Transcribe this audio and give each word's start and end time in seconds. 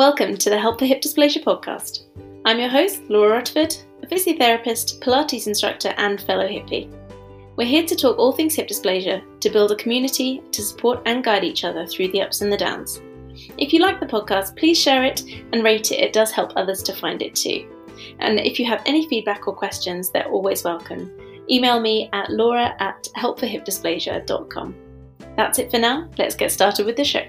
Welcome 0.00 0.38
to 0.38 0.48
the 0.48 0.58
Help 0.58 0.78
for 0.78 0.86
Hip 0.86 1.02
Dysplasia 1.02 1.44
podcast. 1.44 2.04
I'm 2.46 2.58
your 2.58 2.70
host, 2.70 3.02
Laura 3.10 3.32
Rutherford, 3.32 3.76
a 4.02 4.06
physiotherapist, 4.06 4.98
Pilates 5.00 5.46
instructor, 5.46 5.92
and 5.98 6.22
fellow 6.22 6.48
hippie. 6.48 6.90
We're 7.56 7.68
here 7.68 7.84
to 7.84 7.94
talk 7.94 8.16
all 8.16 8.32
things 8.32 8.54
hip 8.54 8.66
dysplasia, 8.66 9.22
to 9.40 9.50
build 9.50 9.72
a 9.72 9.76
community, 9.76 10.42
to 10.52 10.62
support 10.62 11.02
and 11.04 11.22
guide 11.22 11.44
each 11.44 11.64
other 11.64 11.86
through 11.86 12.12
the 12.12 12.22
ups 12.22 12.40
and 12.40 12.50
the 12.50 12.56
downs. 12.56 13.02
If 13.58 13.74
you 13.74 13.80
like 13.80 14.00
the 14.00 14.06
podcast, 14.06 14.56
please 14.56 14.80
share 14.80 15.04
it 15.04 15.22
and 15.52 15.62
rate 15.62 15.92
it, 15.92 16.00
it 16.00 16.14
does 16.14 16.32
help 16.32 16.54
others 16.56 16.82
to 16.84 16.94
find 16.94 17.20
it 17.20 17.34
too. 17.34 17.68
And 18.20 18.40
if 18.40 18.58
you 18.58 18.64
have 18.64 18.82
any 18.86 19.06
feedback 19.06 19.46
or 19.46 19.54
questions, 19.54 20.10
they're 20.10 20.30
always 20.30 20.64
welcome. 20.64 21.12
Email 21.50 21.78
me 21.78 22.08
at 22.14 22.30
laura 22.30 22.74
at 22.80 23.06
helpforhipdysplasia.com. 23.18 24.74
That's 25.36 25.58
it 25.58 25.70
for 25.70 25.78
now, 25.78 26.08
let's 26.16 26.36
get 26.36 26.52
started 26.52 26.86
with 26.86 26.96
the 26.96 27.04
show. 27.04 27.26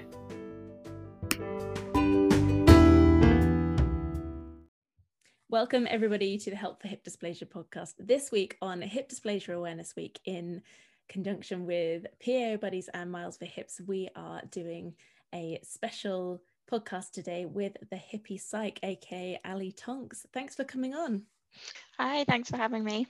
Welcome, 5.52 5.86
everybody, 5.90 6.38
to 6.38 6.48
the 6.48 6.56
Help 6.56 6.80
for 6.80 6.88
Hip 6.88 7.04
Dysplasia 7.04 7.44
podcast. 7.44 7.92
This 7.98 8.32
week 8.32 8.56
on 8.62 8.80
Hip 8.80 9.10
Dysplasia 9.10 9.54
Awareness 9.54 9.94
Week, 9.94 10.18
in 10.24 10.62
conjunction 11.10 11.66
with 11.66 12.06
PAO 12.24 12.56
Buddies 12.56 12.88
and 12.94 13.12
Miles 13.12 13.36
for 13.36 13.44
Hips, 13.44 13.78
we 13.86 14.08
are 14.16 14.40
doing 14.50 14.94
a 15.34 15.60
special 15.62 16.40
podcast 16.70 17.10
today 17.10 17.44
with 17.44 17.76
the 17.90 17.96
hippie 17.96 18.40
psych, 18.40 18.80
aka 18.82 19.38
Ali 19.44 19.72
Tonks. 19.72 20.24
Thanks 20.32 20.54
for 20.54 20.64
coming 20.64 20.94
on. 20.94 21.24
Hi, 21.98 22.24
thanks 22.24 22.48
for 22.48 22.56
having 22.56 22.82
me. 22.82 23.06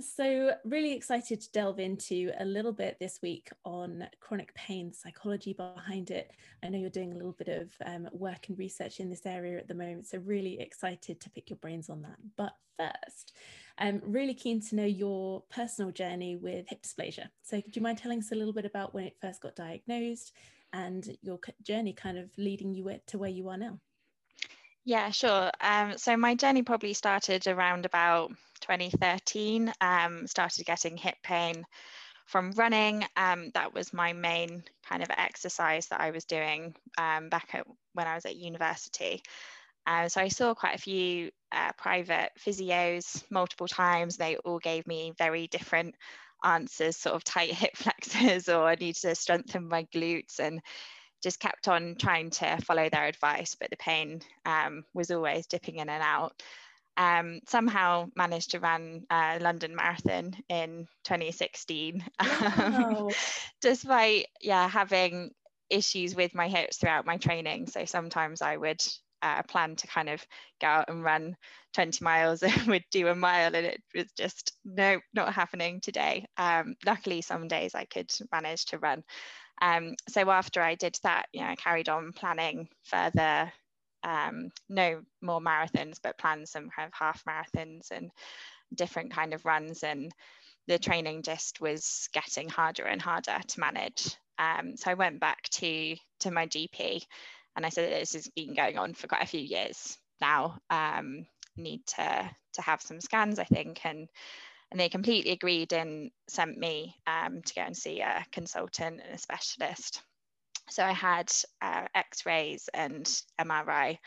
So, 0.00 0.52
really 0.64 0.92
excited 0.92 1.40
to 1.40 1.52
delve 1.52 1.78
into 1.78 2.32
a 2.38 2.44
little 2.44 2.72
bit 2.72 2.96
this 2.98 3.20
week 3.22 3.50
on 3.64 4.06
chronic 4.20 4.54
pain, 4.54 4.92
psychology 4.92 5.52
behind 5.52 6.10
it. 6.10 6.32
I 6.62 6.68
know 6.68 6.78
you're 6.78 6.90
doing 6.90 7.12
a 7.12 7.16
little 7.16 7.36
bit 7.38 7.48
of 7.48 7.70
um, 7.84 8.08
work 8.12 8.48
and 8.48 8.58
research 8.58 9.00
in 9.00 9.10
this 9.10 9.26
area 9.26 9.58
at 9.58 9.68
the 9.68 9.74
moment, 9.74 10.06
so 10.06 10.18
really 10.18 10.58
excited 10.60 11.20
to 11.20 11.30
pick 11.30 11.50
your 11.50 11.58
brains 11.58 11.88
on 11.88 12.02
that. 12.02 12.16
But 12.36 12.54
first, 12.78 13.32
I'm 13.78 14.00
really 14.04 14.34
keen 14.34 14.60
to 14.62 14.76
know 14.76 14.84
your 14.84 15.42
personal 15.50 15.90
journey 15.90 16.36
with 16.36 16.66
hip 16.68 16.82
dysplasia. 16.82 17.28
So, 17.42 17.60
could 17.60 17.76
you 17.76 17.82
mind 17.82 17.98
telling 17.98 18.18
us 18.20 18.32
a 18.32 18.36
little 18.36 18.54
bit 18.54 18.64
about 18.64 18.94
when 18.94 19.04
it 19.04 19.16
first 19.20 19.40
got 19.40 19.56
diagnosed 19.56 20.32
and 20.72 21.16
your 21.22 21.38
journey 21.62 21.92
kind 21.92 22.18
of 22.18 22.30
leading 22.38 22.74
you 22.74 22.98
to 23.06 23.18
where 23.18 23.30
you 23.30 23.48
are 23.48 23.58
now? 23.58 23.78
Yeah, 24.84 25.10
sure. 25.10 25.50
Um, 25.60 25.98
so 25.98 26.16
my 26.16 26.34
journey 26.34 26.62
probably 26.62 26.94
started 26.94 27.46
around 27.46 27.84
about 27.84 28.32
2013. 28.60 29.72
Um, 29.80 30.26
started 30.26 30.64
getting 30.64 30.96
hip 30.96 31.16
pain 31.22 31.64
from 32.26 32.52
running. 32.52 33.04
Um, 33.16 33.50
that 33.54 33.74
was 33.74 33.92
my 33.92 34.12
main 34.12 34.64
kind 34.88 35.02
of 35.02 35.10
exercise 35.10 35.88
that 35.88 36.00
I 36.00 36.10
was 36.12 36.24
doing 36.24 36.74
um, 36.98 37.28
back 37.30 37.50
at, 37.54 37.66
when 37.94 38.06
I 38.06 38.14
was 38.14 38.26
at 38.26 38.36
university. 38.36 39.22
Uh, 39.86 40.08
so 40.08 40.20
I 40.20 40.28
saw 40.28 40.54
quite 40.54 40.76
a 40.76 40.82
few 40.82 41.30
uh, 41.52 41.72
private 41.78 42.30
physios 42.38 43.22
multiple 43.30 43.68
times. 43.68 44.16
They 44.16 44.36
all 44.38 44.58
gave 44.58 44.86
me 44.86 45.12
very 45.18 45.48
different 45.48 45.96
answers, 46.44 46.96
sort 46.96 47.16
of 47.16 47.24
tight 47.24 47.52
hip 47.54 47.76
flexors, 47.76 48.48
or 48.48 48.66
I 48.66 48.76
need 48.76 48.96
to 48.96 49.14
strengthen 49.14 49.68
my 49.68 49.84
glutes 49.94 50.38
and 50.40 50.60
just 51.22 51.40
kept 51.40 51.68
on 51.68 51.96
trying 51.98 52.30
to 52.30 52.56
follow 52.58 52.88
their 52.88 53.06
advice, 53.06 53.56
but 53.58 53.70
the 53.70 53.76
pain 53.76 54.20
um, 54.46 54.84
was 54.94 55.10
always 55.10 55.46
dipping 55.46 55.76
in 55.76 55.88
and 55.88 56.02
out. 56.02 56.42
Um, 56.96 57.40
somehow 57.48 58.10
managed 58.16 58.50
to 58.50 58.60
run 58.60 59.04
a 59.10 59.38
London 59.40 59.74
Marathon 59.74 60.34
in 60.48 60.86
2016, 61.04 62.04
wow. 62.20 63.08
despite 63.60 64.26
yeah 64.40 64.68
having 64.68 65.30
issues 65.70 66.14
with 66.14 66.34
my 66.34 66.48
hips 66.48 66.76
throughout 66.76 67.06
my 67.06 67.16
training. 67.16 67.68
So 67.68 67.84
sometimes 67.84 68.42
I 68.42 68.56
would 68.56 68.82
uh, 69.22 69.42
plan 69.42 69.76
to 69.76 69.86
kind 69.86 70.08
of 70.08 70.24
go 70.60 70.66
out 70.66 70.88
and 70.88 71.04
run 71.04 71.36
20 71.74 72.02
miles 72.04 72.42
and 72.42 72.66
would 72.66 72.84
do 72.90 73.08
a 73.08 73.14
mile 73.14 73.54
and 73.54 73.66
it 73.66 73.82
was 73.94 74.10
just 74.16 74.52
no 74.64 74.98
not 75.14 75.32
happening 75.32 75.80
today 75.80 76.24
um, 76.36 76.74
luckily 76.86 77.20
some 77.20 77.48
days 77.48 77.74
i 77.74 77.84
could 77.84 78.10
manage 78.32 78.64
to 78.66 78.78
run 78.78 79.02
um, 79.60 79.94
so 80.08 80.30
after 80.30 80.62
I 80.62 80.74
did 80.74 80.98
that, 81.02 81.26
you 81.32 81.40
know, 81.40 81.48
I 81.48 81.56
carried 81.56 81.88
on 81.88 82.12
planning 82.12 82.68
further, 82.84 83.52
um, 84.02 84.50
no 84.68 85.02
more 85.20 85.40
marathons, 85.40 85.98
but 86.02 86.18
planned 86.18 86.48
some 86.48 86.70
kind 86.70 86.88
of 86.88 86.94
half 86.94 87.22
marathons 87.24 87.90
and 87.90 88.10
different 88.74 89.12
kind 89.12 89.34
of 89.34 89.44
runs. 89.44 89.82
And 89.82 90.12
the 90.66 90.78
training 90.78 91.22
just 91.22 91.60
was 91.60 92.08
getting 92.12 92.48
harder 92.48 92.84
and 92.84 93.02
harder 93.02 93.38
to 93.46 93.60
manage. 93.60 94.16
Um, 94.38 94.76
so 94.76 94.90
I 94.90 94.94
went 94.94 95.20
back 95.20 95.42
to 95.50 95.96
to 96.20 96.30
my 96.30 96.46
GP, 96.46 97.02
and 97.56 97.66
I 97.66 97.68
said, 97.68 97.92
"This 97.92 98.14
has 98.14 98.28
been 98.28 98.54
going 98.54 98.78
on 98.78 98.94
for 98.94 99.06
quite 99.06 99.22
a 99.22 99.26
few 99.26 99.40
years 99.40 99.98
now. 100.20 100.58
Um, 100.70 101.26
need 101.56 101.84
to 101.86 102.30
to 102.54 102.62
have 102.62 102.80
some 102.80 103.00
scans, 103.00 103.38
I 103.38 103.44
think, 103.44 103.84
and 103.84 104.08
and 104.70 104.78
they 104.78 104.88
completely 104.88 105.32
agreed 105.32 105.72
and 105.72 106.10
sent 106.28 106.56
me 106.56 106.96
um, 107.06 107.42
to 107.42 107.54
go 107.54 107.62
and 107.62 107.76
see 107.76 108.00
a 108.00 108.24
consultant 108.30 109.00
and 109.04 109.14
a 109.14 109.18
specialist. 109.18 110.02
So 110.70 110.84
I 110.84 110.92
had 110.92 111.32
uh, 111.60 111.86
X-rays 111.94 112.68
and 112.72 113.04
MRI. 113.40 113.98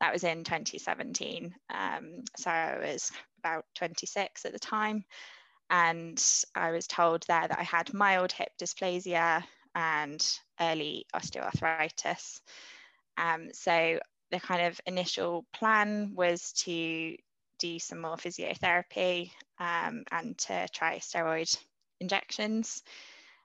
That 0.00 0.12
was 0.12 0.22
in 0.22 0.44
2017. 0.44 1.54
Um, 1.70 2.22
so 2.36 2.50
I 2.50 2.78
was 2.78 3.10
about 3.40 3.64
26 3.74 4.44
at 4.44 4.52
the 4.52 4.58
time, 4.58 5.04
and 5.70 6.22
I 6.54 6.70
was 6.70 6.86
told 6.86 7.24
there 7.26 7.48
that 7.48 7.58
I 7.58 7.64
had 7.64 7.94
mild 7.94 8.32
hip 8.32 8.50
dysplasia 8.60 9.42
and 9.74 10.24
early 10.60 11.06
osteoarthritis. 11.14 12.40
Um, 13.16 13.48
so 13.52 13.98
the 14.30 14.40
kind 14.40 14.66
of 14.66 14.80
initial 14.86 15.46
plan 15.52 16.12
was 16.14 16.52
to 16.64 17.16
do 17.58 17.78
some 17.78 18.00
more 18.00 18.16
physiotherapy 18.16 19.30
um, 19.58 20.04
and 20.10 20.36
to 20.38 20.68
try 20.72 20.98
steroid 20.98 21.56
injections. 22.00 22.82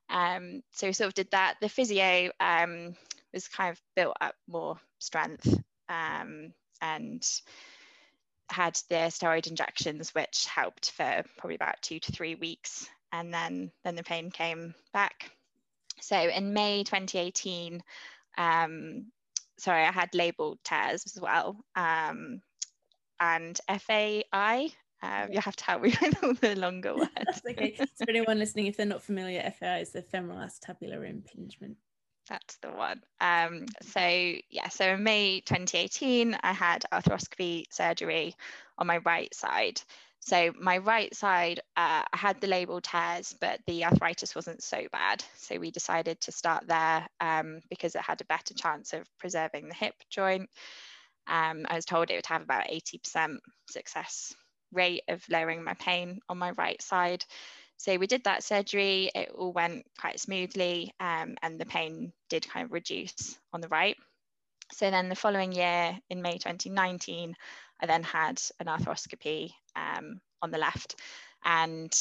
Um, 0.10 0.64
so 0.72 0.88
we 0.88 0.94
sort 0.94 1.10
of 1.10 1.14
did 1.14 1.32
that. 1.32 1.56
The 1.62 1.70
physio 1.70 2.32
um, 2.40 2.96
was 3.34 3.48
kind 3.48 3.72
of 3.72 3.82
built 3.96 4.18
up 4.20 4.36
more 4.48 4.78
strength 5.00 5.48
um, 5.88 6.54
and 6.82 7.24
had 8.50 8.76
the 8.90 8.96
steroid 8.96 9.48
injections, 9.48 10.14
which 10.16 10.46
helped 10.46 10.92
for 10.92 11.24
probably 11.38 11.56
about 11.56 11.82
two 11.82 12.00
to 12.00 12.12
three 12.12 12.36
weeks, 12.36 12.90
and 13.12 13.34
then 13.34 13.72
then 13.84 13.96
the 13.96 14.04
pain 14.04 14.32
came 14.32 14.74
back. 14.94 15.32
So 16.02 16.18
in 16.18 16.54
May 16.54 16.84
2018, 16.84 17.84
um, 18.38 19.12
sorry, 19.58 19.84
I 19.84 19.92
had 19.92 20.12
labral 20.14 20.58
tears 20.64 21.04
as 21.06 21.22
well. 21.22 21.58
Um, 21.76 22.42
and 23.20 23.60
FAI. 23.68 24.70
Uh, 25.02 25.28
you 25.32 25.40
have 25.40 25.56
to 25.56 25.64
help 25.64 25.82
me 25.82 25.94
with 26.02 26.24
all 26.24 26.34
the 26.34 26.56
longer 26.56 26.96
words. 26.96 27.42
okay. 27.50 27.76
So 27.78 27.86
for 28.06 28.10
anyone 28.10 28.38
listening, 28.38 28.68
if 28.68 28.78
they're 28.78 28.86
not 28.86 29.02
familiar, 29.02 29.42
FAI 29.58 29.80
is 29.80 29.92
the 29.92 30.02
femoral 30.02 30.40
acetabular 30.40 31.10
impingement. 31.10 31.78
That's 32.28 32.58
the 32.58 32.70
one. 32.70 33.02
Um, 33.22 33.66
so 33.82 34.02
yeah, 34.02 34.70
so 34.70 34.86
in 34.86 35.04
May 35.04 35.42
2018, 35.42 36.38
I 36.44 36.54
had 36.54 36.86
arthroscopy 36.92 37.66
surgery 37.72 38.36
on 38.78 38.88
my 38.88 38.98
right 39.00 39.34
side. 39.34 39.82
So 40.22 40.54
my 40.60 40.78
right 40.78 41.14
side, 41.16 41.60
uh, 41.78 42.04
I 42.12 42.18
had 42.18 42.40
the 42.40 42.48
labral 42.48 42.82
tears, 42.82 43.34
but 43.40 43.62
the 43.66 43.86
arthritis 43.86 44.36
wasn't 44.36 44.62
so 44.62 44.84
bad. 44.92 45.24
So 45.38 45.58
we 45.58 45.72
decided 45.72 46.20
to 46.22 46.32
start 46.32 46.68
there 46.68 47.08
um, 47.20 47.62
because 47.70 47.96
it 47.96 48.02
had 48.02 48.22
a 48.22 48.26
better 48.26 48.54
chance 48.54 48.94
of 48.94 49.08
preserving 49.18 49.70
the 49.70 49.74
hip 49.74 49.96
joint. 50.10 50.50
Um, 51.30 51.66
I 51.70 51.76
was 51.76 51.86
told 51.86 52.10
it 52.10 52.16
would 52.16 52.26
have 52.26 52.42
about 52.42 52.68
80% 52.68 53.38
success 53.70 54.34
rate 54.72 55.04
of 55.08 55.24
lowering 55.30 55.64
my 55.64 55.74
pain 55.76 56.20
on 56.30 56.38
my 56.38 56.52
right 56.52 56.82
side. 56.82 57.24
So 57.78 57.98
we 57.98 58.08
did 58.08 58.26
that 58.26 58.44
surgery, 58.44 59.10
it 59.16 59.32
all 59.34 59.54
went 59.54 59.86
quite 59.98 60.20
smoothly, 60.20 60.94
um, 61.00 61.36
and 61.42 61.58
the 61.58 61.66
pain 61.66 62.12
did 62.30 62.50
kind 62.50 62.66
of 62.66 62.74
reduce 62.74 63.40
on 63.54 63.62
the 63.62 63.70
right. 63.70 63.96
So 64.74 64.92
then 64.92 65.08
the 65.08 65.16
following 65.16 65.54
year, 65.54 65.98
in 66.10 66.22
May 66.22 66.34
2019, 66.34 67.36
I 67.82 67.86
then 67.86 68.04
had 68.04 68.42
an 68.60 68.68
arthroscopy 68.68 69.52
um, 69.76 70.20
on 70.42 70.52
the 70.52 70.58
left 70.58 70.96
and 71.46 71.94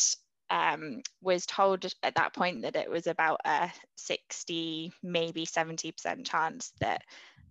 um, 0.51 1.03
was 1.23 1.47
told 1.47 1.85
at 2.03 2.15
that 2.17 2.35
point 2.35 2.63
that 2.63 2.77
it 2.77 2.91
was 2.91 3.07
about 3.07 3.41
a 3.45 3.71
60, 3.97 4.93
maybe 5.03 5.47
70% 5.47 6.27
chance 6.27 6.73
that 6.81 7.03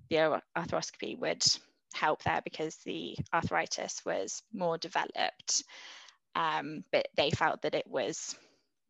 the 0.09 0.41
arthroscopy 0.57 1.17
would 1.17 1.45
help 1.93 2.23
there 2.23 2.41
because 2.43 2.75
the 2.85 3.17
arthritis 3.33 4.03
was 4.05 4.41
more 4.53 4.77
developed. 4.77 5.63
Um, 6.35 6.83
but 6.91 7.07
they 7.15 7.31
felt 7.31 7.63
that 7.63 7.75
it 7.75 7.87
was 7.87 8.35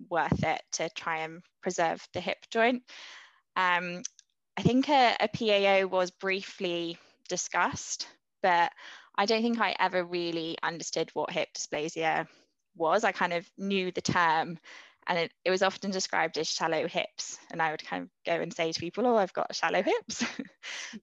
worth 0.10 0.44
it 0.44 0.62
to 0.74 0.90
try 0.90 1.20
and 1.20 1.42
preserve 1.62 2.06
the 2.14 2.22
hip 2.22 2.38
joint. 2.52 2.84
Um, 3.56 4.04
I 4.58 4.62
think 4.62 4.90
a, 4.90 5.16
a 5.20 5.28
PAO 5.28 5.88
was 5.88 6.12
briefly 6.12 6.98
discussed, 7.30 8.08
but 8.42 8.72
I 9.18 9.26
don't 9.26 9.42
think 9.42 9.60
I 9.60 9.76
ever 9.80 10.04
really 10.04 10.58
understood 10.62 11.10
what 11.14 11.32
hip 11.32 11.50
dysplasia 11.56 12.28
was. 12.76 13.04
I 13.04 13.12
kind 13.12 13.34
of 13.34 13.50
knew 13.58 13.92
the 13.92 14.02
term 14.02 14.60
and 15.08 15.18
it, 15.18 15.32
it 15.46 15.52
was 15.52 15.62
often 15.64 15.92
described 15.92 16.38
as 16.38 16.48
shallow 16.50 16.88
hips. 16.88 17.38
And 17.52 17.62
i 17.62 17.72
would 17.72 17.86
kind 17.86 18.04
of 18.04 18.10
go 18.26 18.42
and 18.42 18.54
say 18.54 18.72
to 18.72 18.80
people 18.80 19.08
oh 19.08 19.16
i've 19.18 19.34
got 19.34 19.56
shallow 19.56 19.82
hips. 19.82 20.24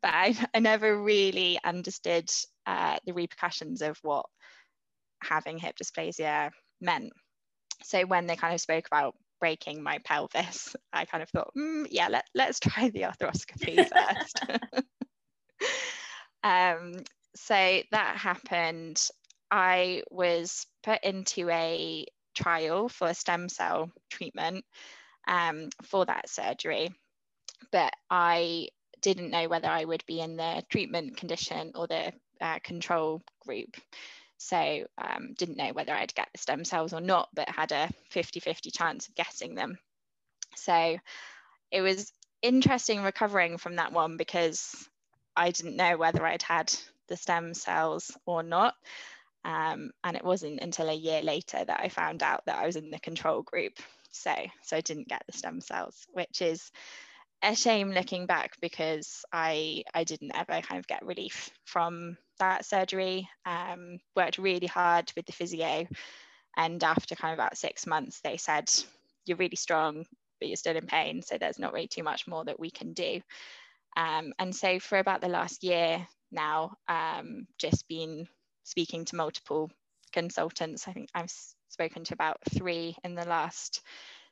But 0.00 0.14
I, 0.14 0.36
I 0.54 0.60
never 0.60 1.02
really 1.02 1.58
understood 1.62 2.30
uh, 2.66 2.96
the 3.04 3.12
repercussions 3.12 3.82
of 3.82 3.98
what 4.02 4.24
having 5.22 5.58
hip 5.58 5.76
dysplasia 5.82 6.50
meant. 6.80 7.12
So 7.82 8.02
when 8.06 8.26
they 8.26 8.36
kind 8.36 8.54
of 8.54 8.60
spoke 8.60 8.86
about 8.86 9.14
breaking 9.40 9.82
my 9.82 9.98
pelvis 10.04 10.74
i 10.92 11.04
kind 11.04 11.22
of 11.22 11.28
thought 11.28 11.50
mm, 11.58 11.86
yeah 11.90 12.08
let, 12.08 12.24
let's 12.34 12.60
try 12.60 12.88
the 12.88 13.02
arthroscopy 13.02 13.76
first. 13.92 14.84
Um, 16.44 16.92
so 17.34 17.80
that 17.90 18.16
happened. 18.18 19.00
I 19.50 20.02
was 20.10 20.66
put 20.82 21.02
into 21.02 21.48
a 21.48 22.06
trial 22.34 22.88
for 22.88 23.14
stem 23.14 23.48
cell 23.48 23.90
treatment 24.10 24.64
um, 25.26 25.70
for 25.82 26.04
that 26.04 26.28
surgery. 26.28 26.90
But 27.72 27.92
I 28.10 28.68
didn't 29.00 29.30
know 29.30 29.48
whether 29.48 29.68
I 29.68 29.84
would 29.84 30.04
be 30.06 30.20
in 30.20 30.36
the 30.36 30.62
treatment 30.70 31.16
condition 31.16 31.72
or 31.74 31.86
the 31.86 32.12
uh, 32.40 32.58
control 32.62 33.22
group. 33.40 33.76
So 34.38 34.86
um, 34.98 35.34
didn't 35.38 35.56
know 35.56 35.72
whether 35.72 35.94
I'd 35.94 36.14
get 36.14 36.28
the 36.32 36.38
stem 36.38 36.64
cells 36.64 36.92
or 36.92 37.00
not, 37.00 37.28
but 37.34 37.48
had 37.48 37.72
a 37.72 37.88
50-50 38.12 38.76
chance 38.76 39.08
of 39.08 39.14
getting 39.14 39.54
them. 39.54 39.78
So 40.56 40.98
it 41.70 41.80
was 41.80 42.12
interesting 42.42 43.02
recovering 43.02 43.58
from 43.58 43.76
that 43.76 43.92
one 43.92 44.16
because 44.16 44.74
I 45.36 45.50
didn't 45.50 45.76
know 45.76 45.96
whether 45.96 46.24
I'd 46.24 46.42
had 46.42 46.74
the 47.08 47.16
stem 47.16 47.54
cells 47.54 48.16
or 48.26 48.42
not. 48.42 48.74
Um, 49.44 49.90
and 50.02 50.16
it 50.16 50.24
wasn't 50.24 50.60
until 50.60 50.88
a 50.88 50.94
year 50.94 51.22
later 51.22 51.62
that 51.64 51.80
I 51.80 51.88
found 51.88 52.22
out 52.22 52.46
that 52.46 52.58
I 52.58 52.66
was 52.66 52.76
in 52.76 52.90
the 52.90 52.98
control 52.98 53.42
group. 53.42 53.74
So, 54.10 54.34
so 54.62 54.76
I 54.76 54.80
didn't 54.80 55.08
get 55.08 55.22
the 55.26 55.36
stem 55.36 55.60
cells, 55.60 56.06
which 56.12 56.40
is 56.40 56.70
a 57.42 57.54
shame 57.54 57.90
looking 57.90 58.26
back 58.26 58.52
because 58.60 59.24
I 59.32 59.82
I 59.92 60.04
didn't 60.04 60.34
ever 60.34 60.60
kind 60.62 60.78
of 60.78 60.86
get 60.86 61.04
relief 61.04 61.50
from 61.64 62.16
that 62.38 62.64
surgery. 62.64 63.28
Um, 63.44 63.98
worked 64.16 64.38
really 64.38 64.66
hard 64.66 65.12
with 65.14 65.26
the 65.26 65.32
physio, 65.32 65.86
and 66.56 66.82
after 66.82 67.14
kind 67.14 67.32
of 67.32 67.38
about 67.38 67.58
six 67.58 67.86
months, 67.86 68.20
they 68.20 68.38
said 68.38 68.70
you're 69.26 69.36
really 69.36 69.56
strong, 69.56 70.06
but 70.40 70.48
you're 70.48 70.56
still 70.56 70.76
in 70.76 70.86
pain, 70.86 71.22
so 71.22 71.36
there's 71.36 71.58
not 71.58 71.72
really 71.72 71.88
too 71.88 72.02
much 72.02 72.26
more 72.26 72.44
that 72.44 72.60
we 72.60 72.70
can 72.70 72.92
do. 72.94 73.20
Um, 73.96 74.32
and 74.38 74.54
so 74.54 74.78
for 74.80 74.98
about 74.98 75.20
the 75.20 75.28
last 75.28 75.62
year 75.64 76.06
now, 76.32 76.76
um, 76.88 77.46
just 77.58 77.86
been 77.88 78.26
speaking 78.64 79.04
to 79.06 79.16
multiple 79.16 79.70
consultants. 80.12 80.88
I 80.88 80.92
think 80.92 81.08
I've 81.14 81.32
spoken 81.68 82.04
to 82.04 82.14
about 82.14 82.38
three 82.52 82.96
in 83.04 83.14
the 83.14 83.26
last 83.26 83.82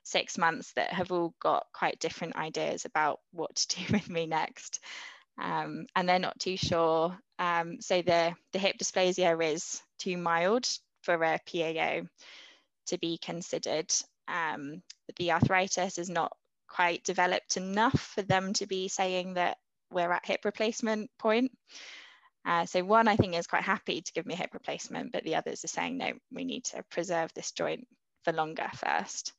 six 0.02 0.36
months 0.36 0.72
that 0.72 0.92
have 0.92 1.12
all 1.12 1.34
got 1.40 1.66
quite 1.72 2.00
different 2.00 2.36
ideas 2.36 2.84
about 2.84 3.20
what 3.32 3.54
to 3.54 3.76
do 3.76 3.92
with 3.92 4.08
me 4.10 4.26
next. 4.26 4.80
Um, 5.40 5.86
and 5.96 6.08
they're 6.08 6.18
not 6.18 6.38
too 6.38 6.56
sure. 6.56 7.16
Um, 7.38 7.80
so 7.80 8.02
the, 8.02 8.34
the 8.52 8.58
hip 8.58 8.76
dysplasia 8.78 9.52
is 9.52 9.82
too 9.98 10.16
mild 10.16 10.68
for 11.02 11.14
a 11.14 11.38
PAO 11.50 12.02
to 12.86 12.98
be 12.98 13.18
considered. 13.18 13.92
Um, 14.28 14.82
the 15.16 15.32
arthritis 15.32 15.98
is 15.98 16.10
not 16.10 16.32
quite 16.68 17.04
developed 17.04 17.56
enough 17.56 18.00
for 18.14 18.22
them 18.22 18.52
to 18.54 18.66
be 18.66 18.88
saying 18.88 19.34
that 19.34 19.58
we're 19.90 20.12
at 20.12 20.26
hip 20.26 20.44
replacement 20.44 21.10
point. 21.18 21.52
Uh, 22.44 22.66
so 22.66 22.84
one 22.84 23.08
I 23.08 23.16
think 23.16 23.34
is 23.34 23.46
quite 23.46 23.62
happy 23.62 24.00
to 24.00 24.12
give 24.12 24.26
me 24.26 24.34
a 24.34 24.36
hip 24.36 24.50
replacement, 24.52 25.12
but 25.12 25.22
the 25.24 25.36
others 25.36 25.64
are 25.64 25.68
saying, 25.68 25.98
no, 25.98 26.12
we 26.32 26.44
need 26.44 26.64
to 26.64 26.82
preserve 26.90 27.32
this 27.34 27.52
joint 27.52 27.86
for 28.24 28.32
longer 28.32 28.68
first. 28.74 29.32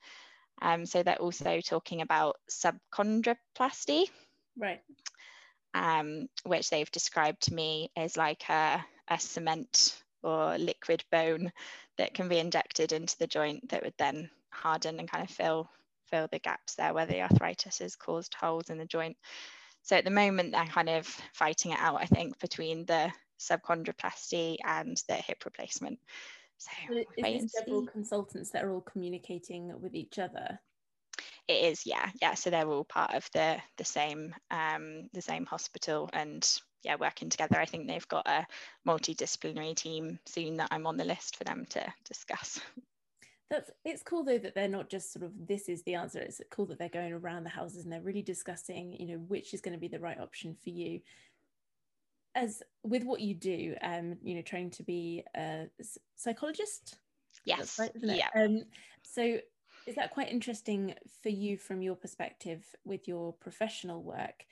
Um, 0.62 0.86
so 0.86 1.04
they're 1.04 1.16
also 1.16 1.60
talking 1.62 2.02
about 2.02 2.38
subchondroplasty. 2.50 4.06
Right. 4.58 4.82
Um, 5.74 6.28
which 6.44 6.70
they've 6.70 6.92
described 6.92 7.44
to 7.44 7.54
me 7.54 7.92
as 7.98 8.16
like 8.16 8.48
a, 8.50 8.86
a 9.10 9.20
cement 9.20 10.02
or 10.22 10.58
liquid 10.58 11.04
bone 11.12 11.52
that 11.98 12.14
can 12.14 12.30
be 12.30 12.40
injected 12.40 12.92
into 12.92 13.18
the 13.18 13.28
joint 13.28 13.70
that 13.70 13.84
would 13.84 13.96
then 13.98 14.30
harden 14.50 15.00
and 15.00 15.10
kind 15.10 15.24
of 15.24 15.36
fill 15.36 15.70
fill 16.10 16.28
the 16.32 16.40
gaps 16.40 16.76
there 16.76 16.94
where 16.94 17.08
the 17.08 17.22
arthritis 17.22 17.80
has 17.80 17.96
caused 17.96 18.36
holes 18.36 18.70
in 18.70 18.78
the 18.78 18.86
joint. 18.86 19.18
So 19.84 19.96
at 19.98 20.06
the 20.06 20.12
moment, 20.12 20.54
they're 20.54 20.66
kind 20.66 20.90
of 20.90 21.06
fighting 21.34 21.72
it 21.72 21.80
out, 21.80 22.02
I 22.02 22.06
think, 22.06 22.40
between 22.40 22.86
the 22.86 23.12
subchondroplasty 23.40 24.58
and 24.64 25.02
the 25.08 25.16
hip 25.16 25.44
replacement. 25.46 26.00
So 26.58 26.72
is 27.18 27.52
several 27.52 27.86
consultants 27.86 28.52
that 28.52 28.64
are 28.64 28.72
all 28.72 28.82
communicating 28.82 29.80
with 29.82 29.94
each 29.94 30.20
other? 30.20 30.60
It 31.48 31.66
is, 31.66 31.86
yeah, 31.86 32.10
yeah. 32.22 32.36
So 32.36 32.50
they're 32.50 32.68
all 32.68 32.86
part 32.86 33.14
of 33.14 33.30
the 33.34 33.58
the 33.78 33.84
same 33.84 34.34
um, 34.50 35.10
the 35.12 35.22
same 35.22 35.46
hospital 35.46 36.10
and 36.14 36.48
yeah, 36.84 36.96
working 36.98 37.30
together. 37.30 37.60
I 37.60 37.66
think 37.66 37.88
they've 37.88 38.08
got 38.08 38.28
a 38.28 38.46
multidisciplinary 38.88 39.76
team 39.76 40.20
soon 40.26 40.58
that 40.58 40.70
I'm 40.72 40.88
on 40.88 40.98
the 40.98 41.06
list 41.06 41.36
for 41.36 41.44
them 41.44 41.66
to 41.72 41.94
discuss. 42.06 42.62
That's 43.54 43.70
it's 43.86 44.02
cool 44.02 44.24
though 44.24 44.40
that 44.40 44.56
they're 44.56 44.68
not 44.68 44.90
just 44.90 45.14
sort 45.14 45.24
of 45.24 45.32
this 45.48 45.70
is 45.70 45.84
the 45.84 45.94
answer. 45.94 46.18
It's 46.18 46.42
cool 46.50 46.66
that 46.66 46.80
they're 46.80 46.90
going 46.90 47.14
around 47.14 47.44
the 47.44 47.52
houses 47.52 47.84
and 47.84 47.94
they're 47.94 48.02
really 48.02 48.24
discussing, 48.24 48.94
you 49.00 49.06
know, 49.06 49.24
which 49.28 49.54
is 49.54 49.62
going 49.62 49.76
to 49.76 49.80
be 49.80 49.88
the 49.88 50.00
right 50.00 50.20
option 50.20 50.56
for 50.64 50.72
you. 50.72 51.02
As 52.34 52.64
with 52.82 53.04
what 53.04 53.22
you 53.22 53.36
do, 53.36 53.76
um, 53.84 54.18
you 54.24 54.34
know, 54.34 54.42
trying 54.42 54.72
to 54.72 54.82
be 54.82 55.24
a 55.36 55.68
psychologist. 56.16 56.98
Yes. 57.46 57.78
Right, 57.78 57.92
yeah. 58.02 58.30
Um, 58.36 58.64
so 59.04 59.38
is 59.86 59.96
that 59.96 60.10
quite 60.10 60.32
interesting 60.32 60.96
for 61.22 61.30
you 61.30 61.56
from 61.58 61.84
your 61.84 61.96
perspective 61.96 62.64
with 62.86 63.08
your 63.08 63.34
professional 63.34 64.02
work 64.02 64.46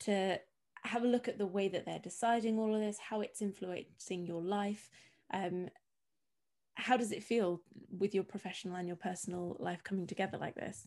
to 0.00 0.40
have 0.84 1.02
a 1.02 1.08
look 1.08 1.28
at 1.28 1.36
the 1.36 1.46
way 1.46 1.68
that 1.68 1.84
they're 1.84 1.98
deciding 1.98 2.58
all 2.58 2.74
of 2.74 2.80
this, 2.80 2.96
how 2.98 3.20
it's 3.20 3.42
influencing 3.42 4.24
your 4.26 4.40
life, 4.40 4.88
um, 5.34 5.68
how 6.78 6.96
does 6.96 7.12
it 7.12 7.24
feel 7.24 7.60
with 7.98 8.14
your 8.14 8.24
professional 8.24 8.76
and 8.76 8.86
your 8.86 8.96
personal 8.96 9.56
life 9.58 9.82
coming 9.82 10.06
together 10.06 10.38
like 10.38 10.54
this? 10.54 10.86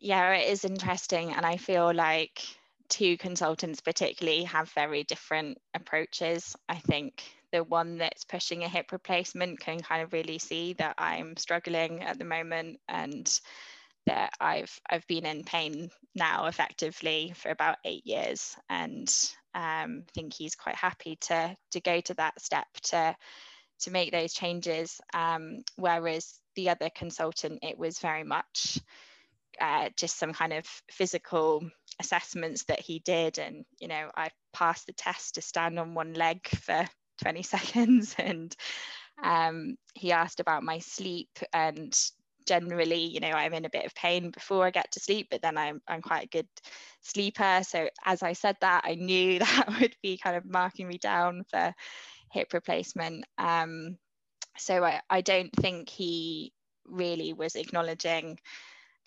Yeah, 0.00 0.34
it 0.34 0.50
is 0.50 0.64
interesting. 0.64 1.32
And 1.32 1.46
I 1.46 1.56
feel 1.56 1.94
like 1.94 2.42
two 2.88 3.16
consultants, 3.16 3.80
particularly, 3.80 4.42
have 4.44 4.68
very 4.70 5.04
different 5.04 5.58
approaches. 5.74 6.56
I 6.68 6.74
think 6.74 7.22
the 7.52 7.62
one 7.62 7.98
that's 7.98 8.24
pushing 8.24 8.64
a 8.64 8.68
hip 8.68 8.90
replacement 8.90 9.60
can 9.60 9.80
kind 9.80 10.02
of 10.02 10.12
really 10.12 10.38
see 10.38 10.72
that 10.74 10.96
I'm 10.98 11.36
struggling 11.36 12.02
at 12.02 12.18
the 12.18 12.24
moment 12.24 12.80
and 12.88 13.40
that 14.06 14.32
I've 14.40 14.76
I've 14.90 15.06
been 15.06 15.24
in 15.24 15.44
pain 15.44 15.90
now 16.16 16.46
effectively 16.46 17.32
for 17.36 17.50
about 17.50 17.76
eight 17.84 18.04
years 18.04 18.56
and 18.68 19.08
um, 19.54 20.02
think 20.14 20.34
he's 20.34 20.56
quite 20.56 20.74
happy 20.74 21.16
to 21.22 21.56
to 21.70 21.80
go 21.80 22.00
to 22.00 22.14
that 22.14 22.40
step 22.40 22.66
to 22.84 23.14
to 23.82 23.90
make 23.90 24.12
those 24.12 24.32
changes. 24.32 25.00
Um, 25.14 25.58
whereas 25.76 26.38
the 26.56 26.70
other 26.70 26.90
consultant, 26.94 27.60
it 27.62 27.78
was 27.78 27.98
very 27.98 28.24
much 28.24 28.78
uh, 29.60 29.90
just 29.96 30.18
some 30.18 30.32
kind 30.32 30.52
of 30.52 30.66
physical 30.90 31.62
assessments 32.00 32.64
that 32.64 32.80
he 32.80 33.00
did. 33.00 33.38
And, 33.38 33.64
you 33.80 33.88
know, 33.88 34.10
I 34.16 34.30
passed 34.52 34.86
the 34.86 34.92
test 34.92 35.34
to 35.34 35.42
stand 35.42 35.78
on 35.78 35.94
one 35.94 36.14
leg 36.14 36.46
for 36.48 36.86
20 37.22 37.42
seconds. 37.42 38.14
And 38.18 38.54
um, 39.22 39.76
he 39.94 40.12
asked 40.12 40.40
about 40.40 40.62
my 40.62 40.78
sleep 40.78 41.30
and 41.52 41.96
generally 42.46 43.04
you 43.04 43.20
know 43.20 43.30
i'm 43.30 43.54
in 43.54 43.64
a 43.64 43.70
bit 43.70 43.86
of 43.86 43.94
pain 43.94 44.30
before 44.30 44.66
i 44.66 44.70
get 44.70 44.90
to 44.90 45.00
sleep 45.00 45.28
but 45.30 45.42
then 45.42 45.56
i'm, 45.56 45.80
I'm 45.86 46.02
quite 46.02 46.24
a 46.24 46.28
good 46.28 46.48
sleeper 47.00 47.60
so 47.62 47.88
as 48.04 48.22
i 48.22 48.32
said 48.32 48.56
that 48.60 48.82
i 48.84 48.94
knew 48.94 49.38
that 49.38 49.68
would 49.80 49.94
be 50.02 50.18
kind 50.18 50.36
of 50.36 50.44
marking 50.44 50.88
me 50.88 50.98
down 50.98 51.44
for 51.48 51.72
hip 52.32 52.52
replacement. 52.52 53.24
Um, 53.38 53.98
so 54.56 54.84
I, 54.84 55.00
I 55.08 55.20
don't 55.20 55.54
think 55.54 55.88
he 55.88 56.52
really 56.86 57.32
was 57.32 57.54
acknowledging 57.54 58.38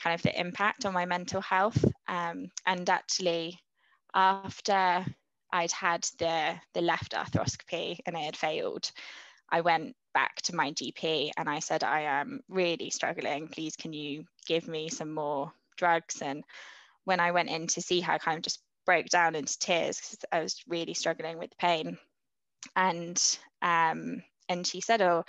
kind 0.01 0.13
of 0.13 0.21
the 0.21 0.39
impact 0.39 0.85
on 0.85 0.93
my 0.93 1.05
mental 1.05 1.41
health. 1.41 1.83
Um, 2.07 2.51
and 2.65 2.89
actually, 2.89 3.59
after 4.13 5.05
I'd 5.51 5.71
had 5.71 6.07
the, 6.19 6.55
the 6.73 6.81
left 6.81 7.13
arthroscopy 7.13 7.97
and 8.05 8.15
it 8.15 8.23
had 8.23 8.37
failed, 8.37 8.91
I 9.49 9.61
went 9.61 9.95
back 10.13 10.41
to 10.43 10.55
my 10.55 10.71
GP 10.71 11.31
and 11.37 11.49
I 11.49 11.59
said, 11.59 11.83
I 11.83 12.01
am 12.01 12.41
really 12.49 12.89
struggling. 12.89 13.47
Please, 13.47 13.75
can 13.75 13.93
you 13.93 14.25
give 14.45 14.67
me 14.67 14.89
some 14.89 15.13
more 15.13 15.51
drugs? 15.77 16.21
And 16.21 16.43
when 17.03 17.19
I 17.19 17.31
went 17.31 17.49
in 17.49 17.67
to 17.67 17.81
see 17.81 18.01
her, 18.01 18.13
I 18.13 18.17
kind 18.17 18.37
of 18.37 18.43
just 18.43 18.61
broke 18.85 19.07
down 19.07 19.35
into 19.35 19.57
tears 19.59 19.99
because 19.99 20.25
I 20.31 20.41
was 20.41 20.61
really 20.67 20.93
struggling 20.93 21.37
with 21.37 21.57
pain 21.57 21.97
and 22.75 23.21
um, 23.61 24.23
and 24.49 24.65
she 24.65 24.81
said, 24.81 25.01
"Oh, 25.01 25.25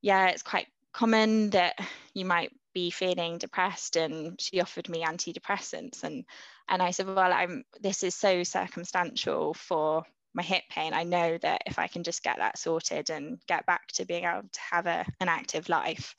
yeah, 0.00 0.28
it's 0.28 0.42
quite 0.42 0.68
common 0.92 1.50
that 1.50 1.78
you 2.14 2.24
might 2.24 2.52
be 2.74 2.90
feeling 2.90 3.38
depressed." 3.38 3.96
And 3.96 4.40
she 4.40 4.60
offered 4.60 4.88
me 4.88 5.04
antidepressants, 5.04 6.04
and 6.04 6.24
and 6.68 6.82
I 6.82 6.90
said, 6.90 7.06
"Well, 7.06 7.32
I'm. 7.32 7.64
This 7.80 8.02
is 8.02 8.14
so 8.14 8.42
circumstantial 8.42 9.54
for." 9.54 10.04
my 10.34 10.42
hip 10.42 10.62
pain 10.70 10.94
i 10.94 11.02
know 11.02 11.36
that 11.42 11.60
if 11.66 11.78
i 11.78 11.86
can 11.86 12.02
just 12.02 12.22
get 12.22 12.38
that 12.38 12.56
sorted 12.56 13.10
and 13.10 13.38
get 13.46 13.66
back 13.66 13.86
to 13.88 14.06
being 14.06 14.24
able 14.24 14.40
to 14.50 14.60
have 14.60 14.86
a, 14.86 15.04
an 15.20 15.28
active 15.28 15.68
life 15.68 16.16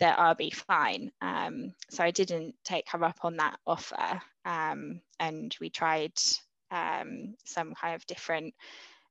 that 0.00 0.18
I'll 0.18 0.34
be 0.34 0.50
fine. 0.50 1.12
Um, 1.20 1.74
so 1.90 2.02
I 2.02 2.10
didn't 2.10 2.54
take 2.64 2.90
her 2.90 3.04
up 3.04 3.18
on 3.22 3.36
that 3.36 3.58
offer. 3.66 4.20
Um, 4.44 5.00
and 5.20 5.54
we 5.60 5.70
tried 5.70 6.12
um, 6.70 7.34
some 7.44 7.74
kind 7.74 7.94
of 7.94 8.06
different 8.06 8.54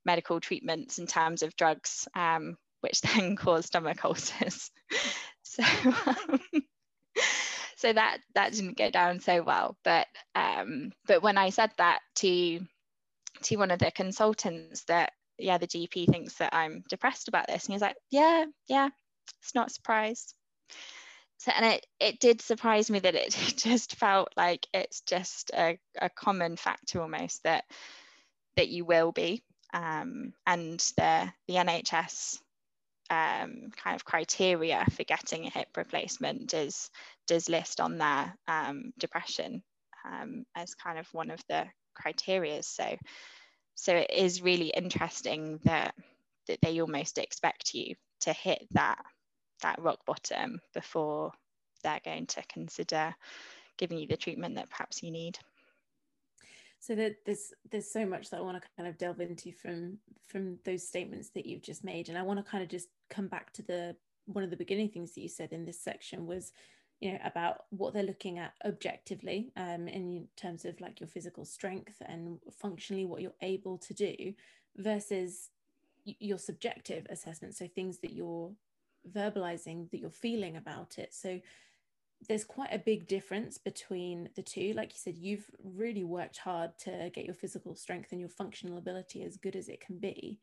medical 0.10 0.39
treatments 0.39 0.98
in 0.98 1.06
terms 1.06 1.44
of 1.44 1.56
drugs, 1.56 2.08
um, 2.16 2.58
which 2.82 3.01
then 3.16 3.36
cause 3.36 3.68
stomach 3.68 4.04
ulcers. 4.04 4.72
so, 5.44 5.63
um, 6.08 6.42
so 7.78 7.94
that 7.94 8.18
that 8.34 8.54
didn't 8.54 8.78
go 8.78 8.89
down 8.89 9.20
so 9.20 9.44
well. 9.44 9.78
But 9.84 10.08
um, 10.34 10.92
but 11.06 11.22
when 11.22 11.38
I 11.38 11.51
said 11.51 11.72
that 11.78 12.00
to 12.16 12.60
to 13.44 13.56
one 13.58 13.70
of 13.70 13.78
the 13.78 13.92
consultants 13.92 14.84
that 14.86 15.12
yeah 15.38 15.60
the 15.60 15.68
GP 15.68 16.08
thinks 16.08 16.34
that 16.36 16.56
I'm 16.56 16.84
depressed 16.89 17.28
about 17.28 17.46
this, 17.48 17.66
and 17.66 17.74
he's 17.74 17.82
like, 17.82 17.98
yeah 18.10 18.46
yeah, 18.68 18.89
it's 19.44 19.54
not 19.54 19.68
a 19.68 19.74
surprise. 19.74 20.34
So, 21.38 21.54
and 21.56 21.66
it, 21.66 21.86
it 22.01 22.20
did 22.20 22.42
surprise 22.42 22.89
me 22.89 23.00
that 23.00 23.16
it 23.16 23.30
just 23.56 23.96
felt 23.96 24.34
like 24.36 24.68
it's 24.74 25.01
just 25.01 25.51
a, 25.54 25.78
a 26.01 26.10
common 26.10 26.58
factor 26.58 27.00
almost 27.00 27.44
that 27.44 27.63
that 28.58 28.68
you 28.68 28.84
will 28.84 29.13
be 29.13 29.42
um, 29.74 30.34
and 30.46 30.80
the, 30.98 31.32
the 31.48 31.56
NHS 31.56 32.40
um, 33.10 33.72
kind 33.76 33.96
of 33.96 34.06
criteria 34.06 34.86
for 34.96 35.04
getting 35.04 35.46
a 35.46 35.50
hip 35.50 35.70
replacement 35.76 36.48
does 36.48 36.90
does 37.28 37.50
list 37.50 37.80
on 37.80 37.98
their 37.98 38.36
um, 38.48 38.94
depression 39.00 39.64
um, 40.06 40.46
as 40.56 40.76
kind 40.76 41.00
of 41.00 41.08
one 41.14 41.32
of 41.32 41.42
the 41.50 41.66
criteria. 41.96 42.62
So 42.64 42.98
so 43.76 43.96
it 43.96 44.12
is 44.14 44.42
really 44.42 44.70
interesting 44.76 45.60
that 45.64 45.96
that 46.48 46.60
they 46.62 46.82
almost 46.82 47.18
expect 47.18 47.74
you 47.74 47.96
to 48.22 48.34
hit 48.34 48.68
that 48.72 49.04
that 49.62 49.82
rock 49.82 50.06
bottom 50.06 50.60
before 50.74 51.32
they're 51.84 52.02
going 52.04 52.26
to 52.28 52.44
consider 52.52 53.16
giving 53.78 53.98
you 53.98 54.08
the 54.08 54.18
treatment 54.18 54.56
that 54.56 54.70
perhaps 54.70 55.02
you 55.02 55.12
need 55.12 55.40
so 56.80 56.96
that 56.96 57.18
there's 57.26 57.54
there's 57.70 57.92
so 57.92 58.06
much 58.06 58.30
that 58.30 58.38
I 58.38 58.42
want 58.42 58.62
to 58.62 58.70
kind 58.78 58.88
of 58.88 58.98
delve 58.98 59.20
into 59.20 59.52
from 59.52 59.98
from 60.26 60.58
those 60.64 60.88
statements 60.88 61.30
that 61.32 61.46
you've 61.46 61.62
just 61.62 61.84
made. 61.84 62.10
And 62.10 62.18
I 62.18 62.24
want 62.24 62.44
to 62.44 62.50
kind 62.50 62.64
of 62.64 62.70
just 62.70 62.88
come 63.10 63.28
back 63.28 63.52
to 63.54 63.64
the 63.64 63.96
one 64.26 64.44
of 64.44 64.50
the 64.50 64.58
beginning 64.58 64.90
things 64.90 65.14
that 65.14 65.22
you 65.22 65.30
said 65.30 65.52
in 65.52 65.66
this 65.66 65.82
section 65.82 66.26
was 66.26 66.52
you 67.00 67.12
know 67.12 67.20
about 67.24 67.64
what 67.70 67.94
they're 67.94 68.04
looking 68.04 68.40
at 68.40 68.54
objectively 68.66 69.52
um, 69.56 69.88
in 69.88 70.28
terms 70.36 70.66
of 70.66 70.80
like 70.82 71.00
your 71.00 71.08
physical 71.08 71.46
strength 71.46 71.96
and 72.06 72.40
functionally 72.52 73.06
what 73.06 73.22
you're 73.22 73.32
able 73.42 73.78
to 73.78 73.94
do 73.94 74.34
versus 74.78 75.50
your 76.06 76.38
subjective 76.38 77.06
assessment. 77.10 77.56
So 77.56 77.68
things 77.68 78.00
that 78.00 78.14
you're 78.14 78.52
verbalizing 79.12 79.90
that 79.92 80.00
you're 80.00 80.10
feeling 80.10 80.58
about 80.58 80.98
it. 80.98 81.14
So 81.14 81.40
there's 82.28 82.44
quite 82.44 82.74
a 82.74 82.80
big 82.80 83.08
difference 83.08 83.58
between 83.58 84.30
the 84.36 84.42
two. 84.42 84.74
Like 84.74 84.92
you 84.92 85.00
said 85.00 85.18
you've 85.18 85.50
really 85.64 86.04
worked 86.04 86.38
hard 86.38 86.78
to 86.80 87.10
get 87.14 87.26
your 87.26 87.34
physical 87.34 87.76
strength 87.76 88.12
and 88.12 88.20
your 88.20 88.30
functional 88.30 88.78
ability 88.78 89.24
as 89.24 89.38
good 89.38 89.56
as 89.56 89.70
it 89.70 89.82
can 89.82 89.98
be. 89.98 90.40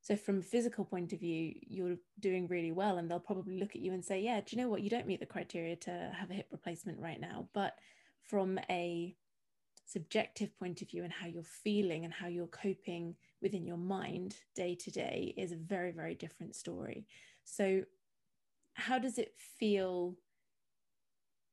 So 0.00 0.16
from 0.16 0.38
a 0.38 0.42
physical 0.42 0.84
point 0.84 1.12
of 1.12 1.20
view 1.20 1.54
you're 1.66 1.96
doing 2.20 2.46
really 2.46 2.72
well 2.72 2.98
and 2.98 3.10
they'll 3.10 3.18
probably 3.18 3.58
look 3.58 3.74
at 3.74 3.82
you 3.82 3.92
and 3.92 4.04
say 4.04 4.20
yeah 4.20 4.40
do 4.40 4.54
you 4.54 4.62
know 4.62 4.68
what? 4.68 4.82
You 4.82 4.90
don't 4.90 5.06
meet 5.06 5.20
the 5.20 5.26
criteria 5.26 5.76
to 5.76 6.12
have 6.14 6.30
a 6.30 6.34
hip 6.34 6.48
replacement 6.50 7.00
right 7.00 7.20
now. 7.20 7.48
But 7.54 7.74
from 8.22 8.60
a 8.68 9.16
subjective 9.86 10.56
point 10.58 10.82
of 10.82 10.90
view 10.90 11.02
and 11.02 11.12
how 11.12 11.26
you're 11.26 11.42
feeling 11.42 12.04
and 12.04 12.12
how 12.12 12.26
you're 12.26 12.46
coping 12.48 13.14
within 13.40 13.66
your 13.66 13.78
mind 13.78 14.36
day 14.54 14.74
to 14.74 14.90
day 14.90 15.32
is 15.38 15.52
a 15.52 15.56
very 15.56 15.90
very 15.90 16.14
different 16.14 16.54
story. 16.54 17.06
So, 17.44 17.84
how 18.74 18.98
does 18.98 19.16
it 19.16 19.32
feel 19.58 20.14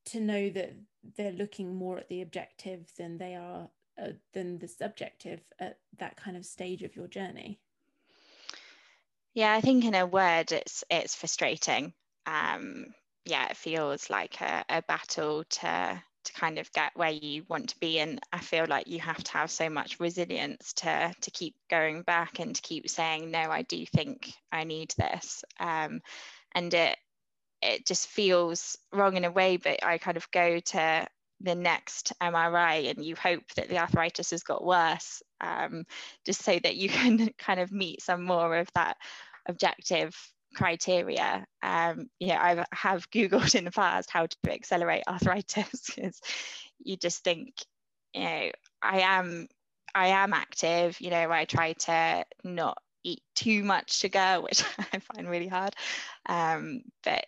to 0.06 0.20
know 0.20 0.50
that 0.50 0.74
they're 1.16 1.32
looking 1.32 1.76
more 1.76 1.98
at 1.98 2.10
the 2.10 2.22
objective 2.22 2.92
than 2.98 3.18
they 3.18 3.36
are 3.36 3.70
uh, 4.02 4.10
than 4.34 4.58
the 4.60 4.68
subjective 4.68 5.42
at 5.60 5.80
that 5.98 6.18
kind 6.18 6.36
of 6.36 6.46
stage 6.46 6.84
of 6.84 6.96
your 6.96 7.08
journey? 7.08 7.60
Yeah, 9.34 9.54
I 9.54 9.62
think 9.62 9.84
in 9.84 9.96
a 9.96 10.06
word, 10.06 10.52
it's 10.52 10.84
it's 10.90 11.16
frustrating. 11.16 11.94
Um, 12.26 12.88
yeah, 13.26 13.48
it 13.50 13.58
feels 13.58 14.10
like 14.10 14.40
a, 14.42 14.64
a 14.70 14.82
battle 14.84 15.44
to 15.44 16.02
to 16.26 16.34
kind 16.34 16.58
of 16.58 16.72
get 16.74 16.92
where 16.96 17.12
you 17.12 17.44
want 17.48 17.70
to 17.70 17.80
be 17.80 18.00
and 18.00 18.20
i 18.34 18.40
feel 18.40 18.66
like 18.68 18.88
you 18.88 19.00
have 19.00 19.24
to 19.24 19.32
have 19.32 19.50
so 19.50 19.70
much 19.70 20.00
resilience 20.00 20.74
to 20.74 21.14
to 21.22 21.32
keep 21.32 21.56
going 21.70 22.02
back 22.02 22.40
and 22.40 22.56
to 22.56 22.62
keep 22.62 22.90
saying 22.90 23.32
no 23.32 23.40
i 23.40 23.62
do 23.62 23.86
think 23.86 24.34
i 24.52 24.64
need 24.64 24.94
this 24.98 25.44
um, 25.60 26.02
and 26.54 26.74
it 26.74 26.98
it 27.62 27.86
just 27.86 28.08
feels 28.08 28.78
wrong 28.94 29.18
in 29.18 29.26
a 29.26 29.32
way 29.32 29.58
but 29.58 29.84
i 29.84 29.98
kind 29.98 30.18
of 30.18 30.30
go 30.32 30.60
to 30.60 31.08
the 31.42 31.56
next 31.56 32.14
mri 32.22 32.90
and 32.90 33.04
you 33.04 33.16
hope 33.16 33.44
that 33.56 33.70
the 33.70 33.78
arthritis 33.78 34.32
has 34.32 34.44
got 34.44 34.64
worse 34.64 35.22
um, 35.42 35.86
just 36.26 36.44
so 36.44 36.58
that 36.60 36.76
you 36.76 36.90
can 37.00 37.30
kind 37.38 37.60
of 37.60 37.72
meet 37.72 38.02
some 38.02 38.24
more 38.24 38.58
of 38.58 38.70
that 38.76 38.98
objective 39.48 40.16
criteria. 40.56 41.46
Um, 41.62 42.10
I 42.24 42.66
have 42.72 43.10
Googled 43.12 43.54
in 43.54 43.66
the 43.66 43.72
past 43.72 44.10
how 44.10 44.26
to 44.26 44.38
accelerate 44.50 45.04
arthritis 45.08 45.84
because 45.96 46.20
you 46.80 46.98
just 46.98 47.24
think, 47.24 47.54
you 48.14 48.22
know, 48.22 48.52
I 48.82 49.02
am 49.02 49.48
I 49.94 50.08
am 50.08 50.34
active. 50.34 51.00
You 51.00 51.12
know, 51.12 51.32
I 51.32 51.46
try 51.46 51.74
to 51.74 52.26
not 52.44 52.78
eat 53.04 53.22
too 53.36 53.64
much 53.64 53.94
sugar, 53.94 54.40
which 54.42 54.64
I 54.94 55.00
find 55.00 55.30
really 55.30 55.48
hard. 55.48 55.76
Um, 56.28 56.82
but 57.04 57.26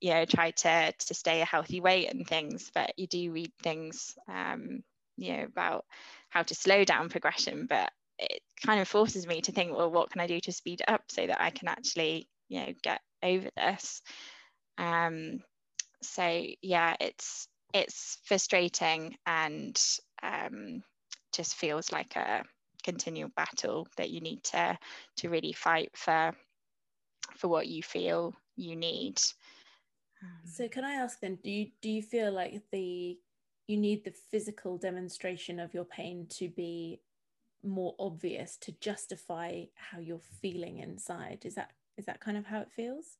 you 0.00 0.10
know, 0.10 0.24
try 0.24 0.50
to 0.52 0.92
to 0.92 1.14
stay 1.14 1.40
a 1.40 1.44
healthy 1.46 1.80
weight 1.80 2.12
and 2.12 2.26
things. 2.26 2.70
But 2.74 2.92
you 2.96 3.06
do 3.06 3.32
read 3.32 3.52
things, 3.62 4.14
um, 4.28 4.82
you 5.16 5.36
know, 5.36 5.44
about 5.44 5.84
how 6.30 6.42
to 6.42 6.54
slow 6.54 6.84
down 6.84 7.08
progression, 7.08 7.66
but 7.68 7.90
it 8.18 8.42
kind 8.64 8.80
of 8.80 8.88
forces 8.88 9.26
me 9.26 9.40
to 9.42 9.52
think, 9.52 9.76
well, 9.76 9.90
what 9.90 10.10
can 10.10 10.20
I 10.20 10.26
do 10.26 10.40
to 10.40 10.52
speed 10.52 10.82
up 10.88 11.02
so 11.08 11.26
that 11.26 11.40
I 11.40 11.50
can 11.50 11.68
actually 11.68 12.28
you 12.48 12.60
know 12.60 12.72
get 12.82 13.00
over 13.22 13.48
this 13.56 14.02
um 14.78 15.40
so 16.02 16.44
yeah 16.62 16.96
it's 17.00 17.48
it's 17.74 18.18
frustrating 18.24 19.16
and 19.26 19.80
um 20.22 20.82
just 21.32 21.56
feels 21.56 21.92
like 21.92 22.16
a 22.16 22.42
continual 22.84 23.30
battle 23.36 23.86
that 23.96 24.10
you 24.10 24.20
need 24.20 24.42
to 24.44 24.78
to 25.16 25.28
really 25.28 25.52
fight 25.52 25.90
for 25.94 26.32
for 27.36 27.48
what 27.48 27.68
you 27.68 27.82
feel 27.82 28.34
you 28.56 28.76
need 28.76 29.20
so 30.44 30.68
can 30.68 30.84
i 30.84 30.92
ask 30.94 31.20
then 31.20 31.38
do 31.42 31.50
you 31.50 31.66
do 31.80 31.90
you 31.90 32.02
feel 32.02 32.32
like 32.32 32.62
the 32.72 33.18
you 33.66 33.76
need 33.76 34.04
the 34.04 34.14
physical 34.30 34.78
demonstration 34.78 35.60
of 35.60 35.74
your 35.74 35.84
pain 35.84 36.26
to 36.30 36.48
be 36.48 37.00
more 37.62 37.94
obvious 37.98 38.56
to 38.56 38.72
justify 38.80 39.64
how 39.74 39.98
you're 39.98 40.20
feeling 40.40 40.78
inside 40.78 41.40
is 41.44 41.54
that 41.54 41.72
is 41.98 42.06
that 42.06 42.20
kind 42.20 42.36
of 42.38 42.46
how 42.46 42.60
it 42.60 42.70
feels? 42.70 43.18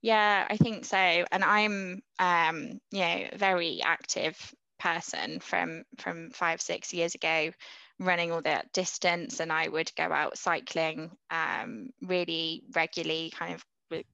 Yeah, 0.00 0.46
I 0.48 0.56
think 0.56 0.84
so. 0.84 0.96
And 0.96 1.42
I'm, 1.42 2.02
um, 2.18 2.80
you 2.92 3.00
know, 3.00 3.24
very 3.36 3.80
active 3.82 4.38
person 4.78 5.40
from 5.40 5.82
from 5.98 6.30
five 6.30 6.60
six 6.60 6.92
years 6.94 7.14
ago 7.14 7.50
running 7.98 8.30
all 8.30 8.42
that 8.42 8.70
distance 8.74 9.40
and 9.40 9.50
i 9.50 9.66
would 9.66 9.90
go 9.96 10.04
out 10.04 10.36
cycling 10.36 11.10
um, 11.30 11.88
really 12.02 12.62
regularly 12.74 13.32
kind 13.34 13.54
of 13.54 13.64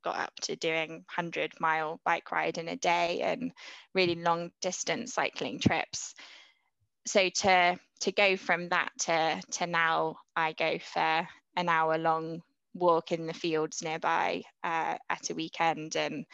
got 0.02 0.18
up 0.18 0.34
to 0.42 0.56
doing 0.56 0.90
100 0.90 1.52
mile 1.60 2.00
bike 2.04 2.30
ride 2.32 2.58
in 2.58 2.68
a 2.68 2.76
day 2.76 3.20
and 3.22 3.52
really 3.94 4.14
long 4.14 4.50
distance 4.60 5.14
cycling 5.14 5.58
trips 5.58 6.14
so 7.06 7.28
to 7.28 7.78
to 8.00 8.12
go 8.12 8.36
from 8.36 8.68
that 8.68 8.90
to 8.98 9.40
to 9.50 9.66
now 9.66 10.16
i 10.36 10.52
go 10.52 10.78
for 10.78 11.26
an 11.56 11.68
hour 11.68 11.98
long 11.98 12.42
walk 12.74 13.12
in 13.12 13.26
the 13.26 13.34
fields 13.34 13.82
nearby 13.82 14.42
uh, 14.64 14.96
at 15.10 15.30
a 15.30 15.34
weekend 15.34 15.96
and 15.96 16.24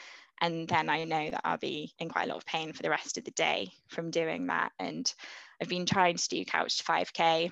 and 0.40 0.68
then 0.68 0.88
I 0.88 1.04
know 1.04 1.30
that 1.30 1.40
I'll 1.44 1.58
be 1.58 1.92
in 1.98 2.08
quite 2.08 2.26
a 2.26 2.28
lot 2.28 2.36
of 2.36 2.46
pain 2.46 2.72
for 2.72 2.82
the 2.82 2.90
rest 2.90 3.18
of 3.18 3.24
the 3.24 3.32
day 3.32 3.72
from 3.88 4.10
doing 4.10 4.46
that. 4.46 4.72
And 4.78 5.12
I've 5.60 5.68
been 5.68 5.86
trying 5.86 6.16
to 6.16 6.28
do 6.28 6.44
couch 6.44 6.78
to 6.78 6.84
5k 6.84 7.50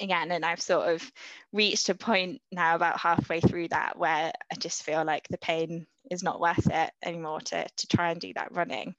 again, 0.00 0.30
and 0.32 0.44
I've 0.44 0.60
sort 0.60 0.88
of 0.88 1.12
reached 1.52 1.88
a 1.88 1.94
point 1.94 2.40
now 2.52 2.74
about 2.74 3.00
halfway 3.00 3.40
through 3.40 3.68
that 3.68 3.98
where 3.98 4.32
I 4.52 4.54
just 4.58 4.82
feel 4.82 5.04
like 5.04 5.26
the 5.28 5.38
pain 5.38 5.86
is 6.10 6.22
not 6.22 6.40
worth 6.40 6.68
it 6.70 6.90
anymore 7.04 7.40
to, 7.40 7.66
to 7.76 7.86
try 7.86 8.10
and 8.10 8.20
do 8.20 8.32
that 8.34 8.52
running. 8.52 8.94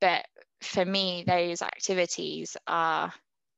But 0.00 0.26
for 0.60 0.84
me, 0.84 1.24
those 1.26 1.62
activities 1.62 2.56
are 2.66 3.12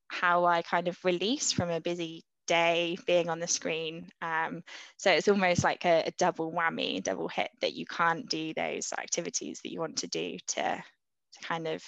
how 0.08 0.44
I 0.44 0.62
kind 0.62 0.88
of 0.88 1.04
release 1.04 1.52
from 1.52 1.70
a 1.70 1.80
busy 1.80 2.24
day 2.46 2.98
being 3.06 3.28
on 3.28 3.40
the 3.40 3.46
screen. 3.46 4.08
Um, 4.20 4.62
so 4.96 5.10
it's 5.10 5.28
almost 5.28 5.64
like 5.64 5.84
a, 5.84 6.04
a, 6.06 6.12
double 6.18 6.52
whammy, 6.52 7.02
double 7.02 7.28
hit 7.28 7.50
that 7.60 7.74
you 7.74 7.86
can't 7.86 8.28
do 8.28 8.52
those 8.54 8.92
activities 8.98 9.60
that 9.62 9.72
you 9.72 9.80
want 9.80 9.98
to 9.98 10.06
do 10.08 10.36
to, 10.48 10.62
to 10.62 11.46
kind 11.46 11.66
of, 11.66 11.82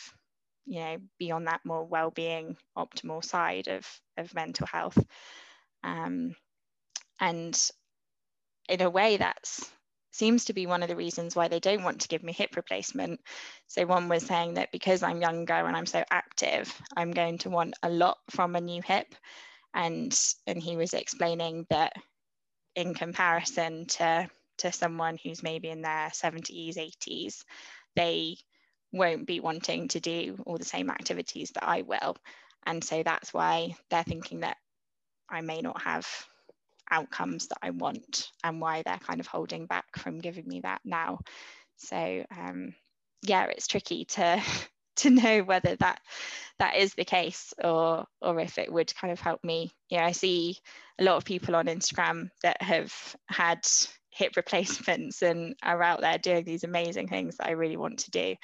you 0.66 0.80
know, 0.80 0.96
be 1.18 1.30
on 1.30 1.44
that 1.44 1.60
more 1.64 1.84
well-being, 1.84 2.56
optimal 2.76 3.24
side 3.24 3.68
of, 3.68 3.86
of 4.16 4.34
mental 4.34 4.66
health. 4.66 4.98
Um, 5.82 6.34
and 7.20 7.58
in 8.68 8.82
a 8.82 8.90
way 8.90 9.16
that's 9.16 9.70
seems 10.16 10.46
to 10.46 10.54
be 10.54 10.66
one 10.66 10.82
of 10.82 10.88
the 10.88 10.96
reasons 10.96 11.36
why 11.36 11.46
they 11.46 11.60
don't 11.60 11.84
want 11.84 12.00
to 12.00 12.08
give 12.08 12.22
me 12.22 12.32
hip 12.32 12.56
replacement. 12.56 13.20
So 13.66 13.84
one 13.84 14.08
was 14.08 14.24
saying 14.24 14.54
that 14.54 14.72
because 14.72 15.02
I'm 15.02 15.20
younger 15.20 15.52
and 15.52 15.76
I'm 15.76 15.86
so 15.86 16.02
active, 16.10 16.74
I'm 16.96 17.10
going 17.10 17.36
to 17.38 17.50
want 17.50 17.74
a 17.82 17.90
lot 17.90 18.16
from 18.30 18.56
a 18.56 18.60
new 18.60 18.80
hip. 18.82 19.14
And 19.74 20.18
and 20.46 20.62
he 20.62 20.76
was 20.76 20.94
explaining 20.94 21.66
that 21.68 21.92
in 22.74 22.94
comparison 22.94 23.86
to 23.86 24.28
to 24.58 24.72
someone 24.72 25.18
who's 25.22 25.42
maybe 25.42 25.68
in 25.68 25.82
their 25.82 26.08
70s, 26.08 26.78
80s, 26.78 27.44
they 27.94 28.38
won't 28.96 29.26
be 29.26 29.40
wanting 29.40 29.88
to 29.88 30.00
do 30.00 30.38
all 30.46 30.58
the 30.58 30.64
same 30.64 30.90
activities 30.90 31.50
that 31.52 31.64
I 31.64 31.82
will. 31.82 32.16
And 32.66 32.82
so 32.82 33.02
that's 33.02 33.32
why 33.32 33.76
they're 33.90 34.02
thinking 34.02 34.40
that 34.40 34.56
I 35.28 35.40
may 35.40 35.60
not 35.60 35.82
have 35.82 36.06
outcomes 36.90 37.48
that 37.48 37.58
I 37.62 37.70
want 37.70 38.30
and 38.44 38.60
why 38.60 38.82
they're 38.82 38.98
kind 38.98 39.20
of 39.20 39.26
holding 39.26 39.66
back 39.66 39.84
from 39.98 40.18
giving 40.18 40.46
me 40.46 40.60
that 40.60 40.80
now. 40.84 41.20
So 41.76 42.24
um, 42.36 42.74
yeah, 43.22 43.46
it's 43.46 43.66
tricky 43.66 44.04
to 44.06 44.42
to 44.96 45.10
know 45.10 45.42
whether 45.42 45.76
that 45.76 46.00
that 46.58 46.76
is 46.76 46.94
the 46.94 47.04
case 47.04 47.52
or 47.62 48.06
or 48.22 48.40
if 48.40 48.58
it 48.58 48.72
would 48.72 48.94
kind 48.94 49.12
of 49.12 49.20
help 49.20 49.44
me. 49.44 49.72
Yeah, 49.90 50.06
I 50.06 50.12
see 50.12 50.58
a 50.98 51.04
lot 51.04 51.16
of 51.16 51.24
people 51.24 51.54
on 51.54 51.66
Instagram 51.66 52.30
that 52.42 52.60
have 52.62 52.94
had 53.28 53.60
hip 54.16 54.36
replacements 54.36 55.22
and 55.22 55.54
are 55.62 55.82
out 55.82 56.00
there 56.00 56.18
doing 56.18 56.44
these 56.44 56.64
amazing 56.64 57.08
things 57.08 57.36
that 57.36 57.48
I 57.48 57.52
really 57.52 57.76
want 57.76 58.00
to 58.00 58.10
do. 58.10 58.34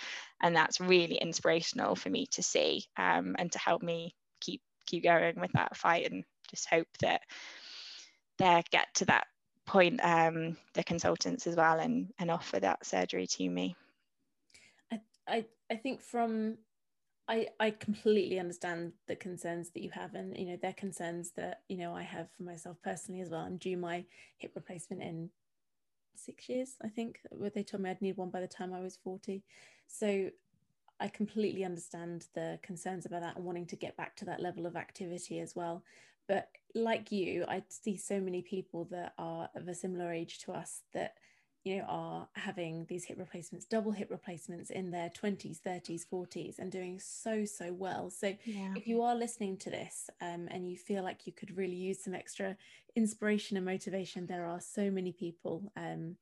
And 0.40 0.54
that's 0.54 0.80
really 0.80 1.16
inspirational 1.16 1.96
for 1.96 2.10
me 2.10 2.26
to 2.32 2.42
see 2.42 2.84
um, 2.96 3.34
and 3.38 3.50
to 3.52 3.58
help 3.58 3.82
me 3.82 4.14
keep 4.40 4.60
keep 4.86 5.04
going 5.04 5.40
with 5.40 5.52
that 5.52 5.76
fight 5.76 6.10
and 6.10 6.24
just 6.50 6.68
hope 6.68 6.88
that 7.00 7.22
they 8.38 8.62
get 8.70 8.88
to 8.94 9.04
that 9.06 9.26
point, 9.64 10.00
um, 10.02 10.56
the 10.74 10.82
consultants 10.82 11.46
as 11.46 11.54
well, 11.54 11.78
and, 11.78 12.12
and 12.18 12.30
offer 12.30 12.58
that 12.58 12.84
surgery 12.84 13.26
to 13.28 13.48
me. 13.48 13.76
I, 14.92 15.00
I, 15.28 15.44
I 15.70 15.76
think 15.76 16.00
from 16.00 16.58
I, 17.28 17.46
I 17.60 17.70
completely 17.70 18.40
understand 18.40 18.92
the 19.06 19.14
concerns 19.14 19.70
that 19.70 19.82
you 19.82 19.90
have 19.90 20.14
and 20.14 20.36
you 20.36 20.46
know 20.46 20.58
they're 20.60 20.72
concerns 20.72 21.30
that 21.36 21.62
you 21.68 21.76
know 21.76 21.94
I 21.94 22.02
have 22.02 22.28
for 22.36 22.42
myself 22.42 22.76
personally 22.82 23.20
as 23.20 23.30
well. 23.30 23.42
I'm 23.42 23.56
due 23.56 23.76
my 23.76 24.04
hip 24.38 24.52
replacement 24.56 25.02
in 25.02 25.30
six 26.14 26.48
years, 26.48 26.76
I 26.82 26.88
think, 26.88 27.20
where 27.30 27.50
they 27.50 27.62
told 27.62 27.82
me 27.82 27.90
I'd 27.90 28.02
need 28.02 28.16
one 28.16 28.30
by 28.30 28.40
the 28.40 28.46
time 28.46 28.72
I 28.72 28.80
was 28.80 28.96
40. 28.96 29.42
So 29.86 30.30
I 31.00 31.08
completely 31.08 31.64
understand 31.64 32.26
the 32.34 32.58
concerns 32.62 33.06
about 33.06 33.22
that 33.22 33.36
and 33.36 33.44
wanting 33.44 33.66
to 33.66 33.76
get 33.76 33.96
back 33.96 34.14
to 34.16 34.24
that 34.26 34.40
level 34.40 34.66
of 34.66 34.76
activity 34.76 35.40
as 35.40 35.56
well. 35.56 35.82
But 36.28 36.48
like 36.74 37.10
you, 37.10 37.44
I 37.48 37.64
see 37.68 37.96
so 37.96 38.20
many 38.20 38.42
people 38.42 38.84
that 38.90 39.14
are 39.18 39.48
of 39.56 39.68
a 39.68 39.74
similar 39.74 40.12
age 40.12 40.38
to 40.40 40.52
us 40.52 40.82
that 40.94 41.16
you 41.64 41.78
know 41.78 41.84
are 41.88 42.28
having 42.34 42.84
these 42.88 43.04
hip 43.04 43.18
replacements 43.18 43.64
double 43.64 43.92
hip 43.92 44.08
replacements 44.10 44.70
in 44.70 44.90
their 44.90 45.10
20s 45.10 45.60
30s 45.60 46.04
40s 46.10 46.58
and 46.58 46.72
doing 46.72 46.98
so 46.98 47.44
so 47.44 47.72
well 47.72 48.10
so 48.10 48.34
yeah. 48.44 48.72
if 48.76 48.86
you 48.86 49.02
are 49.02 49.14
listening 49.14 49.56
to 49.56 49.70
this 49.70 50.10
um, 50.20 50.48
and 50.50 50.68
you 50.68 50.76
feel 50.76 51.02
like 51.02 51.26
you 51.26 51.32
could 51.32 51.56
really 51.56 51.74
use 51.74 52.02
some 52.02 52.14
extra 52.14 52.56
inspiration 52.96 53.56
and 53.56 53.66
motivation 53.66 54.26
there 54.26 54.46
are 54.46 54.60
so 54.60 54.90
many 54.90 55.12
people 55.12 55.72
um, 55.76 56.16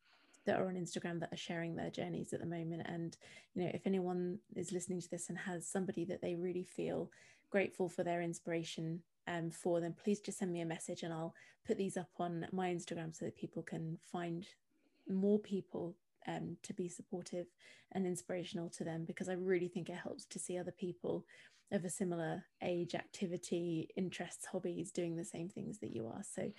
that 0.46 0.58
are 0.58 0.68
on 0.68 0.74
instagram 0.74 1.20
that 1.20 1.32
are 1.32 1.38
sharing 1.38 1.74
their 1.74 1.90
journeys 1.90 2.32
at 2.32 2.40
the 2.40 2.46
moment 2.46 2.82
and 2.86 3.16
you 3.54 3.62
know 3.62 3.70
if 3.72 3.86
anyone 3.86 4.38
is 4.56 4.72
listening 4.72 5.00
to 5.00 5.10
this 5.10 5.28
and 5.28 5.38
has 5.38 5.66
somebody 5.66 6.04
that 6.04 6.20
they 6.20 6.34
really 6.34 6.64
feel 6.64 7.10
grateful 7.50 7.88
for 7.88 8.04
their 8.04 8.22
inspiration 8.22 9.00
um, 9.26 9.50
for 9.50 9.80
them 9.80 9.94
please 10.02 10.20
just 10.20 10.38
send 10.38 10.52
me 10.52 10.60
a 10.60 10.66
message 10.66 11.02
and 11.02 11.12
i'll 11.12 11.34
put 11.66 11.78
these 11.78 11.96
up 11.96 12.10
on 12.18 12.46
my 12.52 12.68
instagram 12.68 13.14
so 13.14 13.24
that 13.24 13.36
people 13.36 13.62
can 13.62 13.98
find 14.10 14.46
more 15.10 15.38
people 15.38 15.96
um, 16.26 16.56
to 16.62 16.74
be 16.74 16.88
supportive 16.88 17.46
and 17.92 18.06
inspirational 18.06 18.68
to 18.70 18.84
them 18.84 19.04
because 19.04 19.28
I 19.28 19.34
really 19.34 19.68
think 19.68 19.88
it 19.88 19.96
helps 19.96 20.24
to 20.26 20.38
see 20.38 20.58
other 20.58 20.72
people 20.72 21.24
of 21.72 21.84
a 21.84 21.90
similar 21.90 22.44
age, 22.62 22.94
activity, 22.94 23.88
interests, 23.96 24.46
hobbies 24.46 24.90
doing 24.90 25.16
the 25.16 25.24
same 25.24 25.48
things 25.48 25.78
that 25.78 25.94
you 25.94 26.06
are. 26.06 26.22
So, 26.22 26.50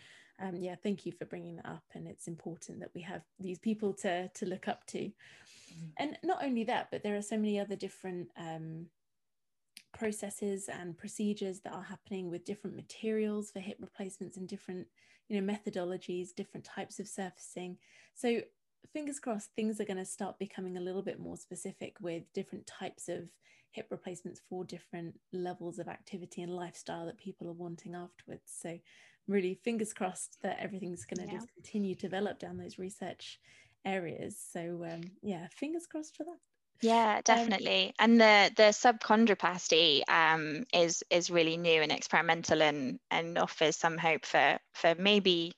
um, 0.41 0.55
yeah, 0.55 0.75
thank 0.81 1.05
you 1.05 1.11
for 1.11 1.25
bringing 1.25 1.57
that 1.57 1.65
up. 1.65 1.83
And 1.93 2.07
it's 2.07 2.27
important 2.27 2.79
that 2.79 2.91
we 2.95 3.01
have 3.01 3.21
these 3.39 3.59
people 3.59 3.93
to 3.95 4.29
to 4.29 4.45
look 4.45 4.67
up 4.67 4.85
to. 4.87 4.99
Mm-hmm. 4.99 5.87
And 5.97 6.17
not 6.23 6.43
only 6.43 6.63
that, 6.65 6.87
but 6.91 7.03
there 7.03 7.17
are 7.17 7.21
so 7.21 7.37
many 7.37 7.59
other 7.59 7.75
different 7.75 8.29
um, 8.37 8.87
processes 10.01 10.67
and 10.67 10.97
procedures 10.97 11.59
that 11.59 11.73
are 11.73 11.83
happening 11.83 12.31
with 12.31 12.43
different 12.43 12.75
materials 12.75 13.51
for 13.51 13.59
hip 13.59 13.77
replacements 13.79 14.35
and 14.35 14.47
different 14.47 14.87
you 15.29 15.39
know 15.39 15.53
methodologies 15.53 16.33
different 16.35 16.65
types 16.65 16.99
of 16.99 17.07
surfacing. 17.07 17.77
So 18.15 18.41
fingers 18.91 19.19
crossed 19.19 19.51
things 19.55 19.79
are 19.79 19.85
going 19.85 19.97
to 19.97 20.05
start 20.05 20.39
becoming 20.39 20.75
a 20.75 20.81
little 20.81 21.03
bit 21.03 21.19
more 21.19 21.37
specific 21.37 21.97
with 22.01 22.23
different 22.33 22.65
types 22.65 23.09
of 23.09 23.29
hip 23.69 23.89
replacements 23.91 24.41
for 24.49 24.65
different 24.65 25.19
levels 25.33 25.77
of 25.77 25.87
activity 25.87 26.41
and 26.41 26.55
lifestyle 26.55 27.05
that 27.05 27.19
people 27.19 27.47
are 27.47 27.53
wanting 27.53 27.93
afterwards. 27.93 28.51
So 28.59 28.79
really 29.27 29.53
fingers 29.63 29.93
crossed 29.93 30.39
that 30.41 30.57
everything's 30.59 31.05
going 31.05 31.27
to 31.27 31.31
yeah. 31.31 31.37
just 31.39 31.53
continue 31.53 31.93
to 31.93 32.01
develop 32.01 32.39
down 32.39 32.57
those 32.57 32.79
research 32.79 33.39
areas. 33.85 34.35
So 34.51 34.83
um, 34.91 35.01
yeah 35.21 35.45
fingers 35.51 35.85
crossed 35.85 36.17
for 36.17 36.23
that 36.23 36.39
yeah, 36.81 37.17
um, 37.17 37.21
definitely. 37.23 37.87
Um, 37.87 37.93
and 37.99 38.21
the 38.21 38.51
the 38.55 38.63
subchondroplasty 38.71 40.01
um, 40.09 40.65
is 40.73 41.03
is 41.09 41.29
really 41.29 41.57
new 41.57 41.81
and 41.81 41.91
experimental 41.91 42.61
and 42.61 42.99
and 43.11 43.37
offers 43.37 43.77
some 43.77 43.97
hope 43.97 44.25
for 44.25 44.59
for 44.73 44.95
maybe 44.97 45.53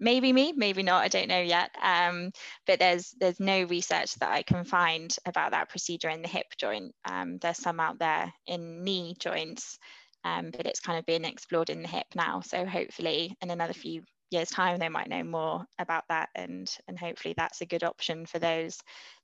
maybe 0.00 0.32
me, 0.32 0.52
maybe 0.52 0.82
not. 0.82 1.02
I 1.04 1.08
don't 1.08 1.28
know 1.28 1.40
yet. 1.40 1.70
Um, 1.80 2.32
but 2.66 2.78
there's 2.80 3.12
there's 3.20 3.40
no 3.40 3.64
research 3.64 4.14
that 4.16 4.30
I 4.32 4.42
can 4.42 4.64
find 4.64 5.14
about 5.26 5.52
that 5.52 5.70
procedure 5.70 6.10
in 6.10 6.22
the 6.22 6.28
hip 6.28 6.46
joint. 6.58 6.94
Um, 7.04 7.38
there's 7.38 7.58
some 7.58 7.80
out 7.80 7.98
there 7.98 8.32
in 8.46 8.84
knee 8.84 9.16
joints, 9.18 9.78
um, 10.24 10.50
but 10.50 10.66
it's 10.66 10.80
kind 10.80 10.98
of 10.98 11.06
being 11.06 11.24
explored 11.24 11.70
in 11.70 11.82
the 11.82 11.88
hip 11.88 12.06
now. 12.16 12.40
So 12.40 12.66
hopefully, 12.66 13.36
in 13.40 13.50
another 13.50 13.74
few 13.74 14.02
years 14.30 14.50
time 14.50 14.78
they 14.78 14.88
might 14.88 15.08
know 15.08 15.22
more 15.22 15.64
about 15.78 16.04
that 16.08 16.28
and 16.34 16.68
and 16.88 16.98
hopefully 16.98 17.34
that's 17.36 17.60
a 17.60 17.66
good 17.66 17.84
option 17.84 18.26
for 18.26 18.38
those 18.38 18.78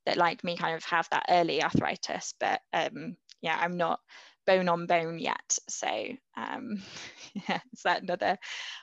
that 0.06 0.16
like 0.16 0.44
me 0.44 0.56
kind 0.56 0.76
of 0.76 0.84
have 0.84 1.08
that 1.10 1.26
early 1.28 1.62
arthritis 1.62 2.34
but 2.38 2.60
um 2.72 3.16
yeah 3.40 3.58
i'm 3.60 3.76
not 3.76 3.98
bone 4.46 4.68
on 4.68 4.86
bone 4.86 5.18
yet 5.18 5.58
so 5.68 5.88
um 6.36 6.82
yeah 7.48 7.60
is 7.72 7.82
that 7.84 8.02
another 8.02 8.36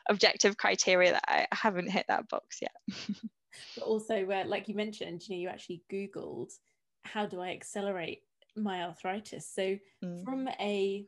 objective 0.10 0.58
criteria 0.58 1.13
that 1.13 1.23
i 1.27 1.47
haven't 1.51 1.89
hit 1.89 2.05
that 2.08 2.27
box 2.27 2.60
yet 2.62 2.71
but 3.75 3.84
also 3.84 4.29
uh, 4.29 4.43
like 4.45 4.67
you 4.67 4.75
mentioned 4.75 5.21
you 5.27 5.36
know 5.36 5.41
you 5.41 5.49
actually 5.49 5.82
googled 5.91 6.51
how 7.03 7.25
do 7.25 7.39
i 7.39 7.49
accelerate 7.49 8.19
my 8.55 8.84
arthritis 8.84 9.49
so 9.53 9.77
mm. 10.03 10.23
from 10.23 10.47
a 10.60 11.05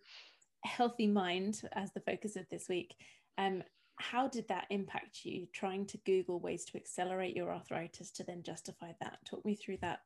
healthy 0.63 1.08
mind 1.08 1.62
as 1.74 1.91
the 1.93 2.02
focus 2.02 2.36
of 2.36 2.45
this 2.50 2.67
week 2.69 2.95
um 3.38 3.63
how 4.02 4.28
did 4.28 4.48
that 4.48 4.66
impact 4.70 5.24
you 5.24 5.48
trying 5.54 5.86
to 5.88 5.98
google 6.00 6.40
ways 6.40 6.66
to 6.66 6.78
accelerate 6.78 7.36
your 7.36 7.52
arthritis 7.52 8.12
to 8.12 8.24
then 8.24 8.44
justify 8.44 8.92
that? 9.00 9.20
Talk 9.26 9.46
me 9.46 9.56
through 9.56 9.78
that 9.82 10.02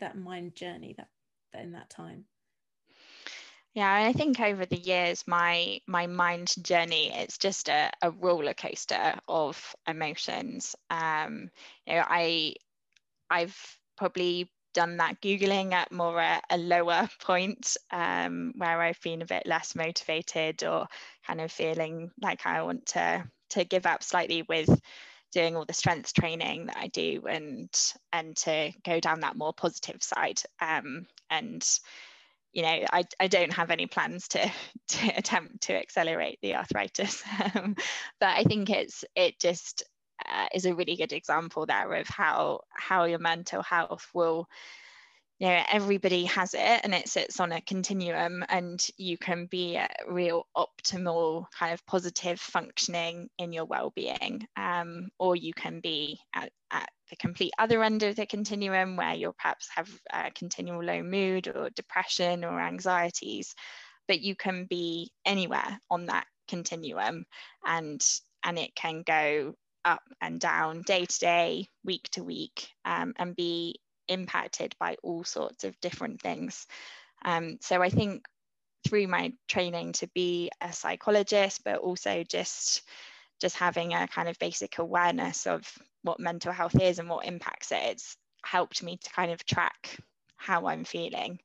that 0.00 0.18
mind 0.18 0.56
journey 0.56 0.94
that, 0.96 1.08
that 1.52 1.62
in 1.62 1.72
that 1.72 1.90
time. 1.90 2.24
Yeah 3.74 4.06
i 4.08 4.12
think 4.12 4.40
over 4.40 4.64
the 4.64 4.78
years 4.78 5.22
my 5.26 5.80
my 5.86 6.06
mind 6.06 6.54
journey 6.62 7.12
it's 7.12 7.38
just 7.38 7.68
a, 7.68 7.90
a 8.02 8.10
roller 8.10 8.54
coaster 8.54 9.14
of 9.28 9.76
emotions. 9.86 10.74
Um 10.90 11.50
you 11.86 11.94
know 11.94 12.04
i 12.08 12.54
i've 13.30 13.78
probably 13.96 14.50
done 14.76 14.98
that 14.98 15.22
Googling 15.22 15.72
at 15.72 15.90
more 15.90 16.20
a, 16.20 16.40
a 16.50 16.58
lower 16.58 17.08
point 17.22 17.76
um, 17.90 18.52
where 18.56 18.80
I've 18.80 19.00
been 19.00 19.22
a 19.22 19.26
bit 19.26 19.46
less 19.46 19.74
motivated 19.74 20.62
or 20.62 20.86
kind 21.26 21.40
of 21.40 21.50
feeling 21.50 22.10
like 22.20 22.46
I 22.46 22.62
want 22.62 22.84
to, 22.88 23.24
to 23.50 23.64
give 23.64 23.86
up 23.86 24.02
slightly 24.02 24.42
with 24.42 24.68
doing 25.32 25.56
all 25.56 25.64
the 25.64 25.72
strength 25.72 26.12
training 26.12 26.66
that 26.66 26.76
I 26.76 26.88
do 26.88 27.22
and 27.28 27.68
and 28.12 28.36
to 28.36 28.72
go 28.84 29.00
down 29.00 29.20
that 29.20 29.36
more 29.36 29.52
positive 29.52 30.02
side. 30.02 30.40
Um, 30.60 31.06
and 31.30 31.66
you 32.52 32.62
know, 32.62 32.84
I, 32.92 33.04
I 33.18 33.28
don't 33.28 33.52
have 33.52 33.70
any 33.70 33.86
plans 33.86 34.28
to 34.28 34.52
to 34.88 35.08
attempt 35.16 35.62
to 35.62 35.74
accelerate 35.74 36.38
the 36.42 36.54
arthritis, 36.54 37.22
um, 37.54 37.76
but 38.20 38.28
I 38.28 38.44
think 38.44 38.68
it's 38.70 39.04
it 39.14 39.38
just 39.40 39.84
uh, 40.24 40.46
is 40.54 40.66
a 40.66 40.74
really 40.74 40.96
good 40.96 41.12
example 41.12 41.66
there 41.66 41.92
of 41.94 42.08
how 42.08 42.60
how 42.70 43.04
your 43.04 43.18
mental 43.18 43.62
health 43.62 44.08
will 44.14 44.48
you 45.38 45.48
know 45.48 45.62
everybody 45.70 46.24
has 46.24 46.54
it 46.54 46.80
and 46.82 46.94
it 46.94 47.08
sits 47.08 47.40
on 47.40 47.52
a 47.52 47.60
continuum 47.62 48.42
and 48.48 48.88
you 48.96 49.18
can 49.18 49.46
be 49.46 49.76
a 49.76 49.88
real 50.08 50.46
optimal 50.56 51.46
kind 51.50 51.74
of 51.74 51.84
positive 51.86 52.40
functioning 52.40 53.28
in 53.38 53.52
your 53.52 53.66
well-being 53.66 54.46
um, 54.56 55.08
or 55.18 55.36
you 55.36 55.52
can 55.52 55.80
be 55.80 56.18
at, 56.34 56.50
at, 56.70 56.88
the 57.10 57.16
complete 57.16 57.52
other 57.58 57.84
end 57.84 58.02
of 58.02 58.16
the 58.16 58.26
continuum 58.26 58.96
where 58.96 59.14
you'll 59.14 59.32
perhaps 59.34 59.68
have 59.72 59.88
continual 60.34 60.82
low 60.82 61.04
mood 61.04 61.46
or 61.46 61.70
depression 61.70 62.44
or 62.44 62.60
anxieties 62.60 63.54
but 64.08 64.20
you 64.20 64.34
can 64.34 64.64
be 64.64 65.12
anywhere 65.24 65.78
on 65.88 66.06
that 66.06 66.26
continuum 66.48 67.24
and 67.64 68.04
and 68.44 68.58
it 68.58 68.74
can 68.74 69.02
go 69.06 69.54
up 69.86 70.02
and 70.20 70.40
down, 70.40 70.82
day 70.82 71.06
to 71.06 71.18
day, 71.18 71.68
week 71.84 72.08
to 72.10 72.24
week, 72.24 72.68
um, 72.84 73.14
and 73.16 73.36
be 73.36 73.76
impacted 74.08 74.74
by 74.78 74.96
all 75.02 75.24
sorts 75.24 75.64
of 75.64 75.80
different 75.80 76.20
things. 76.20 76.66
Um, 77.24 77.58
so 77.60 77.82
I 77.82 77.88
think 77.88 78.26
through 78.86 79.06
my 79.06 79.32
training 79.48 79.92
to 79.92 80.08
be 80.08 80.50
a 80.60 80.72
psychologist, 80.72 81.62
but 81.64 81.78
also 81.78 82.24
just 82.24 82.82
just 83.40 83.56
having 83.56 83.92
a 83.92 84.08
kind 84.08 84.28
of 84.28 84.38
basic 84.38 84.78
awareness 84.78 85.46
of 85.46 85.62
what 86.02 86.18
mental 86.18 86.52
health 86.52 86.80
is 86.80 86.98
and 86.98 87.08
what 87.08 87.26
impacts 87.26 87.70
it, 87.70 87.82
it's 87.82 88.16
helped 88.44 88.82
me 88.82 88.96
to 88.96 89.10
kind 89.10 89.30
of 89.30 89.44
track 89.44 89.98
how 90.36 90.66
I'm 90.66 90.84
feeling. 90.84 91.38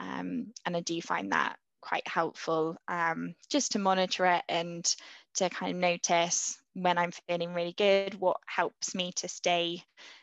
Um, 0.00 0.52
and 0.64 0.76
I 0.76 0.80
do 0.80 1.00
find 1.02 1.32
that 1.32 1.56
quite 1.82 2.06
helpful 2.08 2.76
um, 2.88 3.34
just 3.50 3.72
to 3.72 3.78
monitor 3.78 4.26
it 4.26 4.42
and 4.48 4.96
to 5.36 5.50
kind 5.50 5.72
of 5.72 5.78
notice 5.80 6.58
when 6.74 6.98
I'm 6.98 7.12
feeling 7.28 7.54
really 7.54 7.74
good, 7.76 8.14
what 8.20 8.36
helps 8.46 8.94
me 8.94 9.12
to 9.16 9.28
stay 9.28 9.82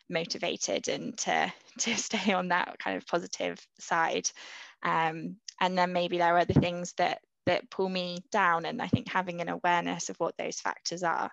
motivated 0.09 0.87
and 0.87 1.17
to, 1.19 1.51
to 1.79 1.97
stay 1.97 2.33
on 2.33 2.49
that 2.49 2.77
kind 2.79 2.97
of 2.97 3.07
positive 3.07 3.59
side. 3.79 4.29
Um, 4.83 5.37
and 5.61 5.77
then 5.77 5.93
maybe 5.93 6.17
there 6.17 6.35
are 6.35 6.39
other 6.39 6.53
things 6.53 6.93
that 6.97 7.19
that 7.45 7.69
pull 7.69 7.89
me 7.89 8.19
down. 8.31 8.65
And 8.65 8.81
I 8.81 8.87
think 8.87 9.09
having 9.09 9.41
an 9.41 9.49
awareness 9.49 10.09
of 10.09 10.15
what 10.17 10.35
those 10.37 10.59
factors 10.61 11.03
are 11.03 11.29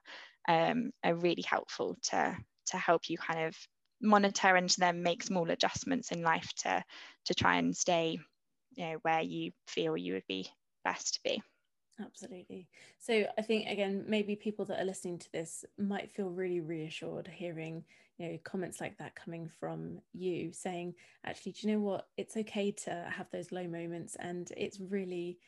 um, 0.48 0.90
are 1.04 1.14
really 1.14 1.44
helpful 1.46 1.96
to 2.10 2.36
to 2.66 2.76
help 2.76 3.08
you 3.08 3.16
kind 3.18 3.46
of 3.46 3.56
monitor 4.02 4.56
and 4.56 4.70
then 4.78 5.02
make 5.02 5.22
small 5.22 5.50
adjustments 5.50 6.10
in 6.10 6.22
life 6.22 6.52
to 6.54 6.82
to 7.26 7.34
try 7.34 7.56
and 7.56 7.76
stay 7.76 8.18
you 8.76 8.84
know 8.84 8.96
where 9.02 9.20
you 9.20 9.52
feel 9.66 9.96
you 9.96 10.14
would 10.14 10.26
be 10.26 10.48
best 10.84 11.14
to 11.14 11.20
be 11.22 11.42
absolutely. 12.04 12.68
So 12.98 13.24
i 13.38 13.42
think 13.42 13.68
again 13.68 14.04
maybe 14.06 14.36
people 14.36 14.64
that 14.66 14.80
are 14.80 14.84
listening 14.84 15.18
to 15.18 15.32
this 15.32 15.64
might 15.78 16.10
feel 16.10 16.30
really 16.30 16.60
reassured 16.60 17.28
hearing 17.28 17.84
you 18.18 18.28
know 18.28 18.38
comments 18.44 18.80
like 18.80 18.98
that 18.98 19.14
coming 19.14 19.48
from 19.58 19.98
you 20.12 20.52
saying 20.52 20.94
actually 21.24 21.52
do 21.52 21.66
you 21.66 21.74
know 21.74 21.80
what? 21.80 22.08
It's 22.16 22.36
okay 22.36 22.70
to 22.72 22.90
have 23.10 23.30
those 23.30 23.52
low 23.52 23.66
moments 23.66 24.16
and 24.20 24.50
it's 24.56 24.78
really 24.80 25.38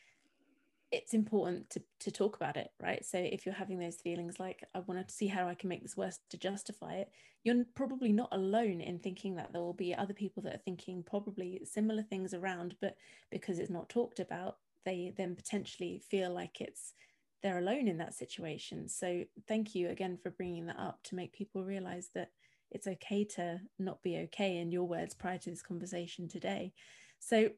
it's 0.91 1.15
important 1.15 1.67
to, 1.71 1.81
to 1.99 2.11
talk 2.11 2.35
about 2.35 2.55
it 2.55 2.69
right? 2.81 3.03
So 3.03 3.17
if 3.17 3.45
you're 3.45 3.55
having 3.55 3.79
those 3.79 3.95
feelings 3.97 4.39
like 4.39 4.63
i 4.75 4.79
want 4.79 5.07
to 5.07 5.13
see 5.13 5.27
how 5.27 5.47
i 5.47 5.55
can 5.55 5.69
make 5.69 5.81
this 5.81 5.97
worse 5.97 6.19
to 6.29 6.37
justify 6.37 6.93
it 6.93 7.09
you're 7.43 7.65
probably 7.75 8.11
not 8.11 8.29
alone 8.31 8.79
in 8.79 8.99
thinking 8.99 9.35
that 9.35 9.51
there 9.51 9.61
will 9.61 9.73
be 9.73 9.93
other 9.93 10.13
people 10.13 10.41
that 10.43 10.55
are 10.55 10.61
thinking 10.65 11.03
probably 11.03 11.61
similar 11.65 12.03
things 12.03 12.33
around 12.33 12.75
but 12.79 12.95
because 13.31 13.59
it's 13.59 13.69
not 13.69 13.89
talked 13.89 14.19
about 14.19 14.57
they 14.85 15.13
then 15.17 15.35
potentially 15.35 16.01
feel 16.09 16.33
like 16.33 16.61
it's 16.61 16.93
they're 17.41 17.59
alone 17.59 17.87
in 17.89 17.97
that 17.97 18.13
situation. 18.13 18.87
So 18.87 19.25
thank 19.47 19.75
you 19.75 19.89
again 19.89 20.17
for 20.21 20.29
bringing 20.29 20.65
that 20.67 20.79
up 20.79 20.99
to 21.03 21.15
make 21.15 21.33
people 21.33 21.65
realize 21.65 22.09
that 22.15 22.31
it's 22.71 22.87
okay 22.87 23.25
to 23.35 23.59
not 23.77 24.01
be 24.01 24.17
okay 24.19 24.57
in 24.57 24.71
your 24.71 24.85
words 24.85 25.13
prior 25.13 25.37
to 25.37 25.49
this 25.49 25.61
conversation 25.61 26.29
today. 26.29 26.73
So 27.19 27.49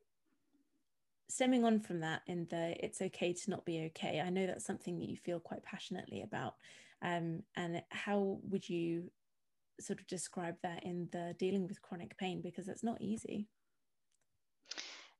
stemming 1.29 1.63
on 1.63 1.79
from 1.79 1.99
that 1.99 2.21
in 2.27 2.47
the 2.49 2.75
it's 2.83 3.01
okay 3.01 3.33
to 3.33 3.49
not 3.49 3.65
be 3.65 3.85
okay 3.85 4.21
i 4.23 4.29
know 4.29 4.45
that's 4.45 4.63
something 4.63 4.99
that 4.99 5.09
you 5.09 5.17
feel 5.17 5.39
quite 5.39 5.63
passionately 5.63 6.21
about. 6.21 6.53
Um, 7.01 7.43
and 7.55 7.83
how 7.89 8.39
would 8.49 8.67
you 8.67 9.11
sort 9.79 9.99
of 9.99 10.07
describe 10.07 10.55
that 10.63 10.83
in 10.83 11.09
the 11.11 11.35
dealing 11.37 11.67
with 11.67 11.81
chronic 11.81 12.17
pain? 12.17 12.41
Because 12.41 12.67
it's 12.67 12.83
not 12.83 13.01
easy 13.01 13.47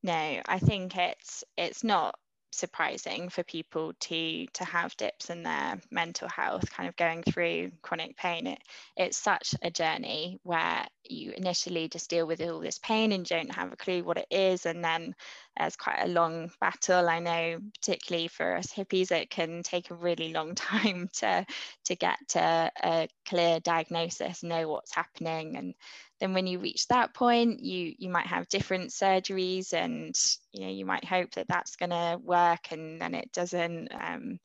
no 0.05 0.41
i 0.47 0.59
think 0.59 0.95
it's 0.95 1.43
it's 1.57 1.83
not 1.83 2.15
surprising 2.55 3.29
for 3.29 3.43
people 3.43 3.93
to 3.99 4.45
to 4.53 4.63
have 4.63 4.95
dips 4.97 5.29
in 5.29 5.43
their 5.43 5.79
mental 5.91 6.27
health 6.29 6.71
kind 6.71 6.87
of 6.87 6.95
going 6.95 7.21
through 7.23 7.71
chronic 7.81 8.15
pain. 8.17 8.47
It, 8.47 8.59
it's 8.95 9.17
such 9.17 9.53
a 9.61 9.69
journey 9.69 10.39
where 10.43 10.85
you 11.03 11.33
initially 11.35 11.89
just 11.89 12.09
deal 12.09 12.25
with 12.25 12.41
all 12.41 12.59
this 12.59 12.79
pain 12.79 13.11
and 13.11 13.25
don't 13.25 13.53
have 13.53 13.71
a 13.71 13.75
clue 13.75 14.03
what 14.03 14.17
it 14.17 14.27
is 14.31 14.65
and 14.65 14.83
then 14.83 15.15
there's 15.57 15.75
quite 15.75 16.01
a 16.01 16.07
long 16.07 16.51
battle. 16.59 17.07
I 17.07 17.19
know 17.19 17.59
particularly 17.75 18.27
for 18.27 18.55
us 18.55 18.67
hippies 18.67 19.11
it 19.11 19.29
can 19.29 19.61
take 19.61 19.91
a 19.91 19.95
really 19.95 20.31
long 20.31 20.55
time 20.55 21.09
to 21.19 21.45
to 21.85 21.95
get 21.95 22.17
to 22.29 22.71
a 22.83 23.07
clear 23.27 23.59
diagnosis 23.59 24.43
know 24.43 24.69
what's 24.69 24.95
happening 24.95 25.57
and 25.57 25.73
then 26.19 26.33
when 26.33 26.47
you 26.47 26.59
reach 26.59 26.87
that 26.87 27.13
point 27.13 27.59
you 27.59 27.93
you 27.97 28.09
might 28.09 28.27
have 28.27 28.47
different 28.47 28.91
surgeries 28.91 29.73
and 29.73 30.15
you 30.51 30.65
know 30.65 30.71
you 30.71 30.85
might 30.85 31.05
hope 31.05 31.31
that 31.31 31.47
that's 31.47 31.75
going 31.75 31.89
to 31.89 32.19
work 32.23 32.71
and 32.71 33.01
then 33.01 33.13
it 33.13 33.31
doesn't 33.31 33.89
um, 33.93 34.39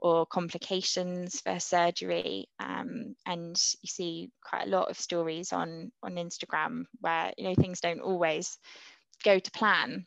or 0.00 0.24
complications 0.26 1.40
for 1.40 1.58
surgery. 1.58 2.46
Um, 2.60 3.16
and 3.26 3.60
you 3.82 3.88
see 3.88 4.30
quite 4.44 4.66
a 4.66 4.70
lot 4.70 4.90
of 4.90 4.98
stories 4.98 5.52
on 5.52 5.90
on 6.02 6.14
instagram 6.14 6.84
where 7.00 7.32
you 7.36 7.48
know 7.48 7.54
things 7.56 7.80
don't 7.80 8.00
always 8.00 8.58
go 9.24 9.38
to 9.38 9.50
plan. 9.50 10.06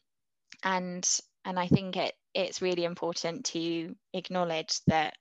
And 0.63 1.07
and 1.43 1.59
i 1.59 1.67
think 1.67 1.97
it 1.97 2.13
it's 2.33 2.61
really 2.61 2.85
important 2.85 3.45
to 3.45 3.95
acknowledge 4.13 4.79
that 4.87 5.15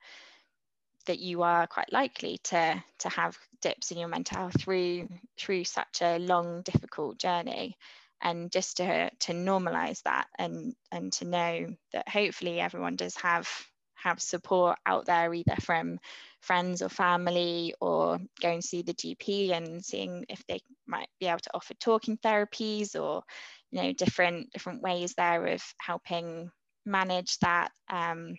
that 1.06 1.18
you 1.18 1.42
are 1.42 1.66
quite 1.66 1.92
likely 1.92 2.38
to 2.44 2.84
to 2.98 3.08
have 3.08 3.36
dips 3.60 3.90
in 3.90 3.98
your 3.98 4.08
mental 4.08 4.38
health 4.38 4.60
through 4.60 5.08
through 5.38 5.64
such 5.64 6.02
a 6.02 6.18
long 6.18 6.62
difficult 6.62 7.18
journey. 7.18 7.76
And 8.22 8.50
just 8.50 8.78
to 8.78 9.10
to 9.10 9.32
normalize 9.32 10.02
that 10.02 10.26
and 10.38 10.74
and 10.92 11.12
to 11.14 11.24
know 11.24 11.66
that 11.92 12.08
hopefully 12.08 12.60
everyone 12.60 12.96
does 12.96 13.16
have 13.16 13.48
have 13.94 14.20
support 14.20 14.78
out 14.86 15.06
there 15.06 15.32
either 15.32 15.56
from 15.60 15.98
friends 16.40 16.80
or 16.80 16.88
family 16.88 17.74
or 17.80 18.18
going 18.40 18.60
to 18.60 18.66
see 18.66 18.82
the 18.82 18.94
GP 18.94 19.52
and 19.52 19.84
seeing 19.84 20.24
if 20.28 20.42
they 20.46 20.60
might 20.86 21.08
be 21.18 21.26
able 21.26 21.38
to 21.40 21.50
offer 21.54 21.74
talking 21.74 22.16
therapies 22.18 22.98
or 22.98 23.22
you 23.70 23.82
know 23.82 23.92
different 23.92 24.50
different 24.52 24.82
ways 24.82 25.14
there 25.16 25.46
of 25.46 25.62
helping 25.78 26.50
manage 26.86 27.38
that. 27.40 27.70
Um, 27.90 28.34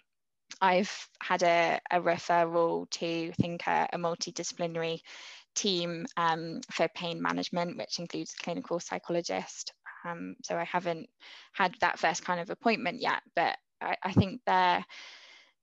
I've 0.62 1.10
had 1.22 1.44
a, 1.44 1.80
a 1.90 2.00
referral 2.00 2.90
to 2.92 3.32
think 3.34 3.66
a, 3.68 3.90
a 3.94 3.98
multidisciplinary 3.98 5.00
team 5.56 6.06
um, 6.18 6.62
for 6.72 6.88
pain 6.90 7.22
management, 7.22 7.78
which 7.78 8.00
includes 8.00 8.34
a 8.40 8.44
clinical 8.44 8.80
psychologist. 8.80 9.74
Um, 10.06 10.36
so 10.44 10.56
I 10.58 10.64
haven't 10.64 11.10
had 11.54 11.76
that 11.82 12.00
first 12.00 12.24
kind 12.24 12.40
of 12.40 12.50
appointment 12.50 13.02
yet, 13.02 13.22
but 13.36 13.58
I, 13.82 13.96
I 14.04 14.14
think 14.14 14.42
there 14.46 14.86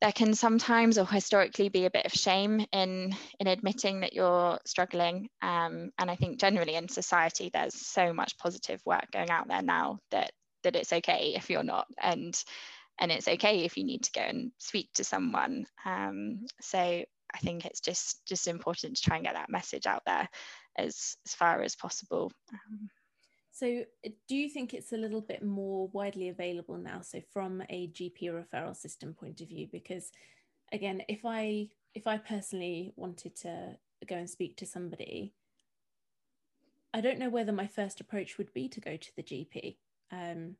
there 0.00 0.12
can 0.12 0.32
sometimes 0.32 0.96
or 0.96 1.04
historically 1.04 1.68
be 1.70 1.84
a 1.84 1.90
bit 1.90 2.06
of 2.06 2.12
shame 2.12 2.64
in 2.72 3.12
in 3.40 3.46
admitting 3.46 4.00
that 4.00 4.12
you're 4.12 4.58
struggling. 4.64 5.28
Um, 5.42 5.90
and 5.98 6.10
I 6.10 6.14
think 6.14 6.38
generally 6.38 6.74
in 6.74 6.88
society 6.88 7.50
there's 7.52 7.74
so 7.74 8.12
much 8.12 8.38
positive 8.38 8.80
work 8.84 9.06
going 9.12 9.30
out 9.30 9.48
there 9.48 9.62
now 9.62 9.98
that 10.10 10.32
that 10.62 10.76
it's 10.76 10.92
okay 10.92 11.34
if 11.36 11.50
you're 11.50 11.62
not 11.62 11.86
and 12.00 12.40
and 12.98 13.12
it's 13.12 13.28
okay 13.28 13.64
if 13.64 13.76
you 13.76 13.84
need 13.84 14.02
to 14.04 14.12
go 14.12 14.20
and 14.20 14.52
speak 14.58 14.90
to 14.94 15.04
someone. 15.04 15.66
Um, 15.84 16.46
so 16.60 16.78
I 16.78 17.38
think 17.38 17.64
it's 17.64 17.80
just 17.80 18.26
just 18.26 18.48
important 18.48 18.96
to 18.96 19.02
try 19.02 19.16
and 19.16 19.24
get 19.24 19.34
that 19.34 19.50
message 19.50 19.86
out 19.86 20.02
there 20.06 20.28
as 20.76 21.16
as 21.26 21.34
far 21.34 21.62
as 21.62 21.76
possible. 21.76 22.32
Um, 22.52 22.88
so, 23.58 23.82
uh, 24.06 24.10
do 24.28 24.36
you 24.36 24.48
think 24.48 24.72
it's 24.72 24.92
a 24.92 24.96
little 24.96 25.20
bit 25.20 25.42
more 25.42 25.88
widely 25.88 26.28
available 26.28 26.76
now? 26.76 27.00
So, 27.00 27.20
from 27.32 27.60
a 27.68 27.88
GP 27.88 28.22
referral 28.22 28.76
system 28.76 29.14
point 29.14 29.40
of 29.40 29.48
view, 29.48 29.66
because 29.70 30.12
again, 30.72 31.02
if 31.08 31.24
I 31.24 31.68
if 31.92 32.06
I 32.06 32.18
personally 32.18 32.92
wanted 32.94 33.34
to 33.36 33.76
go 34.06 34.14
and 34.14 34.30
speak 34.30 34.56
to 34.58 34.66
somebody, 34.66 35.34
I 36.94 37.00
don't 37.00 37.18
know 37.18 37.30
whether 37.30 37.52
my 37.52 37.66
first 37.66 38.00
approach 38.00 38.38
would 38.38 38.52
be 38.54 38.68
to 38.68 38.80
go 38.80 38.96
to 38.96 39.16
the 39.16 39.22
GP. 39.24 39.76
Um, 40.12 40.54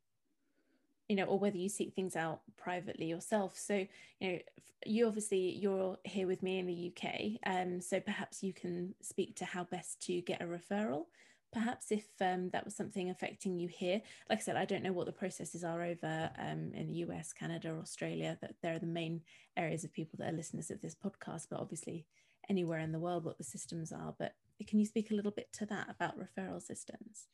you 1.09 1.17
know, 1.17 1.25
or 1.25 1.39
whether 1.39 1.57
you 1.57 1.69
seek 1.69 1.95
things 1.95 2.17
out 2.17 2.41
privately 2.57 3.07
yourself. 3.07 3.57
So, 3.57 3.87
you 4.21 4.33
know, 4.33 4.39
you 4.87 5.07
obviously 5.07 5.57
you're 5.57 5.99
here 6.05 6.27
with 6.27 6.43
me 6.43 6.59
in 6.59 6.67
the 6.67 6.93
UK, 6.93 7.39
um, 7.47 7.81
so 7.81 7.99
perhaps 8.01 8.43
you 8.43 8.53
can 8.53 8.95
speak 9.01 9.37
to 9.37 9.45
how 9.45 9.65
best 9.65 10.01
to 10.07 10.21
get 10.21 10.43
a 10.43 10.45
referral. 10.45 11.07
Perhaps 11.51 11.91
if 11.91 12.05
um, 12.21 12.51
that 12.51 12.65
was 12.65 12.77
something 12.77 13.09
affecting 13.09 13.59
you 13.59 13.69
here, 13.69 14.03
like 14.29 14.39
I 14.39 14.43
said, 14.43 14.57
I 14.57 14.67
don't 14.67 14.83
know 14.83 14.93
what 14.93 15.07
the 15.07 15.13
processes 15.13 15.65
are 15.65 15.83
over 15.83 16.31
um, 16.39 16.73
in 16.75 16.89
the 16.89 16.99
US, 17.07 17.33
Canada, 17.33 17.77
Australia. 17.81 18.37
That 18.43 18.57
there 18.63 18.75
are 18.75 18.79
the 18.79 18.87
main 18.87 19.23
areas 19.57 19.83
of 19.83 19.93
people 19.93 20.19
that 20.19 20.33
are 20.33 20.37
listeners 20.37 20.71
of 20.71 20.83
this 20.83 20.95
podcast, 20.95 21.47
but 21.51 21.59
obviously 21.59 22.05
anywhere 22.51 22.81
in 22.81 22.93
the 22.93 22.99
world, 22.99 23.25
what 23.25 23.39
the 23.39 23.45
systems 23.45 23.93
are. 23.93 24.15
But 24.19 24.35
can 24.67 24.79
you 24.79 24.87
speak 24.87 25.11
a 25.11 25.15
little 25.15 25.33
bit 25.33 25.49
to 25.55 25.67
that 25.67 25.89
about 25.89 26.19
referral 26.19 26.63
systems? 26.63 27.29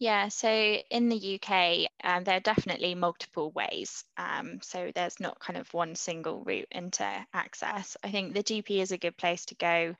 Yeah, 0.00 0.28
so 0.28 0.48
in 0.50 1.10
the 1.10 1.16
UK, 1.16 1.86
um, 2.02 2.24
there 2.24 2.36
are 2.38 2.40
definitely 2.40 2.94
multiple 2.94 3.50
ways. 3.50 4.02
Um, 4.16 4.60
so 4.62 4.90
there's 4.94 5.20
not 5.20 5.38
kind 5.40 5.58
of 5.58 5.72
one 5.74 5.94
single 5.94 6.42
route 6.42 6.68
into 6.70 7.04
access. 7.34 7.98
I 8.02 8.10
think 8.10 8.32
the 8.32 8.42
GP 8.42 8.80
is 8.80 8.92
a 8.92 8.98
good 8.98 9.16
place 9.18 9.44
to 9.46 9.54
go 9.56 9.94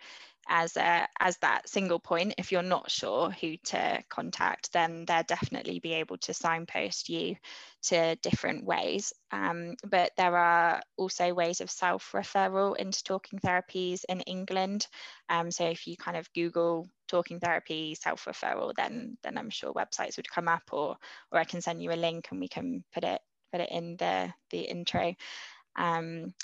as 0.48 0.76
a 0.76 1.08
as 1.20 1.38
that 1.38 1.70
single 1.70 2.00
point 2.00 2.34
if 2.38 2.52
you're 2.52 2.62
not 2.62 2.90
sure 2.90 3.30
who 3.30 3.56
to 3.58 4.04
contact 4.10 4.74
then 4.74 5.06
they'll 5.06 5.22
definitely 5.24 5.78
be 5.80 5.94
able 5.94 6.18
to 6.18 6.34
signpost 6.34 7.08
you 7.08 7.36
to 7.82 8.16
different 8.16 8.64
ways 8.64 9.12
um, 9.32 9.76
but 9.88 10.12
there 10.16 10.36
are 10.36 10.82
also 10.96 11.32
ways 11.34 11.60
of 11.60 11.70
self-referral 11.70 12.76
into 12.76 13.02
talking 13.04 13.38
therapies 13.38 14.04
in 14.08 14.20
england 14.22 14.86
um, 15.28 15.50
so 15.50 15.64
if 15.68 15.86
you 15.86 15.96
kind 15.96 16.16
of 16.16 16.32
google 16.34 16.88
talking 17.10 17.40
therapy 17.40 17.94
self-referral 17.94 18.72
then 18.76 19.16
then 19.22 19.36
i'm 19.36 19.50
sure 19.50 19.72
websites 19.72 20.16
would 20.16 20.30
come 20.30 20.48
up 20.48 20.62
or 20.72 20.96
or 21.32 21.38
i 21.38 21.44
can 21.44 21.60
send 21.60 21.82
you 21.82 21.92
a 21.92 21.94
link 21.94 22.28
and 22.30 22.40
we 22.40 22.48
can 22.48 22.84
put 22.94 23.04
it 23.04 23.20
put 23.52 23.60
it 23.60 23.70
in 23.70 23.96
the 23.96 24.32
the 24.50 24.60
intro 24.60 25.14
um, 25.76 26.34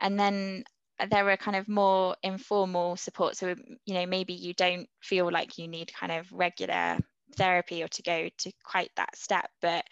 and 0.00 0.18
then 0.18 0.64
there 1.10 1.28
are 1.30 1.36
kind 1.36 1.56
of 1.56 1.68
more 1.68 2.16
informal 2.22 2.96
support. 2.96 3.36
So, 3.36 3.54
you 3.86 3.94
know, 3.94 4.06
maybe 4.06 4.34
you 4.34 4.52
don't 4.54 4.88
feel 5.00 5.30
like 5.30 5.58
you 5.58 5.68
need 5.68 5.92
kind 5.92 6.12
of 6.12 6.30
regular 6.32 6.98
therapy 7.36 7.82
or 7.82 7.88
to 7.88 8.02
go 8.02 8.28
to 8.38 8.52
quite 8.64 8.90
that 8.96 9.16
step, 9.16 9.50
but 9.62 9.84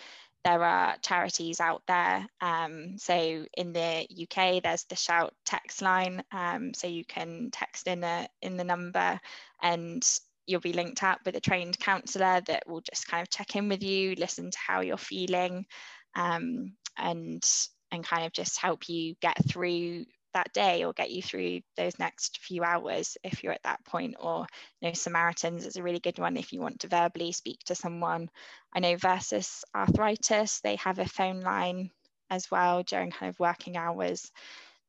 there 0.44 0.62
are 0.62 0.96
charities 1.02 1.60
out 1.60 1.82
there. 1.88 2.26
Um, 2.40 2.96
so 2.98 3.44
in 3.56 3.72
the 3.72 4.06
UK, 4.22 4.62
there's 4.62 4.84
the 4.84 4.96
Shout 4.96 5.34
text 5.44 5.82
line. 5.82 6.22
Um, 6.32 6.72
so 6.74 6.86
you 6.86 7.04
can 7.04 7.50
text 7.52 7.86
in 7.86 8.04
a 8.04 8.28
in 8.40 8.56
the 8.56 8.64
number 8.64 9.20
and 9.62 10.02
you'll 10.46 10.60
be 10.60 10.72
linked 10.72 11.02
up 11.02 11.20
with 11.24 11.36
a 11.36 11.40
trained 11.40 11.78
counsellor 11.78 12.40
that 12.46 12.62
will 12.66 12.80
just 12.80 13.06
kind 13.06 13.22
of 13.22 13.30
check 13.30 13.54
in 13.54 13.68
with 13.68 13.82
you, 13.82 14.14
listen 14.16 14.50
to 14.50 14.58
how 14.58 14.80
you're 14.80 14.96
feeling, 14.96 15.66
um, 16.14 16.72
and 16.96 17.42
and 17.90 18.04
kind 18.04 18.24
of 18.26 18.32
just 18.32 18.58
help 18.58 18.88
you 18.88 19.14
get 19.20 19.36
through 19.48 20.04
that 20.34 20.52
day 20.52 20.84
or 20.84 20.92
get 20.92 21.10
you 21.10 21.22
through 21.22 21.60
those 21.76 21.98
next 21.98 22.38
few 22.38 22.62
hours 22.62 23.16
if 23.24 23.42
you're 23.42 23.52
at 23.52 23.62
that 23.62 23.84
point. 23.84 24.14
Or 24.20 24.46
you 24.80 24.88
know 24.88 24.94
samaritans 24.94 25.66
is 25.66 25.76
a 25.76 25.82
really 25.82 26.00
good 26.00 26.18
one 26.18 26.36
if 26.36 26.52
you 26.52 26.60
want 26.60 26.80
to 26.80 26.88
verbally 26.88 27.32
speak 27.32 27.60
to 27.66 27.74
someone. 27.74 28.30
I 28.74 28.80
know 28.80 28.96
versus 28.96 29.64
arthritis 29.74 30.60
they 30.60 30.76
have 30.76 30.98
a 30.98 31.06
phone 31.06 31.40
line 31.40 31.90
as 32.30 32.50
well 32.50 32.82
during 32.82 33.10
kind 33.10 33.30
of 33.30 33.38
working 33.38 33.76
hours 33.76 34.30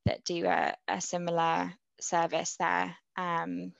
that 0.05 0.23
do 0.23 0.45
a, 0.45 0.75
a 0.88 1.01
similar 1.01 1.73
service 2.01 2.55
there. 2.60 2.95
Um, 3.17 3.73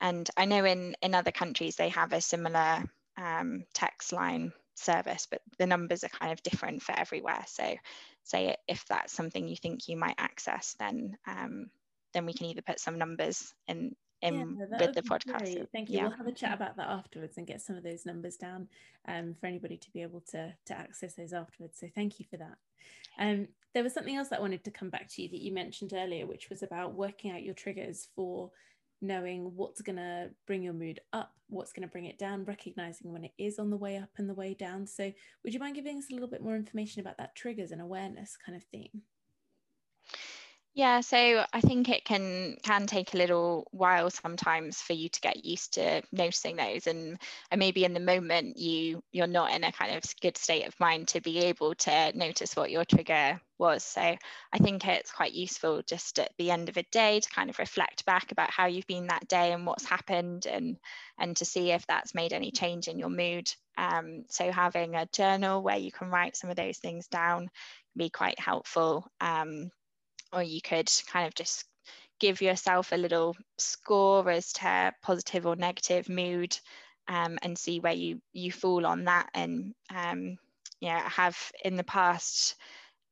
and 0.00 0.30
i 0.36 0.44
know 0.44 0.64
in 0.64 0.94
in 1.02 1.14
other 1.14 1.32
countries 1.32 1.76
they 1.76 1.88
have 1.88 2.12
a 2.12 2.20
similar 2.20 2.82
um, 3.16 3.64
text 3.74 4.12
line 4.12 4.52
service 4.74 5.26
but 5.30 5.42
the 5.58 5.66
numbers 5.66 6.04
are 6.04 6.08
kind 6.08 6.32
of 6.32 6.42
different 6.42 6.82
for 6.82 6.98
everywhere 6.98 7.44
so 7.46 7.74
say 8.22 8.56
if 8.68 8.84
that's 8.86 9.12
something 9.12 9.48
you 9.48 9.56
think 9.56 9.88
you 9.88 9.96
might 9.96 10.14
access, 10.18 10.76
then 10.78 11.16
um, 11.26 11.70
then 12.14 12.26
we 12.26 12.32
can 12.32 12.46
either 12.46 12.62
put 12.62 12.80
some 12.80 12.98
numbers 12.98 13.54
in 13.68 13.94
in 14.22 14.58
yeah, 14.58 14.86
with 14.86 14.94
the 14.94 15.02
podcast. 15.02 15.38
Great. 15.38 15.68
Thank 15.72 15.88
you. 15.88 15.96
Yeah. 15.96 16.08
We'll 16.08 16.16
have 16.16 16.26
a 16.26 16.32
chat 16.32 16.54
about 16.54 16.76
that 16.76 16.88
afterwards 16.88 17.38
and 17.38 17.46
get 17.46 17.62
some 17.62 17.76
of 17.76 17.82
those 17.82 18.04
numbers 18.04 18.36
down 18.36 18.68
um, 19.08 19.34
for 19.40 19.46
anybody 19.46 19.78
to 19.78 19.90
be 19.92 20.02
able 20.02 20.20
to 20.32 20.52
to 20.66 20.78
access 20.78 21.14
those 21.14 21.32
afterwards. 21.32 21.78
So 21.78 21.88
thank 21.94 22.18
you 22.20 22.26
for 22.30 22.36
that. 22.36 22.56
Um, 23.18 23.48
there 23.74 23.82
was 23.82 23.94
something 23.94 24.16
else 24.16 24.28
that 24.28 24.38
I 24.38 24.42
wanted 24.42 24.64
to 24.64 24.70
come 24.70 24.90
back 24.90 25.08
to 25.10 25.22
you 25.22 25.28
that 25.28 25.40
you 25.40 25.52
mentioned 25.52 25.92
earlier, 25.94 26.26
which 26.26 26.50
was 26.50 26.62
about 26.62 26.94
working 26.94 27.30
out 27.30 27.42
your 27.42 27.54
triggers 27.54 28.08
for 28.14 28.50
knowing 29.00 29.52
what's 29.56 29.80
going 29.80 29.96
to 29.96 30.30
bring 30.46 30.62
your 30.62 30.72
mood 30.72 31.00
up, 31.12 31.32
what's 31.48 31.72
going 31.72 31.86
to 31.86 31.92
bring 31.92 32.06
it 32.06 32.18
down, 32.18 32.44
recognizing 32.44 33.12
when 33.12 33.24
it 33.24 33.32
is 33.38 33.58
on 33.58 33.70
the 33.70 33.76
way 33.76 33.96
up 33.96 34.10
and 34.18 34.28
the 34.28 34.34
way 34.34 34.54
down. 34.54 34.86
So, 34.86 35.12
would 35.44 35.54
you 35.54 35.60
mind 35.60 35.74
giving 35.74 35.98
us 35.98 36.10
a 36.10 36.14
little 36.14 36.28
bit 36.28 36.42
more 36.42 36.56
information 36.56 37.00
about 37.00 37.18
that 37.18 37.34
triggers 37.34 37.70
and 37.70 37.80
awareness 37.80 38.36
kind 38.44 38.56
of 38.56 38.64
theme? 38.64 39.02
Yeah, 40.80 41.00
so 41.02 41.44
I 41.52 41.60
think 41.60 41.90
it 41.90 42.06
can 42.06 42.56
can 42.62 42.86
take 42.86 43.12
a 43.12 43.18
little 43.18 43.68
while 43.70 44.08
sometimes 44.08 44.80
for 44.80 44.94
you 44.94 45.10
to 45.10 45.20
get 45.20 45.44
used 45.44 45.74
to 45.74 46.00
noticing 46.10 46.56
those, 46.56 46.86
and 46.86 47.18
and 47.50 47.58
maybe 47.58 47.84
in 47.84 47.92
the 47.92 48.00
moment 48.00 48.56
you 48.56 49.02
you're 49.12 49.26
not 49.26 49.52
in 49.52 49.62
a 49.62 49.72
kind 49.72 49.94
of 49.94 50.02
good 50.22 50.38
state 50.38 50.66
of 50.66 50.80
mind 50.80 51.08
to 51.08 51.20
be 51.20 51.38
able 51.40 51.74
to 51.74 52.16
notice 52.16 52.56
what 52.56 52.70
your 52.70 52.86
trigger 52.86 53.38
was. 53.58 53.84
So 53.84 54.00
I 54.00 54.58
think 54.58 54.86
it's 54.86 55.12
quite 55.12 55.34
useful 55.34 55.82
just 55.82 56.18
at 56.18 56.32
the 56.38 56.50
end 56.50 56.70
of 56.70 56.78
a 56.78 56.82
day 56.84 57.20
to 57.20 57.28
kind 57.28 57.50
of 57.50 57.58
reflect 57.58 58.06
back 58.06 58.32
about 58.32 58.50
how 58.50 58.64
you've 58.64 58.86
been 58.86 59.08
that 59.08 59.28
day 59.28 59.52
and 59.52 59.66
what's 59.66 59.84
happened, 59.84 60.46
and 60.46 60.78
and 61.18 61.36
to 61.36 61.44
see 61.44 61.72
if 61.72 61.86
that's 61.88 62.14
made 62.14 62.32
any 62.32 62.52
change 62.52 62.88
in 62.88 62.98
your 62.98 63.10
mood. 63.10 63.52
Um, 63.76 64.24
so 64.30 64.50
having 64.50 64.94
a 64.94 65.06
journal 65.12 65.62
where 65.62 65.76
you 65.76 65.92
can 65.92 66.08
write 66.08 66.36
some 66.36 66.48
of 66.48 66.56
those 66.56 66.78
things 66.78 67.06
down 67.08 67.40
can 67.40 67.98
be 67.98 68.08
quite 68.08 68.38
helpful. 68.40 69.06
Um, 69.20 69.70
or 70.32 70.42
you 70.42 70.60
could 70.60 70.90
kind 71.06 71.26
of 71.26 71.34
just 71.34 71.64
give 72.18 72.42
yourself 72.42 72.92
a 72.92 72.96
little 72.96 73.36
score 73.58 74.28
as 74.30 74.52
to 74.52 74.92
positive 75.02 75.46
or 75.46 75.56
negative 75.56 76.08
mood 76.08 76.56
um, 77.08 77.38
and 77.42 77.58
see 77.58 77.80
where 77.80 77.94
you 77.94 78.20
you 78.32 78.52
fall 78.52 78.86
on 78.86 79.04
that 79.04 79.28
and 79.34 79.74
um, 79.94 80.36
yeah 80.80 81.02
I 81.04 81.08
have 81.08 81.52
in 81.64 81.76
the 81.76 81.84
past 81.84 82.56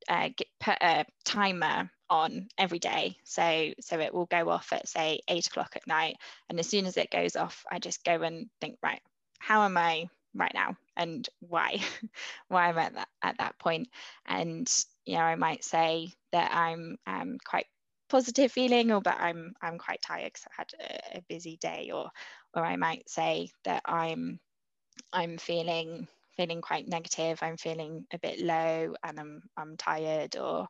uh, 0.09 0.29
get, 0.37 0.49
put 0.61 0.77
a 0.81 1.05
timer 1.25 1.91
on 2.11 2.49
every 2.57 2.79
day. 2.79 3.17
So 3.25 3.73
so 3.81 3.99
it 3.99 4.15
will 4.15 4.27
go 4.27 4.49
off 4.49 4.73
at 4.73 4.89
say 4.89 5.21
eight 5.29 5.47
o'clock 5.47 5.73
at 5.77 5.87
night 5.87 6.17
and 6.49 6.59
as 6.59 6.69
soon 6.69 6.87
as 6.87 6.97
it 6.97 7.11
goes 7.11 7.37
off 7.37 7.65
I 7.71 7.79
just 7.79 8.05
go 8.05 8.23
and 8.23 8.49
think 8.61 8.79
right 8.83 9.01
how 9.39 9.63
am 9.63 9.77
I 9.77 10.09
right 10.35 10.53
now? 10.55 10.77
And 10.97 11.29
why 11.41 11.79
why 12.49 12.69
I'm 12.69 12.79
at 12.79 12.95
that 12.95 13.09
at 13.23 13.39
that 13.39 13.59
point? 13.59 13.89
And 14.27 14.71
you 15.09 15.17
know 15.17 15.23
I 15.23 15.37
might 15.37 15.65
say 15.65 16.13
that 16.33 16.51
I'm 16.55 16.99
um, 17.07 17.39
quite 17.43 17.65
positive 18.11 18.53
feeling 18.53 18.93
or 18.93 19.01
but 19.01 19.17
I'm 19.19 19.55
I'm 19.63 19.79
quite 19.79 20.03
tired 20.03 20.33
because 20.33 20.47
I 20.47 20.53
had 20.57 20.73
a, 21.15 21.19
a, 21.19 21.23
busy 21.29 21.57
day 21.61 21.91
or 21.93 22.11
or 22.55 22.63
I 22.63 22.77
might 22.77 23.09
say 23.09 23.51
that 23.65 23.83
I'm 23.87 24.39
I'm 25.11 25.39
feeling 25.39 26.09
feeling 26.37 26.61
quite 26.61 26.89
negative 26.89 27.39
I'm 27.43 27.57
feeling 27.57 28.07
a 28.13 28.19
bit 28.19 28.41
low 28.41 28.95
and 29.03 29.19
I'm 29.19 29.43
I'm 29.57 29.79
tired 29.79 30.37
or 30.37 30.69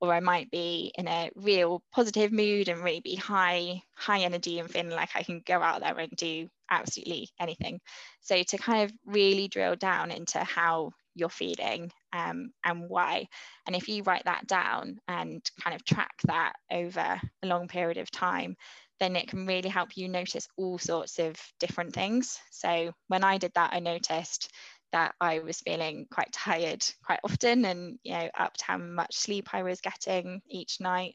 or 0.00 0.12
I 0.12 0.20
might 0.20 0.50
be 0.50 0.92
in 0.96 1.06
a 1.06 1.30
real 1.36 1.80
positive 1.92 2.32
mood 2.32 2.68
and 2.68 2.82
really 2.82 3.00
be 3.00 3.14
high 3.14 3.82
high 3.94 4.20
energy 4.20 4.58
and 4.58 4.68
feeling 4.68 4.90
like 4.90 5.10
I 5.14 5.22
can 5.22 5.42
go 5.46 5.62
out 5.62 5.80
there 5.80 5.96
and 5.96 6.10
do 6.16 6.48
absolutely 6.72 7.28
anything. 7.38 7.80
So 8.20 8.42
to 8.42 8.58
kind 8.58 8.82
of 8.82 8.92
really 9.06 9.46
drill 9.46 9.76
down 9.76 10.10
into 10.10 10.40
how 10.40 10.90
you're 11.14 11.28
feeling 11.28 11.92
um, 12.12 12.52
and 12.64 12.88
why. 12.88 13.28
And 13.66 13.76
if 13.76 13.88
you 13.88 14.02
write 14.02 14.24
that 14.24 14.46
down 14.46 14.98
and 15.08 15.42
kind 15.60 15.74
of 15.74 15.84
track 15.84 16.14
that 16.24 16.54
over 16.70 17.20
a 17.42 17.46
long 17.46 17.68
period 17.68 17.98
of 17.98 18.10
time, 18.10 18.56
then 18.98 19.16
it 19.16 19.28
can 19.28 19.46
really 19.46 19.68
help 19.68 19.96
you 19.96 20.08
notice 20.08 20.46
all 20.56 20.78
sorts 20.78 21.18
of 21.18 21.36
different 21.58 21.94
things. 21.94 22.38
So 22.50 22.92
when 23.08 23.24
I 23.24 23.38
did 23.38 23.52
that, 23.54 23.72
I 23.72 23.80
noticed 23.80 24.52
that 24.92 25.14
I 25.20 25.38
was 25.38 25.60
feeling 25.60 26.06
quite 26.12 26.32
tired 26.32 26.84
quite 27.04 27.20
often 27.22 27.64
and 27.64 27.98
you 28.02 28.12
know 28.12 28.28
up 28.36 28.56
to 28.56 28.64
how 28.64 28.76
much 28.76 29.14
sleep 29.16 29.48
I 29.52 29.62
was 29.62 29.80
getting 29.80 30.42
each 30.48 30.80
night. 30.80 31.14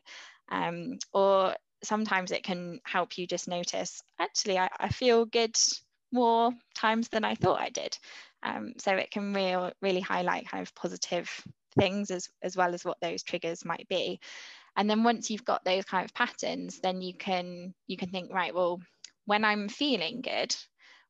Um, 0.50 0.98
or 1.14 1.56
sometimes 1.84 2.32
it 2.32 2.44
can 2.44 2.80
help 2.86 3.18
you 3.18 3.28
just 3.28 3.48
notice 3.48 4.02
actually 4.20 4.58
I, 4.58 4.70
I 4.80 4.90
feel 4.90 5.26
good 5.26 5.56
more 6.12 6.52
times 6.74 7.10
than 7.10 7.24
I 7.24 7.36
thought 7.36 7.60
I 7.60 7.70
did. 7.70 7.98
Um, 8.46 8.74
so 8.78 8.94
it 8.96 9.10
can 9.12 9.34
real, 9.34 9.72
really 9.82 10.02
highlight 10.02 10.48
kind 10.48 10.62
of 10.62 10.76
positive 10.76 11.30
things 11.78 12.12
as, 12.12 12.30
as 12.42 12.56
well 12.56 12.74
as 12.74 12.86
what 12.86 13.00
those 13.02 13.24
triggers 13.24 13.66
might 13.66 13.88
be. 13.90 14.20
And 14.78 14.90
then 14.90 15.04
once 15.04 15.30
you've 15.30 15.46
got 15.46 15.66
those 15.66 15.86
kind 15.86 16.06
of 16.06 16.14
patterns, 16.14 16.80
then 16.82 17.02
you 17.02 17.14
can 17.14 17.74
you 17.88 17.98
can 17.98 18.10
think, 18.10 18.32
right, 18.32 18.54
well, 18.54 18.80
when 19.26 19.44
I'm 19.44 19.70
feeling 19.70 20.22
good, 20.22 20.56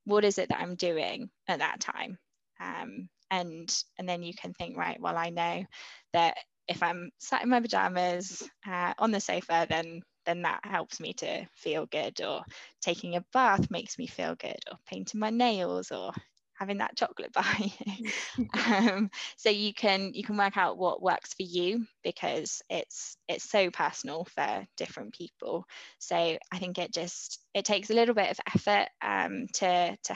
what 0.05 0.23
is 0.23 0.37
it 0.37 0.49
that 0.49 0.59
I'm 0.61 0.75
doing 0.75 1.29
at 1.47 1.59
that 1.59 1.79
time? 1.79 2.17
Um, 2.59 3.09
and 3.31 3.75
and 3.97 4.07
then 4.07 4.23
you 4.23 4.33
can 4.33 4.53
think, 4.53 4.77
right, 4.77 4.99
well, 5.01 5.17
I 5.17 5.29
know 5.29 5.65
that 6.13 6.37
if 6.67 6.81
I'm 6.81 7.11
sat 7.19 7.43
in 7.43 7.49
my 7.49 7.59
pajamas 7.59 8.43
uh, 8.67 8.93
on 8.97 9.11
the 9.11 9.19
sofa, 9.19 9.67
then 9.69 10.01
then 10.25 10.43
that 10.43 10.61
helps 10.63 10.99
me 10.99 11.13
to 11.13 11.45
feel 11.55 11.85
good 11.85 12.21
or 12.21 12.43
taking 12.81 13.15
a 13.15 13.25
bath 13.33 13.69
makes 13.69 13.97
me 13.97 14.07
feel 14.07 14.35
good 14.35 14.57
or 14.71 14.77
painting 14.87 15.19
my 15.19 15.29
nails 15.29 15.91
or 15.91 16.11
having 16.57 16.77
that 16.77 16.95
chocolate 16.95 17.33
by 17.33 17.71
um, 18.67 19.09
so 19.37 19.49
you 19.49 19.73
can 19.73 20.13
you 20.13 20.23
can 20.23 20.37
work 20.37 20.57
out 20.57 20.77
what 20.77 21.01
works 21.01 21.33
for 21.33 21.43
you 21.43 21.85
because 22.03 22.61
it's 22.69 23.17
it's 23.27 23.49
so 23.49 23.69
personal 23.69 24.25
for 24.25 24.65
different 24.77 25.13
people. 25.13 25.65
So 25.99 26.15
i 26.15 26.59
think 26.59 26.77
it 26.77 26.93
just 26.93 27.41
it 27.53 27.65
takes 27.65 27.89
a 27.89 27.93
little 27.93 28.15
bit 28.15 28.31
of 28.31 28.39
effort 28.53 28.87
um, 29.01 29.47
to 29.55 29.97
to 30.03 30.15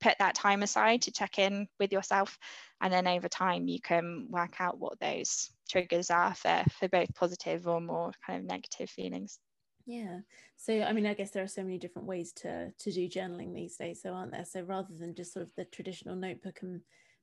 put 0.00 0.14
that 0.18 0.34
time 0.34 0.62
aside 0.62 1.02
to 1.02 1.12
check 1.12 1.38
in 1.38 1.66
with 1.80 1.92
yourself. 1.92 2.38
And 2.80 2.92
then 2.92 3.08
over 3.08 3.28
time 3.28 3.66
you 3.66 3.80
can 3.80 4.28
work 4.30 4.60
out 4.60 4.78
what 4.78 5.00
those 5.00 5.50
triggers 5.68 6.10
are 6.10 6.34
for 6.34 6.64
for 6.78 6.88
both 6.88 7.14
positive 7.14 7.66
or 7.66 7.80
more 7.80 8.12
kind 8.26 8.40
of 8.40 8.46
negative 8.46 8.88
feelings 8.88 9.38
yeah. 9.88 10.18
So 10.58 10.82
I 10.82 10.92
mean, 10.92 11.06
I 11.06 11.14
guess 11.14 11.30
there 11.30 11.42
are 11.42 11.48
so 11.48 11.62
many 11.62 11.78
different 11.78 12.06
ways 12.06 12.32
to 12.34 12.70
to 12.70 12.92
do 12.92 13.08
journaling 13.08 13.54
these 13.54 13.76
days, 13.76 14.02
so 14.02 14.12
aren't 14.12 14.32
there? 14.32 14.44
So 14.44 14.60
rather 14.60 14.94
than 14.94 15.14
just 15.14 15.32
sort 15.32 15.46
of 15.46 15.54
the 15.56 15.64
traditional 15.64 16.14
notebook 16.14 16.58
and 16.60 16.82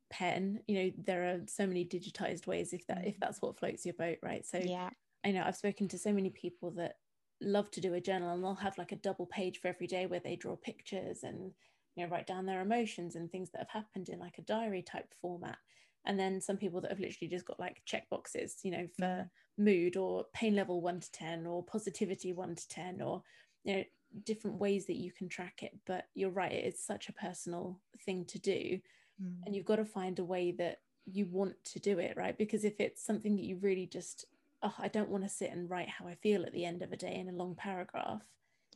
pen, 0.09 0.61
you 0.67 0.75
know, 0.75 0.91
there 0.97 1.25
are 1.25 1.41
so 1.45 1.67
many 1.67 1.85
digitized 1.85 2.47
ways 2.47 2.73
if 2.73 2.85
that 2.87 3.05
if 3.05 3.13
mm-hmm. 3.13 3.17
that's 3.21 3.39
what 3.39 3.59
floats 3.59 3.85
your 3.85 3.93
boat, 3.93 4.17
right? 4.23 4.43
So 4.43 4.57
yeah. 4.57 4.89
I 5.23 5.31
know 5.31 5.43
I've 5.45 5.55
spoken 5.55 5.87
to 5.89 5.99
so 5.99 6.11
many 6.11 6.31
people 6.31 6.71
that 6.71 6.95
love 7.39 7.69
to 7.69 7.81
do 7.81 7.93
a 7.93 8.01
journal 8.01 8.33
and 8.33 8.43
they'll 8.43 8.55
have 8.55 8.79
like 8.79 8.91
a 8.91 8.97
double 8.97 9.27
page 9.27 9.59
for 9.59 9.67
every 9.67 9.85
day 9.85 10.07
where 10.07 10.19
they 10.19 10.35
draw 10.35 10.55
pictures 10.55 11.19
and 11.21 11.51
you 11.95 12.03
know 12.03 12.09
write 12.09 12.25
down 12.25 12.47
their 12.47 12.61
emotions 12.61 13.15
and 13.15 13.29
things 13.29 13.51
that 13.51 13.59
have 13.59 13.83
happened 13.83 14.09
in 14.09 14.17
like 14.17 14.39
a 14.39 14.43
diary 14.43 14.81
type 14.81 15.13
format 15.21 15.57
and 16.05 16.19
then 16.19 16.39
some 16.39 16.57
people 16.57 16.81
that 16.81 16.91
have 16.91 16.99
literally 16.99 17.29
just 17.29 17.45
got 17.45 17.59
like 17.59 17.81
check 17.85 18.09
boxes 18.09 18.57
you 18.63 18.71
know 18.71 18.87
for 18.95 19.03
mm. 19.03 19.29
mood 19.57 19.97
or 19.97 20.25
pain 20.33 20.55
level 20.55 20.81
1 20.81 20.99
to 20.99 21.11
10 21.11 21.45
or 21.45 21.63
positivity 21.63 22.33
1 22.33 22.55
to 22.55 22.67
10 22.67 23.01
or 23.01 23.23
you 23.63 23.75
know 23.75 23.83
different 24.23 24.59
ways 24.59 24.85
that 24.85 24.95
you 24.95 25.11
can 25.11 25.27
track 25.27 25.61
it 25.61 25.77
but 25.85 26.07
you're 26.13 26.29
right 26.29 26.53
it 26.53 26.65
is 26.65 26.79
such 26.79 27.09
a 27.09 27.13
personal 27.13 27.79
thing 28.05 28.23
to 28.25 28.39
do 28.39 28.79
mm. 29.21 29.35
and 29.45 29.55
you've 29.55 29.65
got 29.65 29.75
to 29.77 29.85
find 29.85 30.19
a 30.19 30.23
way 30.23 30.51
that 30.51 30.79
you 31.05 31.25
want 31.25 31.55
to 31.63 31.79
do 31.79 31.99
it 31.99 32.15
right 32.15 32.37
because 32.37 32.63
if 32.63 32.79
it's 32.79 33.05
something 33.05 33.35
that 33.35 33.45
you 33.45 33.57
really 33.57 33.85
just 33.85 34.25
oh 34.63 34.73
i 34.79 34.87
don't 34.87 35.09
want 35.09 35.23
to 35.23 35.29
sit 35.29 35.51
and 35.51 35.69
write 35.69 35.89
how 35.89 36.07
i 36.07 36.15
feel 36.15 36.43
at 36.43 36.53
the 36.53 36.65
end 36.65 36.81
of 36.81 36.91
a 36.91 36.97
day 36.97 37.15
in 37.15 37.29
a 37.29 37.33
long 37.33 37.55
paragraph 37.55 38.21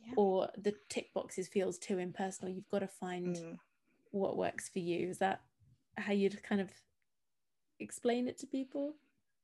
yeah. 0.04 0.12
or 0.16 0.48
the 0.58 0.74
tick 0.88 1.12
boxes 1.14 1.48
feels 1.48 1.78
too 1.78 1.98
impersonal 1.98 2.52
you've 2.52 2.68
got 2.70 2.80
to 2.80 2.86
find 2.86 3.36
mm. 3.36 3.58
what 4.10 4.36
works 4.36 4.68
for 4.68 4.78
you 4.78 5.08
is 5.08 5.18
that 5.18 5.40
how 5.96 6.12
you'd 6.12 6.42
kind 6.42 6.60
of 6.60 6.70
explain 7.80 8.28
it 8.28 8.38
to 8.38 8.46
people? 8.46 8.94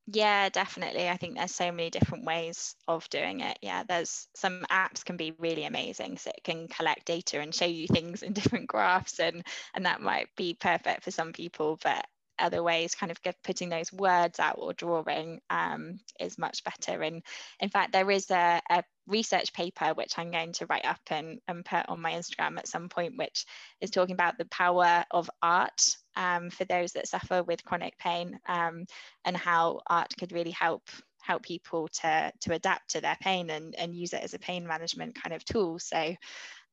Yeah 0.08 0.48
definitely. 0.50 1.08
I 1.08 1.16
think 1.16 1.36
there's 1.36 1.54
so 1.54 1.72
many 1.72 1.90
different 1.90 2.24
ways 2.24 2.76
of 2.86 3.08
doing 3.10 3.40
it. 3.40 3.58
Yeah 3.60 3.82
there's 3.88 4.28
some 4.34 4.64
apps 4.70 5.04
can 5.04 5.16
be 5.16 5.32
really 5.38 5.64
amazing. 5.64 6.18
So 6.18 6.30
it 6.30 6.44
can 6.44 6.68
collect 6.68 7.06
data 7.06 7.40
and 7.40 7.54
show 7.54 7.64
you 7.66 7.86
things 7.88 8.22
in 8.22 8.32
different 8.34 8.68
graphs 8.68 9.18
and 9.18 9.44
and 9.74 9.86
that 9.86 10.00
might 10.00 10.28
be 10.36 10.54
perfect 10.54 11.04
for 11.04 11.10
some 11.10 11.32
people 11.32 11.78
but 11.82 12.06
other 12.38 12.62
ways 12.62 12.94
kind 12.94 13.10
of 13.10 13.22
get, 13.22 13.42
putting 13.42 13.68
those 13.68 13.92
words 13.92 14.38
out 14.38 14.56
or 14.58 14.72
drawing 14.72 15.40
um, 15.50 15.98
is 16.20 16.38
much 16.38 16.62
better. 16.64 17.02
And 17.02 17.22
in 17.60 17.68
fact 17.68 17.92
there 17.92 18.10
is 18.10 18.30
a, 18.30 18.60
a, 18.70 18.84
research 19.06 19.52
paper 19.52 19.92
which 19.94 20.18
i'm 20.18 20.30
going 20.30 20.52
to 20.52 20.66
write 20.66 20.84
up 20.84 21.00
and, 21.10 21.40
and 21.48 21.64
put 21.64 21.88
on 21.88 22.00
my 22.00 22.12
instagram 22.12 22.58
at 22.58 22.68
some 22.68 22.88
point 22.88 23.14
which 23.16 23.46
is 23.80 23.90
talking 23.90 24.14
about 24.14 24.38
the 24.38 24.46
power 24.46 25.04
of 25.10 25.30
art 25.42 25.96
um, 26.16 26.48
for 26.50 26.64
those 26.64 26.92
that 26.92 27.08
suffer 27.08 27.42
with 27.42 27.64
chronic 27.64 27.98
pain 27.98 28.38
um, 28.48 28.84
and 29.24 29.36
how 29.36 29.80
art 29.86 30.12
could 30.18 30.32
really 30.32 30.50
help 30.50 30.82
help 31.20 31.42
people 31.42 31.88
to 31.88 32.32
to 32.40 32.52
adapt 32.52 32.90
to 32.90 33.00
their 33.00 33.16
pain 33.20 33.50
and, 33.50 33.74
and 33.76 33.94
use 33.94 34.12
it 34.12 34.22
as 34.22 34.34
a 34.34 34.38
pain 34.38 34.66
management 34.66 35.14
kind 35.20 35.34
of 35.34 35.44
tool 35.44 35.78
so 35.78 36.14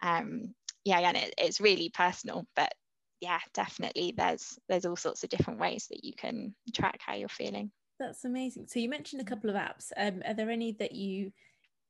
um, 0.02 0.54
yeah 0.86 1.00
and 1.00 1.18
it, 1.18 1.34
it's 1.38 1.62
really 1.62 1.90
personal 1.90 2.46
but 2.56 2.74
yeah, 3.24 3.40
definitely 3.54 4.14
there's 4.18 4.60
there's 4.68 4.86
all 4.86 4.98
sorts 4.98 5.24
of 5.24 5.30
different 5.30 5.60
ways 5.60 5.88
that 5.90 6.04
you 6.04 6.12
can 6.14 6.54
track 6.74 7.00
how 7.00 7.16
you're 7.16 7.30
feeling. 7.30 7.72
That's 7.98 8.26
amazing. 8.26 8.68
So 8.68 8.80
you 8.80 8.90
mentioned 8.90 9.22
a 9.22 9.26
couple 9.26 9.50
of 9.50 9.56
apps. 9.56 9.92
Um, 9.96 10.22
are 10.28 10.34
there 10.34 10.50
any 10.50 10.74
that 10.74 10.92
you 10.92 11.32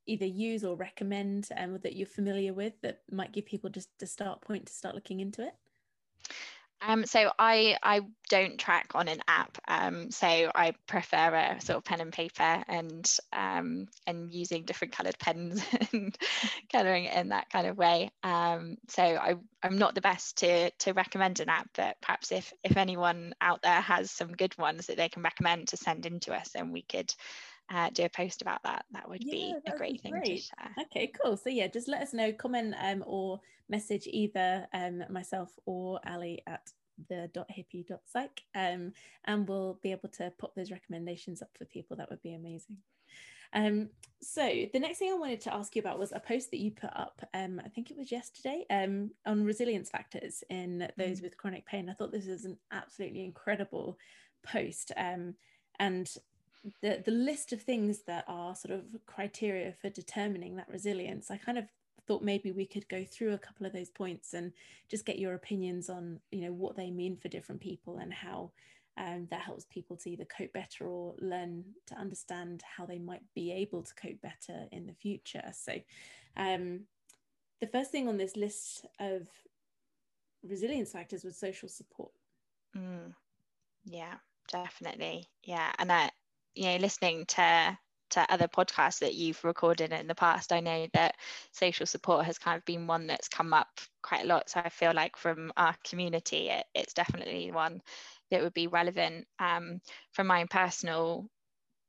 either 0.06 0.26
use 0.26 0.64
or 0.64 0.76
recommend 0.76 1.50
um, 1.58 1.80
that 1.84 1.96
you're 1.96 2.08
familiar 2.08 2.54
with 2.54 2.74
that 2.82 3.02
might 3.12 3.32
give 3.32 3.46
people 3.46 3.70
just 3.70 3.90
a 4.02 4.08
start 4.08 4.42
point 4.42 4.66
to 4.68 4.74
start 4.74 4.96
looking 4.96 5.20
into 5.20 5.46
it? 5.46 5.54
Um, 6.86 7.06
so 7.06 7.32
I 7.40 7.78
I 7.82 8.02
don't 8.30 8.60
track 8.60 8.92
on 8.94 9.08
an 9.08 9.20
app. 9.28 9.58
Um, 9.68 10.12
so 10.12 10.28
I 10.28 10.74
prefer 10.86 11.34
a 11.34 11.62
sort 11.62 11.78
of 11.78 11.86
pen 11.86 12.02
and 12.02 12.12
paper 12.12 12.64
and 12.68 13.10
um, 13.32 13.88
and 14.06 14.34
using 14.34 14.66
different 14.66 14.94
coloured 14.94 15.18
pens 15.18 15.64
and 15.94 16.16
colouring 16.72 17.06
in 17.06 17.30
that 17.30 17.50
kind 17.50 17.68
of 17.68 17.78
way. 17.78 18.12
Um, 18.24 18.78
so 18.90 19.02
I 19.02 19.36
I'm 19.62 19.78
not 19.78 19.96
the 19.96 20.02
best 20.02 20.40
to 20.40 20.72
to 20.72 20.94
recommend 20.94 21.40
an 21.40 21.50
app, 21.50 21.70
but 21.76 21.96
perhaps 22.02 22.32
if 22.32 22.52
if 22.64 22.76
anyone 22.76 23.34
out 23.40 23.62
there 23.62 23.82
has 23.82 24.12
some 24.12 24.34
good 24.34 24.58
ones 24.58 24.88
that 24.88 24.98
they 24.98 25.10
can 25.10 25.24
recommend 25.24 25.70
to 25.70 25.78
send 25.78 26.06
in 26.06 26.20
to 26.22 26.34
us, 26.34 26.50
then 26.50 26.72
we 26.74 26.82
could 26.82 27.14
uh, 27.74 27.90
do 27.90 28.04
a 28.04 28.10
post 28.10 28.42
about 28.42 28.62
that, 28.64 28.86
that 28.92 29.10
would 29.10 29.24
yeah, 29.24 29.32
be 29.32 29.56
a 29.68 29.78
great, 29.78 29.94
be 29.94 29.98
thing 29.98 30.12
great. 30.12 30.26
to 30.26 30.38
share. 30.38 30.76
Okay, 30.82 31.12
cool. 31.22 31.38
So 31.38 31.50
yeah, 31.50 31.68
just 31.68 31.88
let 31.88 32.02
us 32.02 32.14
know, 32.14 32.32
comment 32.32 32.76
um, 32.80 33.04
or 33.06 33.40
message 33.70 34.08
either 34.08 34.68
um, 34.74 35.04
myself 35.10 35.52
or 35.66 36.00
Ali 36.08 36.42
at 36.48 36.70
the 37.10 37.30
.hippie.psych 37.36 38.42
um, 38.56 38.94
and 39.26 39.48
we'll 39.48 39.80
be 39.82 39.92
able 39.92 40.10
to 40.10 40.32
pop 40.38 40.54
those 40.56 40.72
recommendations 40.72 41.42
up 41.42 41.50
for 41.58 41.66
people. 41.66 41.98
That 41.98 42.10
would 42.10 42.22
be 42.22 42.36
amazing. 42.36 42.78
Um, 43.54 43.90
so 44.22 44.66
the 44.74 44.80
next 44.80 44.98
thing 44.98 45.12
I 45.12 45.18
wanted 45.18 45.42
to 45.42 45.54
ask 45.54 45.76
you 45.76 45.82
about 45.82 46.00
was 46.00 46.12
a 46.12 46.20
post 46.20 46.52
that 46.52 46.60
you 46.60 46.72
put 46.72 46.90
up, 46.96 47.22
um, 47.34 47.62
I 47.64 47.70
think 47.70 47.92
it 47.92 47.98
was 47.98 48.12
yesterday, 48.12 48.66
um, 48.70 49.12
on 49.26 49.44
resilience 49.44 49.90
factors 49.90 50.44
in 50.50 50.88
those 50.98 51.20
mm. 51.20 51.24
with 51.24 51.38
chronic 51.38 51.66
pain. 51.66 51.90
I 51.90 51.94
thought 51.94 52.12
this 52.12 52.28
was 52.28 52.46
an 52.46 52.58
absolutely 52.72 53.24
incredible 53.24 53.98
post. 54.44 54.92
Um, 54.98 55.36
and 55.80 56.10
the 56.82 57.02
the 57.06 57.12
list 57.12 57.52
of 57.52 57.62
things 57.62 58.04
that 58.04 58.24
are 58.28 58.56
sort 58.56 58.74
of 58.74 58.86
criteria 59.06 59.74
for 59.82 59.90
determining 59.90 60.56
that 60.56 60.70
resilience 60.70 61.30
i 61.30 61.38
kind 61.38 61.58
of 61.58 61.66
thought 62.06 62.22
maybe 62.22 62.52
we 62.52 62.66
could 62.66 62.88
go 62.90 63.04
through 63.04 63.34
a 63.34 63.38
couple 63.38 63.66
of 63.66 63.74
those 63.74 63.90
points 63.90 64.34
and 64.34 64.52
just 64.90 65.06
get 65.06 65.20
your 65.20 65.34
opinions 65.36 65.90
on 65.90 66.20
you 66.32 66.42
know 66.42 66.52
what 66.52 66.76
they 66.76 66.92
mean 66.92 67.16
for 67.16 67.30
different 67.30 67.62
people 67.62 67.98
and 67.98 68.14
how 68.14 68.52
um, 68.98 69.28
that 69.32 69.42
helps 69.42 69.66
people 69.66 69.98
to 69.98 70.10
either 70.12 70.26
cope 70.26 70.54
better 70.54 70.86
or 70.86 71.16
learn 71.20 71.64
to 71.88 71.96
understand 71.96 72.62
how 72.78 72.86
they 72.86 73.00
might 73.00 73.24
be 73.34 73.52
able 73.52 73.82
to 73.82 73.94
cope 73.96 74.22
better 74.22 74.68
in 74.72 74.86
the 74.86 74.94
future. 74.94 75.44
So 75.52 75.74
um, 76.38 76.82
the 77.60 77.68
first 77.68 77.92
thing 77.92 78.08
on 78.08 78.18
this 78.18 78.36
list 78.36 78.86
of 79.00 79.28
resilience 80.48 80.92
factors 80.92 81.24
was 81.24 81.38
social 81.38 81.70
support. 81.70 82.12
Mm, 82.78 83.14
yeah 83.86 84.16
definitely. 84.52 85.28
Yeah 85.44 85.72
and 85.80 85.90
that 85.90 86.14
you 86.56 86.66
know 86.66 86.78
listening 86.78 87.26
to 87.26 87.78
to 88.10 88.32
other 88.32 88.48
podcasts 88.48 89.00
that 89.00 89.16
you've 89.16 89.44
recorded 89.44 89.92
in 89.92 90.08
the 90.08 90.16
past 90.16 90.52
i 90.52 90.60
know 90.60 90.88
that 90.94 91.16
social 91.52 91.86
support 91.86 92.26
has 92.26 92.38
kind 92.38 92.58
of 92.58 92.66
been 92.66 92.86
one 92.86 93.08
that's 93.08 93.28
come 93.28 93.54
up 93.54 93.80
quite 94.04 94.24
a 94.24 94.28
lot. 94.28 94.50
So 94.50 94.62
i 94.64 94.70
feel 94.70 94.94
like 94.94 95.18
from 95.18 95.52
our 95.58 95.76
community 95.84 96.50
it, 96.50 96.66
it's 96.76 96.94
definitely 96.94 97.52
one 97.52 97.82
that 98.32 98.42
would 98.42 98.54
be 98.54 98.68
relevant. 98.68 99.28
Um, 99.40 99.80
from 100.12 100.28
my 100.28 100.42
own 100.42 100.48
personal 100.48 101.28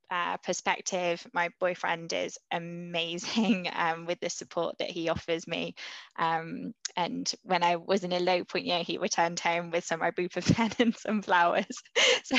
uh, 0.09 0.37
perspective, 0.37 1.25
my 1.33 1.49
boyfriend 1.59 2.13
is 2.13 2.37
amazing 2.51 3.69
um, 3.75 4.05
with 4.05 4.19
the 4.19 4.29
support 4.29 4.77
that 4.79 4.89
he 4.89 5.09
offers 5.09 5.47
me. 5.47 5.75
Um, 6.17 6.73
and 6.95 7.31
when 7.43 7.63
I 7.63 7.77
was 7.77 8.03
in 8.03 8.13
a 8.13 8.19
low 8.19 8.43
point, 8.43 8.65
yeah, 8.65 8.79
he 8.79 8.97
returned 8.97 9.39
home 9.39 9.71
with 9.71 9.85
some 9.85 10.01
ibuprofen 10.01 10.73
and 10.79 10.95
some 10.95 11.21
flowers. 11.21 11.81
so 12.23 12.35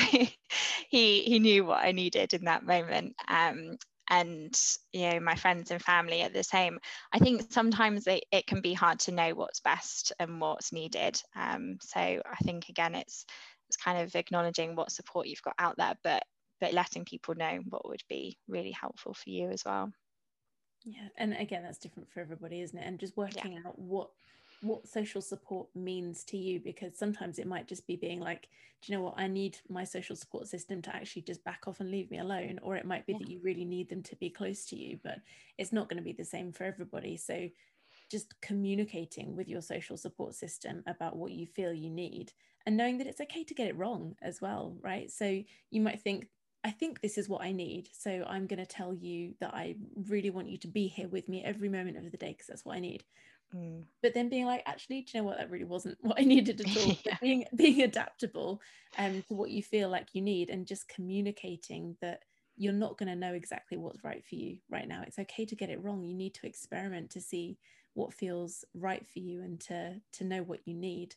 he 0.89 1.21
he 1.21 1.39
knew 1.39 1.65
what 1.65 1.83
I 1.83 1.91
needed 1.91 2.33
in 2.33 2.45
that 2.45 2.63
moment. 2.65 3.15
Um, 3.27 3.77
and 4.09 4.57
you 4.93 5.09
know 5.09 5.19
my 5.19 5.35
friends 5.35 5.69
and 5.69 5.81
family 5.81 6.23
are 6.23 6.29
the 6.29 6.43
same 6.43 6.79
i 7.11 7.19
think 7.19 7.41
sometimes 7.49 8.07
it, 8.07 8.23
it 8.31 8.47
can 8.47 8.61
be 8.61 8.73
hard 8.73 8.99
to 8.99 9.11
know 9.11 9.35
what's 9.35 9.59
best 9.59 10.13
and 10.17 10.39
what's 10.39 10.71
needed 10.71 11.21
um, 11.35 11.77
so 11.81 11.99
i 11.99 12.35
think 12.43 12.69
again 12.69 12.95
it's 12.95 13.25
it's 13.67 13.75
kind 13.75 13.99
of 13.99 14.15
acknowledging 14.15 14.75
what 14.75 14.91
support 14.91 15.27
you've 15.27 15.41
got 15.41 15.55
out 15.59 15.75
there 15.77 15.95
but 16.03 16.23
but 16.59 16.73
letting 16.73 17.05
people 17.05 17.35
know 17.35 17.59
what 17.69 17.87
would 17.87 18.03
be 18.09 18.37
really 18.47 18.71
helpful 18.71 19.13
for 19.13 19.29
you 19.29 19.49
as 19.49 19.63
well. 19.65 19.91
Yeah 20.85 21.09
and 21.17 21.33
again 21.33 21.63
that's 21.63 21.79
different 21.79 22.09
for 22.09 22.19
everybody 22.19 22.61
isn't 22.61 22.77
it? 22.77 22.85
And 22.85 22.99
just 22.99 23.17
working 23.17 23.53
yeah. 23.53 23.59
out 23.65 23.77
what 23.77 24.09
what 24.61 24.87
social 24.87 25.21
support 25.21 25.67
means 25.75 26.23
to 26.23 26.37
you 26.37 26.59
because 26.59 26.97
sometimes 26.97 27.37
it 27.37 27.45
might 27.45 27.67
just 27.67 27.85
be 27.85 27.95
being 27.95 28.19
like 28.19 28.49
do 28.81 28.91
you 28.91 28.97
know 28.97 29.03
what? 29.03 29.15
I 29.17 29.27
need 29.27 29.57
my 29.69 29.83
social 29.83 30.15
support 30.15 30.47
system 30.47 30.83
to 30.83 30.95
actually 30.95 31.23
just 31.23 31.43
back 31.43 31.67
off 31.67 31.79
and 31.79 31.89
leave 31.89 32.11
me 32.11 32.19
alone 32.19 32.59
or 32.61 32.75
it 32.75 32.85
might 32.85 33.07
be 33.07 33.13
yeah. 33.13 33.19
that 33.19 33.29
you 33.29 33.39
really 33.41 33.65
need 33.65 33.89
them 33.89 34.03
to 34.03 34.15
be 34.17 34.29
close 34.29 34.65
to 34.65 34.75
you 34.75 34.99
but 35.03 35.17
it's 35.57 35.73
not 35.73 35.89
going 35.89 35.97
to 35.97 36.03
be 36.03 36.13
the 36.13 36.23
same 36.23 36.51
for 36.51 36.63
everybody. 36.63 37.17
So 37.17 37.49
just 38.09 38.39
communicating 38.41 39.35
with 39.35 39.49
your 39.49 39.61
social 39.61 39.97
support 39.97 40.35
system 40.35 40.83
about 40.87 41.15
what 41.15 41.31
you 41.31 41.47
feel 41.47 41.73
you 41.73 41.89
need 41.89 42.31
and 42.65 42.77
knowing 42.77 42.99
that 42.99 43.07
it's 43.07 43.19
okay 43.19 43.43
to 43.43 43.53
get 43.53 43.67
it 43.67 43.77
wrong 43.77 44.15
as 44.21 44.41
well 44.41 44.77
right? 44.81 45.11
So 45.11 45.41
you 45.71 45.81
might 45.81 46.01
think 46.01 46.27
I 46.63 46.71
think 46.71 47.01
this 47.01 47.17
is 47.17 47.29
what 47.29 47.43
I 47.43 47.51
need. 47.51 47.89
So 47.93 48.25
I'm 48.27 48.47
going 48.47 48.59
to 48.59 48.65
tell 48.65 48.93
you 48.93 49.35
that 49.39 49.53
I 49.53 49.75
really 50.07 50.29
want 50.29 50.49
you 50.49 50.57
to 50.59 50.67
be 50.67 50.87
here 50.87 51.07
with 51.07 51.29
me 51.29 51.43
every 51.43 51.69
moment 51.69 51.97
of 51.97 52.11
the 52.11 52.17
day 52.17 52.31
because 52.31 52.47
that's 52.47 52.65
what 52.65 52.75
I 52.75 52.79
need. 52.79 53.03
Mm. 53.55 53.83
But 54.01 54.13
then 54.13 54.29
being 54.29 54.45
like, 54.45 54.63
actually, 54.65 55.01
do 55.01 55.11
you 55.13 55.21
know 55.21 55.27
what? 55.27 55.37
That 55.37 55.49
really 55.49 55.65
wasn't 55.65 55.97
what 56.01 56.19
I 56.19 56.23
needed 56.23 56.61
at 56.61 56.77
all. 56.77 56.97
yeah. 57.05 57.17
Being 57.21 57.45
being 57.55 57.81
adaptable 57.81 58.61
um, 58.97 59.23
to 59.27 59.33
what 59.33 59.51
you 59.51 59.63
feel 59.63 59.89
like 59.89 60.09
you 60.13 60.21
need 60.21 60.49
and 60.49 60.67
just 60.67 60.89
communicating 60.89 61.95
that 62.01 62.23
you're 62.57 62.73
not 62.73 62.97
going 62.97 63.07
to 63.07 63.15
know 63.15 63.33
exactly 63.33 63.77
what's 63.77 64.03
right 64.03 64.25
for 64.25 64.35
you 64.35 64.57
right 64.69 64.87
now. 64.87 65.03
It's 65.05 65.19
okay 65.19 65.45
to 65.45 65.55
get 65.55 65.69
it 65.69 65.81
wrong. 65.83 66.03
You 66.03 66.15
need 66.15 66.33
to 66.35 66.47
experiment 66.47 67.11
to 67.11 67.21
see 67.21 67.57
what 67.93 68.13
feels 68.13 68.65
right 68.73 69.05
for 69.07 69.19
you 69.19 69.41
and 69.41 69.59
to 69.59 70.01
to 70.13 70.23
know 70.23 70.43
what 70.43 70.59
you 70.65 70.73
need 70.73 71.15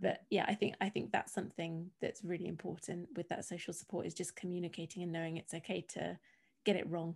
but 0.00 0.20
yeah 0.30 0.44
i 0.48 0.54
think 0.54 0.74
i 0.80 0.88
think 0.88 1.12
that's 1.12 1.32
something 1.32 1.90
that's 2.00 2.24
really 2.24 2.46
important 2.46 3.08
with 3.16 3.28
that 3.28 3.44
social 3.44 3.72
support 3.72 4.06
is 4.06 4.14
just 4.14 4.36
communicating 4.36 5.02
and 5.02 5.12
knowing 5.12 5.36
it's 5.36 5.54
okay 5.54 5.84
to 5.88 6.18
get 6.64 6.76
it 6.76 6.88
wrong 6.88 7.14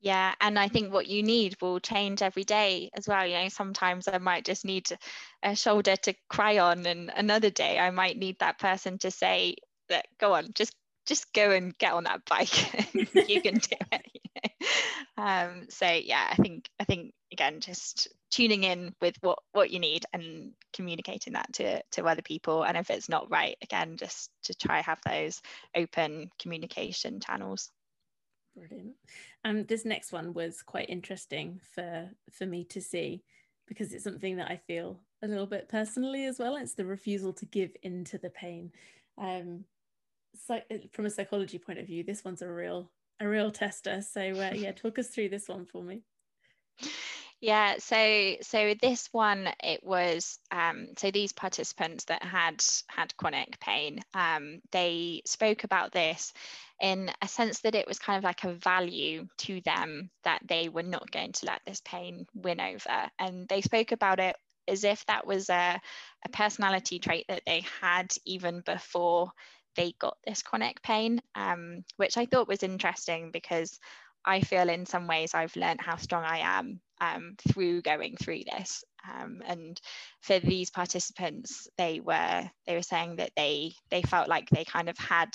yeah 0.00 0.34
and 0.40 0.58
i 0.58 0.68
think 0.68 0.92
what 0.92 1.06
you 1.06 1.22
need 1.22 1.56
will 1.60 1.80
change 1.80 2.22
every 2.22 2.44
day 2.44 2.90
as 2.94 3.08
well 3.08 3.26
you 3.26 3.34
know 3.34 3.48
sometimes 3.48 4.08
i 4.08 4.18
might 4.18 4.44
just 4.44 4.64
need 4.64 4.86
a 5.42 5.54
shoulder 5.54 5.96
to 5.96 6.14
cry 6.28 6.58
on 6.58 6.86
and 6.86 7.10
another 7.14 7.50
day 7.50 7.78
i 7.78 7.90
might 7.90 8.16
need 8.16 8.38
that 8.38 8.58
person 8.58 8.98
to 8.98 9.10
say 9.10 9.56
that 9.88 10.06
go 10.18 10.34
on 10.34 10.48
just 10.54 10.74
just 11.06 11.32
go 11.34 11.50
and 11.50 11.76
get 11.78 11.92
on 11.92 12.04
that 12.04 12.24
bike 12.24 12.94
you 13.28 13.40
can 13.42 13.54
do 13.54 13.76
it? 13.92 14.23
um, 15.16 15.66
so 15.68 15.86
yeah, 15.86 16.26
I 16.30 16.36
think 16.36 16.68
I 16.80 16.84
think 16.84 17.12
again 17.32 17.60
just 17.60 18.08
tuning 18.30 18.64
in 18.64 18.94
with 19.00 19.16
what 19.20 19.38
what 19.52 19.70
you 19.70 19.78
need 19.78 20.04
and 20.12 20.52
communicating 20.72 21.34
that 21.34 21.52
to 21.54 21.82
to 21.92 22.04
other 22.04 22.22
people. 22.22 22.64
And 22.64 22.76
if 22.76 22.90
it's 22.90 23.08
not 23.08 23.30
right, 23.30 23.56
again, 23.62 23.96
just 23.96 24.30
to 24.44 24.54
try 24.54 24.80
have 24.80 25.00
those 25.06 25.40
open 25.76 26.30
communication 26.40 27.20
channels. 27.20 27.70
Brilliant. 28.56 28.94
Um, 29.44 29.64
this 29.64 29.84
next 29.84 30.12
one 30.12 30.32
was 30.32 30.62
quite 30.62 30.88
interesting 30.88 31.60
for 31.74 32.10
for 32.30 32.46
me 32.46 32.64
to 32.64 32.80
see 32.80 33.22
because 33.66 33.92
it's 33.92 34.04
something 34.04 34.36
that 34.36 34.50
I 34.50 34.56
feel 34.56 35.00
a 35.22 35.26
little 35.26 35.46
bit 35.46 35.68
personally 35.68 36.26
as 36.26 36.38
well. 36.38 36.56
It's 36.56 36.74
the 36.74 36.84
refusal 36.84 37.32
to 37.34 37.46
give 37.46 37.70
into 37.82 38.18
the 38.18 38.30
pain. 38.30 38.72
Um, 39.16 39.64
so 40.46 40.60
from 40.92 41.06
a 41.06 41.10
psychology 41.10 41.58
point 41.58 41.78
of 41.78 41.86
view, 41.86 42.02
this 42.02 42.24
one's 42.24 42.42
a 42.42 42.50
real 42.50 42.90
a 43.20 43.28
real 43.28 43.50
tester. 43.50 44.02
So 44.02 44.20
uh, 44.20 44.52
yeah, 44.54 44.72
talk 44.72 44.98
us 44.98 45.08
through 45.08 45.30
this 45.30 45.48
one 45.48 45.66
for 45.66 45.82
me. 45.82 46.02
Yeah, 47.40 47.74
so 47.78 48.36
so 48.40 48.74
this 48.80 49.08
one 49.12 49.48
it 49.62 49.84
was 49.84 50.38
um, 50.50 50.88
so 50.96 51.10
these 51.10 51.32
participants 51.32 52.04
that 52.04 52.22
had 52.22 52.64
had 52.88 53.14
chronic 53.18 53.60
pain, 53.60 54.00
um, 54.14 54.60
they 54.72 55.20
spoke 55.26 55.64
about 55.64 55.92
this 55.92 56.32
in 56.80 57.10
a 57.20 57.28
sense 57.28 57.60
that 57.60 57.74
it 57.74 57.86
was 57.86 57.98
kind 57.98 58.16
of 58.16 58.24
like 58.24 58.44
a 58.44 58.54
value 58.54 59.26
to 59.38 59.60
them 59.60 60.10
that 60.22 60.40
they 60.48 60.70
were 60.70 60.82
not 60.82 61.10
going 61.10 61.32
to 61.32 61.46
let 61.46 61.60
this 61.66 61.82
pain 61.84 62.26
win 62.34 62.60
over, 62.60 63.10
and 63.18 63.46
they 63.48 63.60
spoke 63.60 63.92
about 63.92 64.20
it 64.20 64.36
as 64.66 64.84
if 64.84 65.04
that 65.04 65.26
was 65.26 65.50
a, 65.50 65.78
a 66.24 66.28
personality 66.30 66.98
trait 66.98 67.26
that 67.28 67.42
they 67.44 67.62
had 67.82 68.10
even 68.24 68.62
before 68.64 69.30
they 69.76 69.92
got 69.98 70.16
this 70.26 70.42
chronic 70.42 70.82
pain, 70.82 71.20
um, 71.34 71.84
which 71.96 72.16
I 72.16 72.26
thought 72.26 72.48
was 72.48 72.62
interesting 72.62 73.30
because 73.32 73.78
I 74.24 74.40
feel 74.40 74.68
in 74.68 74.86
some 74.86 75.06
ways 75.06 75.34
I've 75.34 75.56
learned 75.56 75.80
how 75.80 75.96
strong 75.96 76.24
I 76.24 76.38
am 76.38 76.80
um, 77.00 77.36
through 77.48 77.82
going 77.82 78.16
through 78.16 78.42
this. 78.50 78.84
Um, 79.06 79.42
and 79.46 79.80
for 80.22 80.38
these 80.38 80.70
participants, 80.70 81.68
they 81.76 82.00
were 82.00 82.48
they 82.66 82.74
were 82.74 82.82
saying 82.82 83.16
that 83.16 83.32
they 83.36 83.72
they 83.90 84.02
felt 84.02 84.28
like 84.28 84.48
they 84.48 84.64
kind 84.64 84.88
of 84.88 84.96
had 84.98 85.30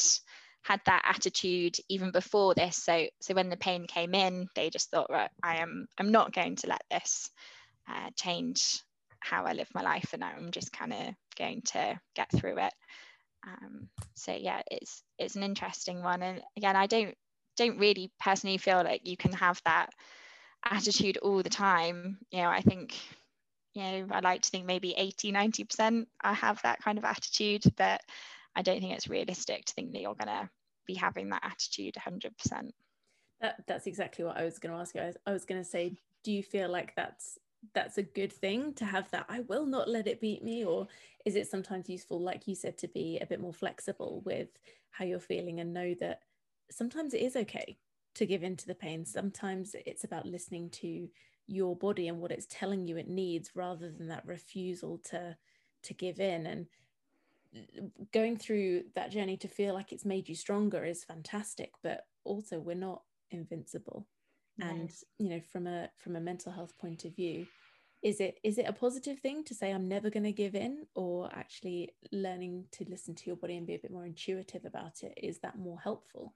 had 0.64 0.82
that 0.86 1.04
attitude 1.08 1.76
even 1.88 2.12
before 2.12 2.56
this. 2.56 2.78
So 2.84 3.06
so 3.22 3.34
when 3.34 3.50
the 3.50 3.58
pain 3.58 3.86
came 3.86 4.16
in, 4.16 4.48
they 4.56 4.70
just 4.70 4.90
thought, 4.90 5.12
right, 5.12 5.30
I 5.44 5.58
am 5.58 5.88
I'm 6.00 6.12
not 6.12 6.34
going 6.34 6.56
to 6.58 6.68
let 6.68 6.82
this 6.90 7.30
uh, 7.88 8.10
change 8.16 8.82
how 9.20 9.44
I 9.44 9.54
live 9.54 9.70
my 9.76 9.82
life, 9.82 10.14
and 10.14 10.24
I'm 10.24 10.52
just 10.52 10.72
kind 10.72 10.94
of 10.94 11.14
going 11.38 11.62
to 11.74 12.00
get 12.16 12.32
through 12.32 12.58
it. 12.60 12.74
Um, 13.46 13.90
so 14.16 14.34
yeah, 14.34 14.62
it's 14.70 15.04
it's 15.18 15.36
an 15.36 15.44
interesting 15.44 16.04
one, 16.04 16.22
and 16.22 16.42
again, 16.58 16.76
I 16.76 16.88
don't 16.88 17.16
don't 17.58 17.78
really 17.78 18.12
personally 18.20 18.58
feel 18.58 18.84
like 18.84 19.02
you 19.06 19.18
can 19.18 19.34
have 19.34 19.62
that 19.66 19.90
attitude 20.64 21.18
all 21.18 21.42
the 21.44 21.50
time. 21.50 22.20
You 22.32 22.42
know, 22.42 22.50
I 22.50 22.62
think 22.62 22.96
you 23.74 23.84
know 23.84 24.08
I 24.12 24.20
like 24.20 24.42
to 24.42 24.50
think 24.50 24.66
maybe 24.66 24.94
80, 24.98 25.32
90 25.32 25.64
percent 25.66 26.08
I 26.22 26.34
have 26.34 26.62
that 26.64 26.82
kind 26.82 26.98
of 26.98 27.06
attitude, 27.06 27.64
but 27.78 28.02
I 28.56 28.62
don't 28.62 28.80
think 28.82 28.94
it's 28.94 29.10
realistic 29.10 29.66
to 29.66 29.74
think 29.74 29.94
that 29.94 30.02
you're 30.02 30.16
gonna 30.16 30.50
be 30.86 30.96
having 30.96 31.30
that 31.30 31.44
attitude 31.44 31.96
100 31.96 32.38
percent. 32.38 32.74
That, 33.42 33.56
that's 33.68 33.88
exactly 33.88 34.26
what 34.26 34.38
I 34.38 34.44
was 34.44 34.60
going 34.60 34.76
to 34.76 34.82
ask 34.82 34.94
you. 34.96 35.02
I 35.02 35.06
was, 35.06 35.18
I 35.26 35.32
was 35.32 35.46
going 35.46 35.62
to 35.62 35.68
say, 35.68 35.96
do 36.24 36.32
you 36.34 36.44
feel 36.44 36.70
like 36.70 36.94
that's 36.96 37.38
that's 37.74 37.97
a 37.97 38.03
good 38.03 38.32
thing 38.32 38.74
to 38.74 38.86
have 38.86 39.10
that 39.12 39.26
i 39.30 39.41
will 39.41 39.66
not 39.66 39.89
let 39.89 40.07
it 40.07 40.22
beat 40.22 40.43
me 40.43 40.64
or 40.64 40.88
is 41.26 41.36
it 41.36 41.47
sometimes 41.47 41.89
useful 41.89 42.20
like 42.22 42.47
you 42.47 42.55
said 42.55 42.78
to 42.78 42.88
be 42.88 43.20
a 43.20 43.26
bit 43.26 43.41
more 43.41 43.53
flexible 43.53 44.22
with 44.26 44.47
how 44.91 45.05
you're 45.05 45.20
feeling 45.20 45.60
and 45.60 45.74
know 45.74 45.93
that 45.99 46.22
sometimes 46.72 47.14
it 47.14 47.22
is 47.22 47.36
okay 47.36 47.78
to 48.16 48.26
give 48.26 48.43
in 48.43 48.55
to 48.57 48.68
the 48.68 48.76
pain. 48.76 49.05
Sometimes 49.05 49.76
it's 49.86 50.03
about 50.03 50.26
listening 50.26 50.70
to 50.72 51.07
your 51.47 51.76
body 51.76 52.07
and 52.07 52.20
what 52.20 52.32
it's 52.32 52.47
telling 52.49 52.88
you 52.88 52.97
it 52.97 53.07
needs 53.07 53.51
rather 53.55 53.89
than 53.89 54.07
that 54.10 54.26
refusal 54.26 54.99
to 55.05 55.36
to 55.82 55.93
give 55.93 56.20
in. 56.20 56.45
And 56.45 56.68
going 58.12 58.38
through 58.38 58.84
that 58.95 59.12
journey 59.12 59.38
to 59.38 59.47
feel 59.47 59.74
like 59.74 59.91
it's 59.91 60.05
made 60.05 60.30
you 60.30 60.36
stronger 60.36 60.86
is 60.86 61.03
fantastic 61.03 61.72
but 61.82 62.05
also 62.24 62.60
we're 62.60 62.76
not 62.76 63.01
invincible 63.32 64.05
and 64.62 64.91
you 65.18 65.30
know 65.30 65.41
from 65.51 65.68
a 65.68 65.89
from 65.97 66.16
a 66.16 66.20
mental 66.20 66.51
health 66.51 66.78
point 66.78 67.05
of 67.05 67.16
view 67.16 67.45
is 68.01 68.20
it 68.20 68.39
is 68.43 68.57
it 68.57 68.66
a 68.68 68.74
positive 68.74 69.20
thing 69.20 69.43
to 69.43 69.53
say 69.53 69.72
i'm 69.72 69.88
never 69.88 70.10
going 70.10 70.24
to 70.24 70.32
give 70.32 70.55
in 70.55 70.86
or 70.95 71.30
actually 71.34 71.89
learning 72.12 72.66
to 72.72 72.86
listen 72.89 73.14
to 73.14 73.26
your 73.28 73.36
body 73.36 73.57
and 73.57 73.68
be 73.68 73.76
a 73.76 73.80
bit 73.80 73.91
more 73.91 74.05
intuitive 74.05 74.66
about 74.66 75.03
it 75.03 75.14
is 75.22 75.39
that 75.39 75.57
more 75.57 75.80
helpful 75.80 76.34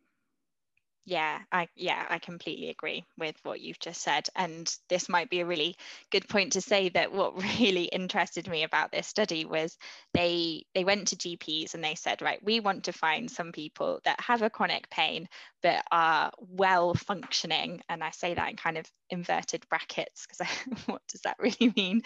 yeah 1.06 1.40
i 1.52 1.68
yeah 1.76 2.06
i 2.10 2.18
completely 2.18 2.70
agree 2.70 3.04
with 3.18 3.36
what 3.44 3.60
you've 3.60 3.80
just 3.80 4.02
said 4.02 4.28
and 4.36 4.76
this 4.90 5.10
might 5.10 5.30
be 5.30 5.42
a 5.42 5.46
really 5.46 5.76
good 6.12 6.28
point 6.30 6.54
to 6.54 6.62
say 6.62 6.90
that 6.90 7.12
what 7.12 7.36
really 7.60 7.86
interested 7.86 8.48
me 8.48 8.64
about 8.64 8.92
this 8.92 9.08
study 9.08 9.46
was 9.46 9.78
they 10.14 10.66
they 10.74 10.84
went 10.84 11.08
to 11.10 11.16
gps 11.16 11.74
and 11.74 11.84
they 11.84 11.96
said 11.96 12.22
right 12.22 12.44
we 12.44 12.60
want 12.60 12.86
to 12.86 12.94
find 12.94 13.30
some 13.30 13.52
people 13.52 14.00
that 14.06 14.20
have 14.22 14.42
a 14.42 14.50
chronic 14.50 14.90
pain 14.90 15.28
but 15.62 15.84
are 15.92 16.32
well 16.40 16.94
functioning 16.94 17.82
and 17.90 18.04
i 18.04 18.12
say 18.12 18.34
that 18.34 18.50
in 18.50 18.56
kind 18.56 18.78
of 18.78 18.86
inverted 19.14 19.64
brackets 19.70 20.26
because 20.26 20.48
what 20.88 21.02
does 21.08 21.22
that 21.22 21.38
really 21.40 21.72
mean? 21.76 22.02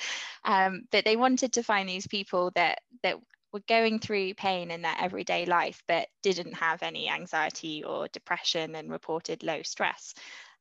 Um, 0.45 0.83
but 0.91 1.05
they 1.05 1.15
wanted 1.15 1.53
to 1.53 1.63
find 1.63 1.89
these 1.89 2.07
people 2.07 2.51
that 2.55 2.79
that 3.03 3.17
were 3.57 3.63
going 3.67 3.99
through 3.99 4.35
pain 4.35 4.71
in 4.71 4.83
their 4.83 4.95
everyday 4.99 5.45
life 5.45 5.81
but 5.87 6.07
didn't 6.21 6.53
have 6.53 6.83
any 6.83 7.09
anxiety 7.09 7.83
or 7.83 8.07
depression 8.09 8.75
and 8.75 8.91
reported 8.91 9.43
low 9.43 9.63
stress. 9.63 10.13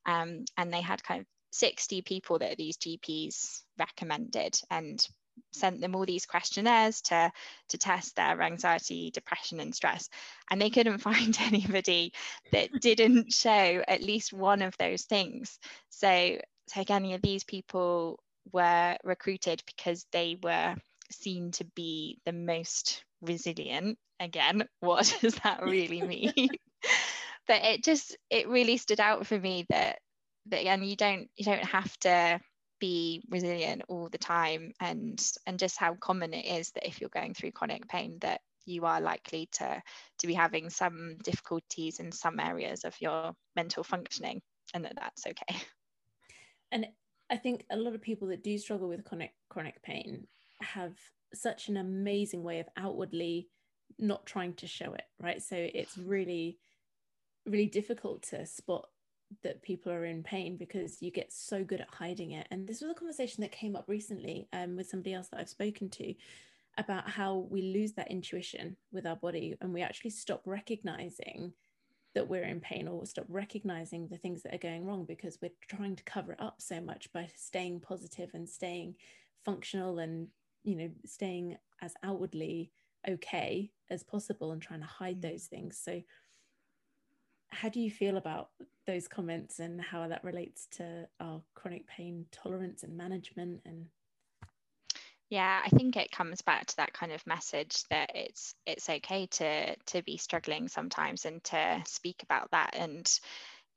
Um, 0.05 0.45
and 0.57 0.73
they 0.73 0.81
had 0.81 1.03
kind 1.03 1.21
of 1.21 1.27
60 1.51 2.01
people 2.01 2.39
that 2.39 2.57
these 2.57 2.77
GPs 2.77 3.61
recommended 3.77 4.59
and 4.71 5.05
sent 5.53 5.79
them 5.79 5.95
all 5.95 6.05
these 6.05 6.25
questionnaires 6.25 7.01
to 7.01 7.31
to 7.69 7.77
test 7.77 8.15
their 8.15 8.41
anxiety 8.41 9.11
depression 9.11 9.59
and 9.59 9.75
stress 9.75 10.09
and 10.49 10.59
they 10.59 10.71
couldn't 10.71 10.97
find 11.09 11.37
anybody 11.39 12.11
that 12.51 12.69
didn't 12.81 13.31
show 13.31 13.83
at 13.87 14.01
least 14.01 14.33
one 14.33 14.63
of 14.63 14.75
those 14.77 15.03
things 15.03 15.59
so 15.89 16.39
so 16.67 16.81
again 16.81 17.19
these 17.21 17.43
people 17.43 18.19
were 18.51 18.97
recruited 19.03 19.61
because 19.67 20.07
they 20.11 20.37
were 20.41 20.75
seen 21.11 21.51
to 21.51 21.65
be 21.75 22.19
the 22.25 22.33
most 22.33 23.03
resilient 23.21 23.97
again. 24.19 24.67
What 24.79 25.17
does 25.21 25.35
that 25.43 25.63
really 25.63 26.01
mean? 26.13 26.49
But 27.47 27.63
it 27.63 27.83
just 27.83 28.17
it 28.29 28.47
really 28.47 28.77
stood 28.77 28.99
out 28.99 29.25
for 29.25 29.39
me 29.39 29.65
that 29.69 29.99
that 30.47 30.61
again 30.61 30.83
you 30.83 30.95
don't 30.95 31.29
you 31.35 31.45
don't 31.45 31.65
have 31.65 31.97
to 31.99 32.39
be 32.79 33.23
resilient 33.29 33.83
all 33.87 34.09
the 34.09 34.17
time 34.17 34.71
and 34.79 35.19
and 35.45 35.57
just 35.57 35.77
how 35.77 35.95
common 35.95 36.33
it 36.33 36.45
is 36.45 36.71
that 36.71 36.87
if 36.87 37.01
you're 37.01 37.09
going 37.09 37.33
through 37.33 37.51
chronic 37.51 37.87
pain 37.87 38.17
that 38.21 38.41
you 38.65 38.85
are 38.85 39.01
likely 39.01 39.47
to 39.51 39.81
to 40.19 40.27
be 40.27 40.33
having 40.33 40.69
some 40.69 41.17
difficulties 41.23 41.99
in 41.99 42.11
some 42.11 42.39
areas 42.39 42.83
of 42.83 42.95
your 42.99 43.33
mental 43.55 43.83
functioning 43.83 44.41
and 44.73 44.85
that 44.85 44.93
that's 44.95 45.25
okay. 45.25 45.59
And 46.71 46.87
i 47.29 47.37
think 47.37 47.65
a 47.71 47.77
lot 47.77 47.95
of 47.95 48.01
people 48.01 48.27
that 48.27 48.43
do 48.43 48.57
struggle 48.57 48.87
with 48.87 49.03
chronic 49.03 49.33
chronic 49.49 49.81
pain 49.81 50.27
have 50.61 50.93
such 51.33 51.67
an 51.67 51.77
amazing 51.77 52.43
way 52.43 52.59
of 52.59 52.67
outwardly 52.77 53.49
not 53.99 54.25
trying 54.25 54.53
to 54.53 54.67
show 54.67 54.93
it 54.93 55.03
right? 55.19 55.41
So 55.41 55.55
it's 55.57 55.97
really 55.97 56.57
really 57.45 57.67
difficult 57.67 58.23
to 58.23 58.45
spot 58.45 58.87
that 59.43 59.61
people 59.61 59.91
are 59.91 60.05
in 60.05 60.23
pain 60.23 60.57
because 60.57 61.01
you 61.01 61.11
get 61.11 61.31
so 61.31 61.63
good 61.63 61.81
at 61.81 61.93
hiding 61.93 62.31
it. 62.31 62.47
And 62.49 62.67
this 62.67 62.81
was 62.81 62.91
a 62.91 62.93
conversation 62.93 63.41
that 63.41 63.51
came 63.51 63.75
up 63.75 63.85
recently 63.87 64.47
um, 64.53 64.75
with 64.75 64.89
somebody 64.89 65.13
else 65.13 65.27
that 65.29 65.39
i've 65.39 65.49
spoken 65.49 65.89
to 65.89 66.13
about 66.77 67.09
how 67.09 67.47
we 67.49 67.61
lose 67.61 67.93
that 67.93 68.11
intuition 68.11 68.77
with 68.91 69.05
our 69.05 69.15
body 69.15 69.55
and 69.61 69.73
we 69.73 69.81
actually 69.81 70.11
stop 70.11 70.41
recognizing 70.45 71.53
that 72.13 72.27
we're 72.27 72.43
in 72.43 72.59
pain 72.59 72.87
or 72.87 73.05
stop 73.05 73.25
recognizing 73.29 74.07
the 74.07 74.17
things 74.17 74.43
that 74.43 74.53
are 74.53 74.59
going 74.59 74.85
wrong 74.85 75.05
because 75.05 75.39
we're 75.41 75.51
trying 75.67 75.95
to 75.95 76.03
cover 76.03 76.33
it 76.33 76.41
up 76.41 76.61
so 76.61 76.79
much 76.79 77.11
by 77.13 77.27
staying 77.35 77.79
positive 77.79 78.29
and 78.33 78.47
staying 78.47 78.95
functional 79.43 79.99
and 79.99 80.27
you 80.67 80.75
know 80.75 80.89
staying 81.05 81.57
as 81.81 81.93
outwardly 82.03 82.71
okay 83.07 83.71
as 83.89 84.03
possible 84.03 84.51
and 84.51 84.61
trying 84.61 84.81
to 84.81 84.85
hide 84.85 85.21
mm. 85.21 85.31
those 85.31 85.45
things. 85.45 85.79
So 85.81 86.01
how 87.49 87.69
do 87.69 87.79
you 87.79 87.89
feel 87.89 88.17
about 88.17 88.49
those 88.85 89.07
comments 89.07 89.59
and 89.59 89.81
how 89.81 90.07
that 90.07 90.23
relates 90.23 90.67
to 90.71 91.07
our 91.21 91.41
chronic 91.55 91.87
pain 91.87 92.25
tolerance 92.31 92.83
and 92.83 92.97
management 92.97 93.61
and 93.65 93.85
yeah 95.29 95.61
i 95.65 95.69
think 95.69 95.95
it 95.95 96.11
comes 96.11 96.41
back 96.41 96.65
to 96.65 96.75
that 96.75 96.91
kind 96.93 97.13
of 97.13 97.25
message 97.25 97.83
that 97.89 98.11
it's 98.15 98.53
it's 98.65 98.89
okay 98.89 99.27
to 99.27 99.75
to 99.85 100.01
be 100.03 100.17
struggling 100.17 100.67
sometimes 100.67 101.25
and 101.25 101.41
to 101.43 101.81
speak 101.85 102.21
about 102.23 102.51
that 102.51 102.75
and 102.77 103.19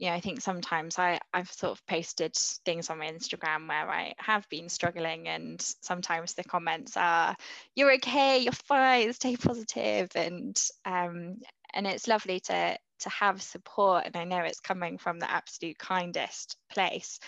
yeah, 0.00 0.14
I 0.14 0.20
think 0.20 0.40
sometimes 0.40 0.98
I, 0.98 1.20
I've 1.34 1.52
sort 1.52 1.72
of 1.72 1.86
posted 1.86 2.34
things 2.64 2.88
on 2.88 2.98
my 2.98 3.06
Instagram 3.06 3.68
where 3.68 3.88
I 3.88 4.14
have 4.16 4.48
been 4.48 4.70
struggling, 4.70 5.28
and 5.28 5.60
sometimes 5.82 6.32
the 6.32 6.42
comments 6.42 6.96
are, 6.96 7.36
"You're 7.76 7.92
okay, 7.96 8.38
you're 8.38 8.52
fine, 8.52 9.12
stay 9.12 9.36
positive," 9.36 10.08
and 10.14 10.58
um, 10.86 11.36
and 11.74 11.86
it's 11.86 12.08
lovely 12.08 12.40
to 12.40 12.78
to 13.00 13.08
have 13.08 13.40
support 13.40 14.04
and 14.04 14.14
i 14.16 14.24
know 14.24 14.40
it's 14.40 14.60
coming 14.60 14.98
from 14.98 15.18
the 15.18 15.30
absolute 15.30 15.78
kindest 15.78 16.56
place 16.70 17.18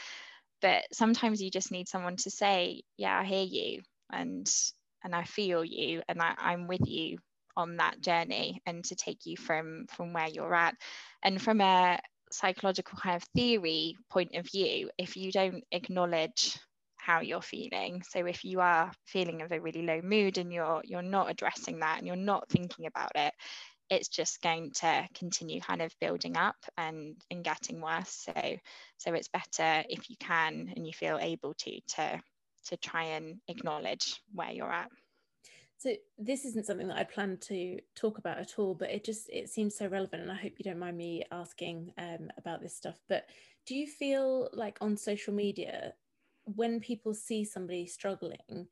but 0.61 0.85
sometimes 0.93 1.41
you 1.41 1.51
just 1.51 1.73
need 1.73 1.89
someone 1.89 2.17
to 2.17 2.31
say 2.31 2.83
yeah 2.99 3.19
i 3.19 3.25
hear 3.25 3.45
you 3.45 3.81
and 4.13 4.51
and 5.03 5.15
i 5.15 5.25
feel 5.25 5.65
you 5.65 6.03
and 6.09 6.21
I, 6.21 6.35
i'm 6.37 6.67
with 6.67 6.87
you 6.87 7.17
on 7.57 7.79
that 7.79 8.01
journey 8.01 8.61
and 8.67 8.85
to 8.85 8.95
take 8.95 9.25
you 9.25 9.37
from 9.37 9.87
from 9.89 10.13
where 10.13 10.29
you're 10.29 10.55
at 10.55 10.75
and 11.23 11.41
from 11.41 11.63
a 11.63 11.99
psychological 12.33 12.99
kind 12.99 13.17
of 13.17 13.23
theory 13.35 13.97
point 14.11 14.35
of 14.35 14.47
view 14.51 14.91
if 14.99 15.17
you 15.17 15.33
don't 15.33 15.65
acknowledge 15.73 16.59
how 16.97 17.21
you're 17.21 17.43
feeling 17.43 18.03
so 18.09 18.27
if 18.27 18.45
you 18.45 18.61
are 18.61 18.93
feeling 19.07 19.43
of 19.43 19.51
a 19.51 19.61
really 19.61 19.83
low 19.83 20.01
mood 20.03 20.39
and 20.39 20.53
you're 20.53 20.81
you're 20.85 21.03
not 21.03 21.31
addressing 21.31 21.81
that 21.81 21.99
and 21.99 22.07
you're 22.07 22.17
not 22.17 22.49
thinking 22.49 22.87
about 22.87 23.11
it 23.17 23.33
it's 23.93 24.09
just 24.09 24.41
going 24.41 24.71
to 24.71 25.07
continue 25.15 25.61
kind 25.61 25.83
of 25.83 25.93
building 26.01 26.35
up 26.35 26.57
and 26.79 27.15
and 27.31 27.45
getting 27.45 27.79
worse. 27.81 28.25
So 28.25 28.57
so 28.97 29.13
it's 29.13 29.29
better 29.29 29.85
if 29.87 30.09
you 30.09 30.17
can 30.19 30.73
and 30.75 30.87
you 30.87 30.95
feel 30.95 31.19
able 31.21 31.53
to 31.53 31.79
to 31.97 32.21
to 32.69 32.77
try 32.79 33.05
and 33.05 33.37
acknowledge 33.49 34.23
where 34.33 34.51
you're 34.51 34.73
at 34.73 34.89
so 35.83 35.95
this 36.17 36.45
isn't 36.45 36.65
something 36.67 36.87
that 36.87 36.97
I 36.97 37.03
plan 37.03 37.39
to 37.49 37.81
talk 37.97 38.19
about 38.19 38.39
at 38.39 38.57
all, 38.57 38.73
but 38.73 38.91
it 38.91 39.05
just 39.05 39.29
it 39.29 39.49
seems 39.49 39.77
so 39.77 39.89
relevant, 39.89 40.23
and 40.23 40.31
I 40.31 40.37
hope 40.37 40.53
you 40.57 40.65
don't 40.65 40.79
mind 40.79 40.97
me 40.97 41.25
asking 41.33 41.93
um, 41.99 42.31
about 42.39 42.63
this 42.63 42.77
stuff. 42.77 43.01
But 43.09 43.27
do 43.67 43.75
you 43.75 43.89
feel 43.89 44.49
like 44.53 44.79
on 44.81 44.97
social 44.97 45.35
media, 45.35 45.95
when 46.45 46.79
people 46.79 47.15
see 47.15 47.45
somebody 47.45 47.87
struggling, 47.87 48.69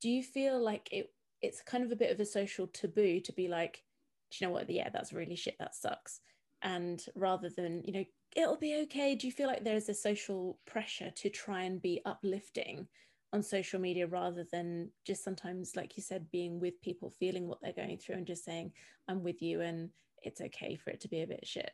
do 0.00 0.08
you 0.08 0.24
feel 0.24 0.60
like 0.60 0.88
it 0.90 1.12
it's 1.42 1.62
kind 1.62 1.84
of 1.84 1.92
a 1.92 1.96
bit 1.96 2.10
of 2.10 2.18
a 2.18 2.26
social 2.26 2.66
taboo 2.66 3.20
to 3.20 3.32
be 3.32 3.46
like, 3.46 3.84
do 4.32 4.38
you 4.40 4.48
know 4.48 4.52
what? 4.52 4.68
Yeah, 4.68 4.88
that's 4.92 5.12
really 5.12 5.36
shit. 5.36 5.54
That 5.60 5.76
sucks. 5.76 6.18
And 6.62 7.04
rather 7.14 7.50
than 7.56 7.82
you 7.84 7.92
know, 7.92 8.04
it'll 8.34 8.56
be 8.56 8.80
okay. 8.82 9.14
Do 9.14 9.28
you 9.28 9.32
feel 9.32 9.46
like 9.46 9.62
there's 9.62 9.88
a 9.88 9.94
social 9.94 10.58
pressure 10.66 11.12
to 11.18 11.30
try 11.30 11.62
and 11.62 11.80
be 11.80 12.00
uplifting? 12.04 12.88
On 13.32 13.42
social 13.42 13.80
media 13.80 14.06
rather 14.06 14.44
than 14.50 14.90
just 15.06 15.22
sometimes 15.22 15.76
like 15.76 15.96
you 15.96 16.02
said 16.02 16.30
being 16.30 16.60
with 16.60 16.80
people 16.80 17.10
feeling 17.10 17.46
what 17.46 17.58
they're 17.62 17.72
going 17.72 17.98
through 17.98 18.14
and 18.14 18.26
just 18.26 18.44
saying 18.44 18.72
i'm 19.08 19.22
with 19.22 19.42
you 19.42 19.60
and 19.60 19.90
it's 20.22 20.40
okay 20.40 20.76
for 20.76 20.90
it 20.90 21.00
to 21.00 21.08
be 21.08 21.22
a 21.22 21.26
bit 21.26 21.46
shit. 21.46 21.70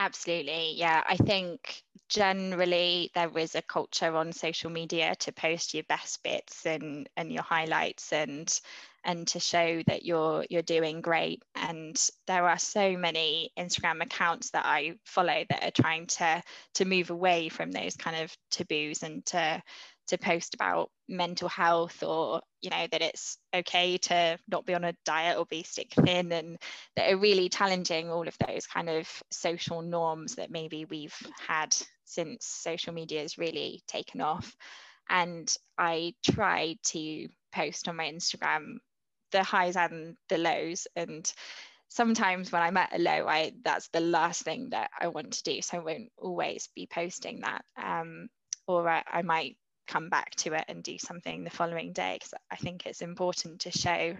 Absolutely. 0.00 0.74
Yeah 0.76 1.02
i 1.08 1.16
think 1.16 1.82
generally 2.08 3.10
there 3.14 3.36
is 3.36 3.54
a 3.54 3.62
culture 3.62 4.16
on 4.16 4.32
social 4.32 4.70
media 4.70 5.14
to 5.16 5.32
post 5.32 5.74
your 5.74 5.82
best 5.84 6.22
bits 6.22 6.64
and 6.64 7.08
and 7.16 7.32
your 7.32 7.42
highlights 7.42 8.12
and 8.12 8.60
and 9.04 9.26
to 9.28 9.40
show 9.40 9.82
that 9.86 10.04
you're 10.04 10.44
you're 10.50 10.62
doing 10.62 11.00
great. 11.00 11.42
And 11.54 11.96
there 12.26 12.48
are 12.48 12.58
so 12.58 12.96
many 12.96 13.50
instagram 13.58 14.02
accounts 14.02 14.50
that 14.50 14.66
i 14.66 14.94
follow 15.04 15.44
that 15.48 15.64
are 15.64 15.82
trying 15.82 16.06
to 16.06 16.42
to 16.74 16.84
move 16.84 17.10
away 17.10 17.48
from 17.48 17.72
those 17.72 17.96
kind 17.96 18.22
of 18.22 18.36
taboos 18.50 19.02
and 19.02 19.24
to 19.26 19.62
to 20.08 20.18
post 20.18 20.54
about 20.54 20.90
mental 21.08 21.48
health 21.48 22.02
or 22.02 22.40
you 22.60 22.70
know 22.70 22.86
that 22.90 23.02
it's 23.02 23.38
okay 23.54 23.96
to 23.98 24.38
not 24.48 24.66
be 24.66 24.74
on 24.74 24.84
a 24.84 24.94
diet 25.04 25.38
or 25.38 25.46
be 25.46 25.62
stick 25.62 25.92
thin 25.92 26.32
and 26.32 26.58
that 26.96 27.12
are 27.12 27.16
really 27.16 27.48
challenging 27.48 28.10
all 28.10 28.26
of 28.26 28.36
those 28.46 28.66
kind 28.66 28.88
of 28.88 29.08
social 29.30 29.82
norms 29.82 30.34
that 30.34 30.50
maybe 30.50 30.84
we've 30.84 31.16
had 31.46 31.74
since 32.04 32.46
social 32.46 32.92
media 32.92 33.20
has 33.20 33.38
really 33.38 33.82
taken 33.86 34.20
off. 34.20 34.54
And 35.08 35.50
i 35.78 36.14
try 36.22 36.76
to 36.84 37.28
post 37.52 37.88
on 37.88 37.96
my 37.96 38.10
instagram 38.10 38.76
the 39.30 39.42
highs 39.42 39.76
and 39.76 40.16
the 40.30 40.38
lows. 40.38 40.86
And 40.96 41.30
sometimes 41.88 42.50
when 42.50 42.62
i'm 42.62 42.76
at 42.76 42.94
a 42.94 42.98
low 42.98 43.26
i 43.26 43.52
that's 43.62 43.88
the 43.88 44.00
last 44.00 44.42
thing 44.42 44.70
that 44.70 44.90
i 45.00 45.08
want 45.08 45.34
to 45.34 45.42
do. 45.42 45.62
So 45.62 45.78
i 45.78 45.80
won't 45.80 46.12
always 46.18 46.68
be 46.74 46.88
posting 46.90 47.40
that. 47.40 47.64
Um, 47.82 48.28
or 48.66 48.86
I, 48.88 49.02
I 49.10 49.22
might 49.22 49.56
come 49.88 50.08
back 50.08 50.34
to 50.36 50.52
it 50.54 50.64
and 50.68 50.82
do 50.82 50.98
something 50.98 51.42
the 51.42 51.50
following 51.50 51.92
day 51.92 52.16
because 52.18 52.34
I 52.50 52.56
think 52.56 52.86
it's 52.86 53.02
important 53.02 53.60
to 53.60 53.70
show 53.70 54.16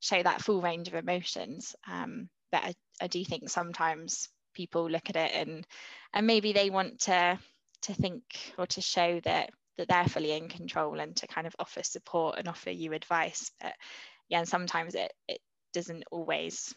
show 0.00 0.22
that 0.22 0.42
full 0.42 0.60
range 0.60 0.88
of 0.88 0.94
emotions. 0.94 1.74
Um, 1.90 2.28
but 2.52 2.62
I, 2.62 2.74
I 3.00 3.06
do 3.06 3.24
think 3.24 3.48
sometimes 3.48 4.28
people 4.52 4.90
look 4.90 5.08
at 5.08 5.16
it 5.16 5.32
and 5.34 5.66
and 6.12 6.26
maybe 6.26 6.52
they 6.52 6.70
want 6.70 7.00
to 7.00 7.38
to 7.82 7.94
think 7.94 8.22
or 8.58 8.66
to 8.66 8.80
show 8.80 9.20
that 9.20 9.50
that 9.76 9.88
they're 9.88 10.08
fully 10.08 10.32
in 10.32 10.48
control 10.48 11.00
and 11.00 11.16
to 11.16 11.26
kind 11.26 11.46
of 11.46 11.56
offer 11.58 11.82
support 11.82 12.38
and 12.38 12.46
offer 12.48 12.70
you 12.70 12.92
advice. 12.92 13.50
But 13.60 13.74
yeah, 14.28 14.38
and 14.38 14.48
sometimes 14.48 14.94
it 14.94 15.12
it 15.28 15.40
doesn't 15.72 16.04
always 16.10 16.74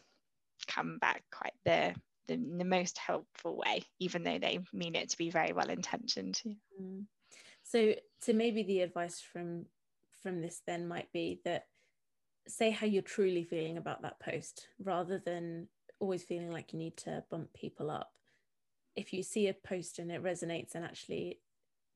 come 0.67 0.97
back 0.99 1.23
quite 1.31 1.53
the 1.65 1.93
the, 2.27 2.35
the 2.35 2.65
most 2.65 2.97
helpful 2.97 3.57
way, 3.57 3.83
even 3.99 4.23
though 4.23 4.39
they 4.39 4.59
mean 4.73 4.95
it 4.95 5.09
to 5.09 5.17
be 5.17 5.29
very 5.29 5.53
well 5.53 5.69
intentioned. 5.69 6.41
Mm. 6.81 7.05
So, 7.67 7.95
so 8.21 8.31
maybe 8.31 8.63
the 8.63 8.81
advice 8.81 9.19
from 9.19 9.65
from 10.23 10.41
this 10.41 10.61
then 10.65 10.87
might 10.87 11.11
be 11.11 11.41
that 11.43 11.65
say 12.47 12.71
how 12.71 12.87
you're 12.87 13.01
truly 13.01 13.43
feeling 13.43 13.77
about 13.77 14.01
that 14.01 14.19
post 14.19 14.69
rather 14.79 15.19
than 15.19 15.67
always 15.99 16.23
feeling 16.23 16.49
like 16.49 16.71
you 16.71 16.79
need 16.79 16.95
to 16.97 17.23
bump 17.29 17.53
people 17.53 17.91
up. 17.91 18.13
If 18.95 19.13
you 19.13 19.21
see 19.21 19.47
a 19.47 19.53
post 19.53 19.99
and 19.99 20.11
it 20.11 20.23
resonates, 20.23 20.75
and 20.75 20.85
actually 20.85 21.41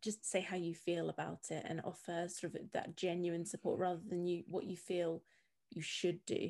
just 0.04 0.30
say 0.30 0.42
how 0.42 0.58
you 0.58 0.76
feel 0.76 1.10
about 1.10 1.52
it 1.52 1.64
and 1.66 1.82
offer 1.86 2.28
sort 2.28 2.56
of 2.56 2.72
that 2.74 2.98
genuine 2.98 3.46
support 3.46 3.80
rather 3.80 4.02
than 4.10 4.26
you 4.26 4.44
what 4.50 4.66
you 4.66 4.76
feel 4.76 5.24
you 5.70 5.82
should 5.82 6.20
do. 6.26 6.50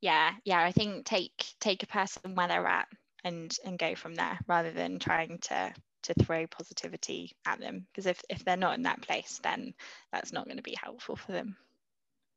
Yeah, 0.00 0.32
yeah. 0.44 0.62
I 0.62 0.70
think 0.70 1.04
take 1.04 1.32
take 1.60 1.82
a 1.82 1.88
person 1.88 2.36
where 2.36 2.46
they're 2.46 2.66
at 2.66 2.86
and 3.24 3.52
and 3.64 3.76
go 3.76 3.96
from 3.96 4.14
there 4.14 4.38
rather 4.46 4.70
than 4.70 5.00
trying 5.00 5.38
to 5.42 5.74
to 6.02 6.14
throw 6.14 6.46
positivity 6.46 7.32
at 7.46 7.60
them 7.60 7.86
because 7.90 8.06
if, 8.06 8.22
if 8.28 8.44
they're 8.44 8.56
not 8.56 8.74
in 8.74 8.82
that 8.82 9.00
place 9.02 9.40
then 9.42 9.74
that's 10.12 10.32
not 10.32 10.44
going 10.44 10.56
to 10.56 10.62
be 10.62 10.76
helpful 10.80 11.16
for 11.16 11.32
them. 11.32 11.56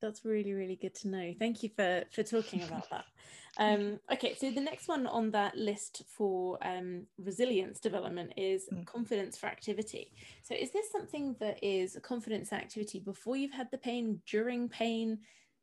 That's 0.02 0.26
really 0.26 0.54
really 0.54 0.76
good 0.76 0.96
to 0.96 1.08
know. 1.08 1.34
Thank 1.38 1.64
you 1.64 1.70
for 1.76 2.04
for 2.12 2.24
talking 2.24 2.64
about 2.64 2.90
that. 2.90 3.06
Um, 3.58 4.02
okay 4.12 4.36
so 4.38 4.52
the 4.52 4.60
next 4.60 4.90
one 4.90 5.08
on 5.08 5.32
that 5.32 5.56
list 5.56 6.04
for 6.10 6.58
um, 6.62 7.04
resilience 7.18 7.80
development 7.80 8.34
is 8.36 8.66
mm. 8.70 8.86
confidence 8.86 9.38
for 9.38 9.48
activity. 9.48 10.12
So 10.44 10.54
is 10.54 10.72
this 10.72 10.92
something 10.92 11.38
that 11.40 11.64
is 11.64 11.96
a 11.96 12.02
confidence 12.02 12.52
activity 12.52 13.00
before 13.00 13.38
you've 13.38 13.54
had 13.54 13.72
the 13.72 13.78
pain 13.78 14.20
during 14.30 14.68
pain? 14.68 15.20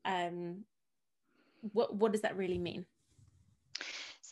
Um, 0.06 0.64
what 1.74 1.94
what 1.94 2.12
does 2.12 2.22
that 2.22 2.34
really 2.34 2.56
mean 2.56 2.86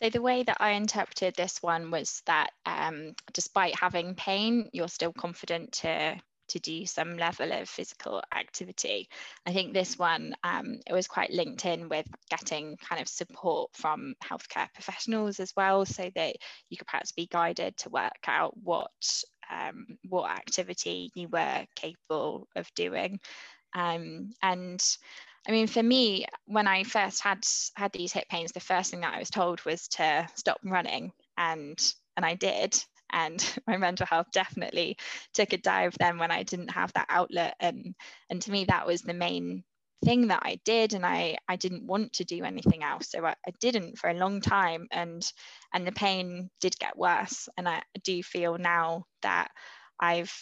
so 0.01 0.09
the 0.09 0.21
way 0.21 0.43
that 0.43 0.57
I 0.59 0.71
interpreted 0.71 1.35
this 1.35 1.61
one 1.61 1.91
was 1.91 2.21
that 2.25 2.51
um, 2.65 3.13
despite 3.33 3.79
having 3.79 4.15
pain, 4.15 4.69
you're 4.73 4.87
still 4.87 5.13
confident 5.13 5.73
to 5.73 6.19
to 6.49 6.59
do 6.59 6.85
some 6.85 7.17
level 7.17 7.49
of 7.53 7.69
physical 7.69 8.21
activity. 8.35 9.07
I 9.45 9.53
think 9.53 9.73
this 9.73 9.97
one 9.97 10.35
um, 10.43 10.79
it 10.85 10.91
was 10.91 11.07
quite 11.07 11.31
linked 11.31 11.65
in 11.65 11.87
with 11.87 12.05
getting 12.29 12.75
kind 12.77 13.01
of 13.01 13.07
support 13.07 13.71
from 13.73 14.15
healthcare 14.23 14.67
professionals 14.73 15.39
as 15.39 15.53
well, 15.55 15.85
so 15.85 16.09
that 16.15 16.35
you 16.69 16.77
could 16.77 16.87
perhaps 16.87 17.11
be 17.11 17.27
guided 17.27 17.77
to 17.77 17.89
work 17.89 18.11
out 18.27 18.53
what 18.61 18.91
um, 19.51 19.85
what 20.09 20.29
activity 20.29 21.11
you 21.15 21.27
were 21.29 21.65
capable 21.75 22.47
of 22.55 22.67
doing. 22.75 23.19
Um, 23.73 24.31
and 24.41 24.83
I 25.47 25.51
mean, 25.51 25.67
for 25.67 25.81
me, 25.81 26.25
when 26.45 26.67
I 26.67 26.83
first 26.83 27.21
had 27.21 27.43
had 27.75 27.91
these 27.91 28.13
hip 28.13 28.27
pains, 28.29 28.51
the 28.51 28.59
first 28.59 28.91
thing 28.91 29.01
that 29.01 29.13
I 29.15 29.19
was 29.19 29.29
told 29.29 29.63
was 29.65 29.87
to 29.89 30.27
stop 30.35 30.59
running, 30.63 31.11
and 31.37 31.79
and 32.15 32.25
I 32.25 32.35
did. 32.35 32.77
And 33.11 33.43
my 33.67 33.77
mental 33.77 34.05
health 34.05 34.27
definitely 34.31 34.97
took 35.33 35.53
a 35.53 35.57
dive 35.57 35.95
then 35.99 36.17
when 36.17 36.31
I 36.31 36.43
didn't 36.43 36.69
have 36.69 36.93
that 36.93 37.07
outlet. 37.09 37.55
And 37.59 37.95
and 38.29 38.41
to 38.43 38.51
me, 38.51 38.65
that 38.65 38.85
was 38.87 39.01
the 39.01 39.13
main 39.13 39.63
thing 40.05 40.27
that 40.27 40.41
I 40.43 40.59
did, 40.63 40.93
and 40.93 41.05
I 41.05 41.37
I 41.47 41.55
didn't 41.55 41.87
want 41.87 42.13
to 42.13 42.23
do 42.23 42.43
anything 42.43 42.83
else, 42.83 43.09
so 43.09 43.25
I, 43.25 43.35
I 43.47 43.51
didn't 43.59 43.97
for 43.97 44.09
a 44.09 44.13
long 44.15 44.41
time. 44.41 44.87
And 44.91 45.23
and 45.73 45.87
the 45.87 45.91
pain 45.91 46.49
did 46.59 46.77
get 46.79 46.97
worse. 46.97 47.49
And 47.57 47.67
I 47.67 47.81
do 48.03 48.21
feel 48.21 48.57
now 48.59 49.05
that 49.23 49.49
I've 49.99 50.33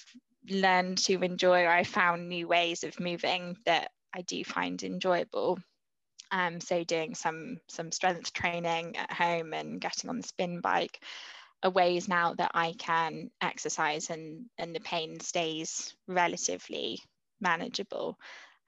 learned 0.50 0.98
to 1.00 1.22
enjoy. 1.22 1.64
or 1.64 1.70
I 1.70 1.84
found 1.84 2.28
new 2.28 2.48
ways 2.48 2.84
of 2.84 3.00
moving 3.00 3.56
that 3.66 3.92
I 4.14 4.22
do 4.22 4.44
find 4.44 4.82
enjoyable. 4.84 5.60
Um, 6.32 6.60
so 6.62 6.84
doing 6.84 7.16
some 7.16 7.60
some 7.68 7.92
strength 7.92 8.34
training 8.34 8.98
at 8.98 9.12
home 9.12 9.54
and 9.54 9.82
getting 9.82 10.10
on 10.10 10.18
the 10.18 10.28
spin 10.28 10.62
bike 10.62 11.00
are 11.64 11.72
ways 11.72 12.08
now 12.08 12.34
that 12.36 12.52
I 12.54 12.74
can 12.78 13.32
exercise 13.42 14.10
and 14.10 14.46
and 14.58 14.76
the 14.76 14.80
pain 14.80 15.20
stays 15.20 15.94
relatively 16.08 17.00
manageable. 17.42 18.18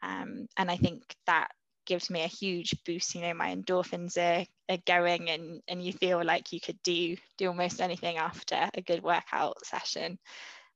Um, 0.02 0.48
and 0.58 0.72
I 0.72 0.78
think 0.78 1.04
that 1.28 1.50
gives 1.86 2.10
me 2.10 2.24
a 2.24 2.28
huge 2.28 2.76
boost. 2.86 3.16
You 3.16 3.22
know, 3.22 3.34
my 3.34 3.56
endorphins 3.56 4.18
are, 4.18 4.46
are 4.70 4.80
going 4.86 5.30
and 5.30 5.62
and 5.68 5.84
you 5.84 5.94
feel 5.94 6.24
like 6.24 6.52
you 6.52 6.60
could 6.60 6.82
do 6.84 7.16
do 7.38 7.48
almost 7.48 7.82
anything 7.82 8.18
after 8.18 8.70
a 8.74 8.82
good 8.82 9.04
workout 9.04 9.66
session. 9.66 10.18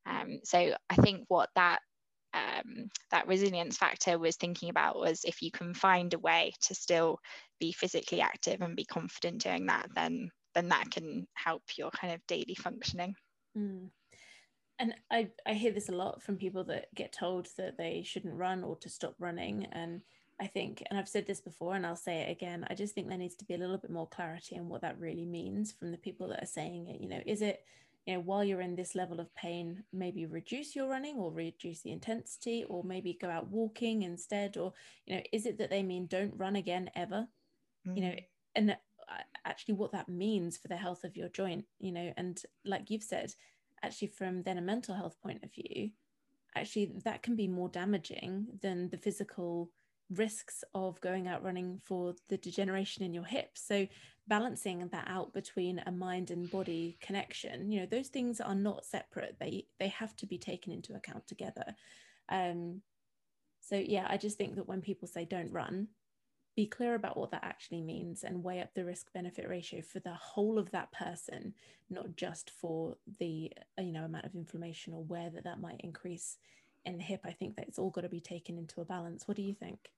Um, 0.05 0.39
so 0.43 0.75
I 0.89 0.95
think 0.95 1.25
what 1.27 1.49
that 1.55 1.79
um, 2.35 2.89
that 3.11 3.27
resilience 3.27 3.77
factor 3.77 4.19
was 4.19 4.35
thinking 4.35 4.69
about 4.69 4.99
was 4.99 5.23
if 5.23 5.41
you 5.41 5.51
can 5.51 5.73
find 5.73 6.13
a 6.13 6.19
way 6.19 6.53
to 6.63 6.75
still 6.75 7.19
be 7.59 7.71
physically 7.71 8.21
active 8.21 8.61
and 8.61 8.75
be 8.75 8.85
confident 8.85 9.41
doing 9.41 9.67
that, 9.67 9.87
then 9.95 10.29
then 10.53 10.69
that 10.69 10.89
can 10.89 11.27
help 11.33 11.63
your 11.77 11.91
kind 11.91 12.13
of 12.13 12.25
daily 12.27 12.55
functioning. 12.55 13.13
Mm. 13.57 13.89
And 14.79 14.93
I, 15.11 15.29
I 15.45 15.53
hear 15.53 15.71
this 15.71 15.89
a 15.89 15.95
lot 15.95 16.21
from 16.21 16.37
people 16.37 16.63
that 16.65 16.87
get 16.95 17.13
told 17.13 17.47
that 17.57 17.77
they 17.77 18.03
shouldn't 18.05 18.35
run 18.35 18.63
or 18.63 18.75
to 18.77 18.89
stop 18.89 19.15
running. 19.19 19.67
And 19.71 20.01
I 20.39 20.47
think, 20.47 20.83
and 20.89 20.99
I've 20.99 21.09
said 21.09 21.27
this 21.27 21.41
before 21.41 21.75
and 21.75 21.85
I'll 21.85 21.95
say 21.95 22.21
it 22.21 22.31
again, 22.31 22.65
I 22.69 22.73
just 22.73 22.93
think 22.93 23.07
there 23.07 23.17
needs 23.17 23.35
to 23.35 23.45
be 23.45 23.53
a 23.53 23.57
little 23.57 23.77
bit 23.77 23.91
more 23.91 24.07
clarity 24.07 24.57
on 24.57 24.67
what 24.67 24.81
that 24.81 24.99
really 24.99 25.25
means 25.25 25.71
from 25.71 25.91
the 25.91 25.97
people 25.97 26.27
that 26.29 26.43
are 26.43 26.47
saying 26.47 26.87
it. 26.87 27.01
You 27.01 27.09
know, 27.09 27.21
is 27.25 27.41
it, 27.41 27.63
you 28.05 28.13
know, 28.13 28.19
while 28.19 28.43
you're 28.43 28.61
in 28.61 28.75
this 28.75 28.95
level 28.95 29.19
of 29.19 29.33
pain, 29.35 29.83
maybe 29.91 30.25
reduce 30.25 30.75
your 30.75 30.87
running 30.89 31.17
or 31.17 31.31
reduce 31.31 31.81
the 31.81 31.91
intensity 31.91 32.65
or 32.69 32.83
maybe 32.83 33.17
go 33.19 33.29
out 33.29 33.49
walking 33.49 34.03
instead? 34.03 34.57
Or, 34.57 34.73
you 35.05 35.15
know, 35.15 35.21
is 35.33 35.45
it 35.45 35.57
that 35.57 35.69
they 35.69 35.83
mean 35.83 36.07
don't 36.07 36.37
run 36.37 36.55
again 36.55 36.89
ever? 36.95 37.27
Mm. 37.87 37.95
You 37.97 38.03
know, 38.03 38.09
mm. 38.09 38.23
and 38.55 38.77
actually 39.45 39.75
what 39.75 39.91
that 39.91 40.09
means 40.09 40.57
for 40.57 40.67
the 40.67 40.77
health 40.77 41.03
of 41.03 41.15
your 41.15 41.29
joint, 41.29 41.65
you 41.79 41.91
know, 41.91 42.13
and 42.17 42.41
like 42.63 42.89
you've 42.89 43.03
said, 43.03 43.33
actually 43.83 44.07
from 44.07 44.43
then 44.43 44.57
a 44.57 44.61
mental 44.61 44.95
health 44.95 45.15
point 45.21 45.43
of 45.43 45.53
view, 45.53 45.89
actually 46.55 46.91
that 47.03 47.23
can 47.23 47.35
be 47.35 47.47
more 47.47 47.69
damaging 47.69 48.47
than 48.61 48.89
the 48.89 48.97
physical 48.97 49.69
risks 50.09 50.63
of 50.73 51.01
going 51.01 51.27
out 51.27 51.43
running 51.43 51.79
for 51.83 52.13
the 52.29 52.37
degeneration 52.37 53.03
in 53.03 53.13
your 53.13 53.25
hips. 53.25 53.65
So 53.67 53.87
balancing 54.27 54.87
that 54.87 55.07
out 55.07 55.33
between 55.33 55.79
a 55.85 55.91
mind 55.91 56.31
and 56.31 56.49
body 56.49 56.97
connection, 57.01 57.71
you 57.71 57.79
know, 57.79 57.85
those 57.85 58.07
things 58.07 58.41
are 58.41 58.55
not 58.55 58.85
separate. 58.85 59.37
They 59.39 59.65
they 59.79 59.89
have 59.89 60.15
to 60.17 60.25
be 60.25 60.37
taken 60.37 60.71
into 60.71 60.93
account 60.95 61.27
together. 61.27 61.75
Um, 62.29 62.81
so 63.61 63.75
yeah, 63.75 64.07
I 64.09 64.17
just 64.17 64.37
think 64.37 64.55
that 64.55 64.67
when 64.67 64.81
people 64.81 65.07
say 65.07 65.25
don't 65.25 65.51
run, 65.51 65.87
be 66.55 66.65
clear 66.65 66.95
about 66.95 67.17
what 67.17 67.31
that 67.31 67.43
actually 67.43 67.81
means 67.81 68.23
and 68.23 68.43
weigh 68.43 68.61
up 68.61 68.73
the 68.73 68.85
risk 68.85 69.11
benefit 69.13 69.47
ratio 69.49 69.81
for 69.81 69.99
the 69.99 70.13
whole 70.13 70.57
of 70.57 70.71
that 70.71 70.91
person 70.91 71.53
not 71.89 72.15
just 72.15 72.49
for 72.49 72.95
the 73.19 73.51
you 73.77 73.91
know 73.91 74.05
amount 74.05 74.25
of 74.25 74.35
inflammation 74.35 74.93
or 74.93 75.03
where 75.03 75.29
that 75.29 75.43
that 75.43 75.59
might 75.59 75.81
increase 75.81 76.37
in 76.85 76.97
the 76.97 77.03
hip 77.03 77.21
i 77.25 77.31
think 77.31 77.55
that 77.55 77.67
it's 77.67 77.77
all 77.77 77.89
got 77.89 78.01
to 78.01 78.09
be 78.09 78.21
taken 78.21 78.57
into 78.57 78.81
a 78.81 78.85
balance 78.85 79.27
what 79.27 79.35
do 79.35 79.43
you 79.43 79.53
think 79.53 79.91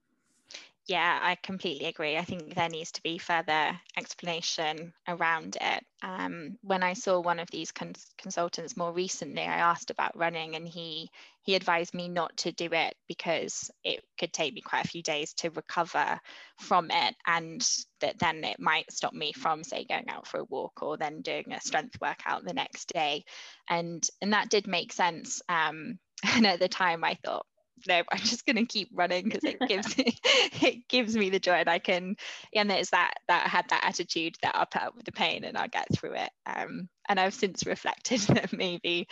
yeah, 0.87 1.19
I 1.21 1.35
completely 1.35 1.87
agree. 1.87 2.15
I 2.15 2.23
think 2.23 2.55
there 2.55 2.69
needs 2.69 2.93
to 2.93 3.03
be 3.03 3.17
further 3.17 3.77
explanation 3.97 4.93
around 5.05 5.57
it. 5.59 5.83
Um, 6.01 6.57
when 6.61 6.81
I 6.81 6.93
saw 6.93 7.19
one 7.19 7.39
of 7.39 7.51
these 7.51 7.73
cons- 7.73 8.13
consultants 8.17 8.77
more 8.77 8.93
recently, 8.93 9.41
I 9.41 9.57
asked 9.57 9.91
about 9.91 10.17
running, 10.17 10.55
and 10.55 10.65
he 10.65 11.09
he 11.41 11.55
advised 11.55 11.93
me 11.93 12.07
not 12.07 12.37
to 12.37 12.53
do 12.53 12.69
it 12.71 12.95
because 13.07 13.69
it 13.83 14.01
could 14.17 14.31
take 14.31 14.53
me 14.53 14.61
quite 14.61 14.85
a 14.85 14.87
few 14.87 15.03
days 15.03 15.33
to 15.35 15.49
recover 15.49 16.21
from 16.57 16.89
it, 16.89 17.15
and 17.25 17.69
that 17.99 18.17
then 18.19 18.45
it 18.45 18.59
might 18.59 18.89
stop 18.89 19.13
me 19.13 19.33
from, 19.33 19.65
say, 19.65 19.83
going 19.83 20.07
out 20.07 20.25
for 20.25 20.39
a 20.39 20.45
walk 20.45 20.81
or 20.81 20.95
then 20.95 21.21
doing 21.21 21.51
a 21.51 21.59
strength 21.59 21.99
workout 21.99 22.45
the 22.45 22.53
next 22.53 22.93
day, 22.93 23.25
and 23.69 24.07
and 24.21 24.31
that 24.31 24.49
did 24.49 24.67
make 24.67 24.93
sense. 24.93 25.41
Um, 25.49 25.99
and 26.23 26.47
at 26.47 26.59
the 26.59 26.69
time, 26.69 27.03
I 27.03 27.15
thought, 27.25 27.45
no, 27.87 28.03
I'm 28.11 28.19
just 28.19 28.45
going 28.45 28.55
to 28.55 28.65
keep 28.65 28.89
running 28.93 29.25
because 29.25 29.43
it 29.43 29.59
gives 29.67 29.97
me, 29.97 30.17
it 30.61 30.87
gives 30.87 31.15
me 31.15 31.29
the 31.29 31.39
joy, 31.39 31.53
and 31.53 31.69
I 31.69 31.79
can. 31.79 32.15
And 32.53 32.71
it's 32.71 32.91
that 32.91 33.15
that 33.27 33.45
I 33.45 33.49
had 33.49 33.69
that 33.69 33.83
attitude 33.83 34.35
that 34.41 34.55
I'll 34.55 34.65
put 34.65 34.81
up 34.81 34.95
with 34.95 35.05
the 35.05 35.11
pain 35.11 35.43
and 35.43 35.57
I'll 35.57 35.67
get 35.67 35.87
through 35.93 36.15
it. 36.15 36.29
Um, 36.45 36.89
and 37.07 37.19
I've 37.19 37.33
since 37.33 37.65
reflected 37.65 38.19
that 38.29 38.53
maybe 38.53 39.07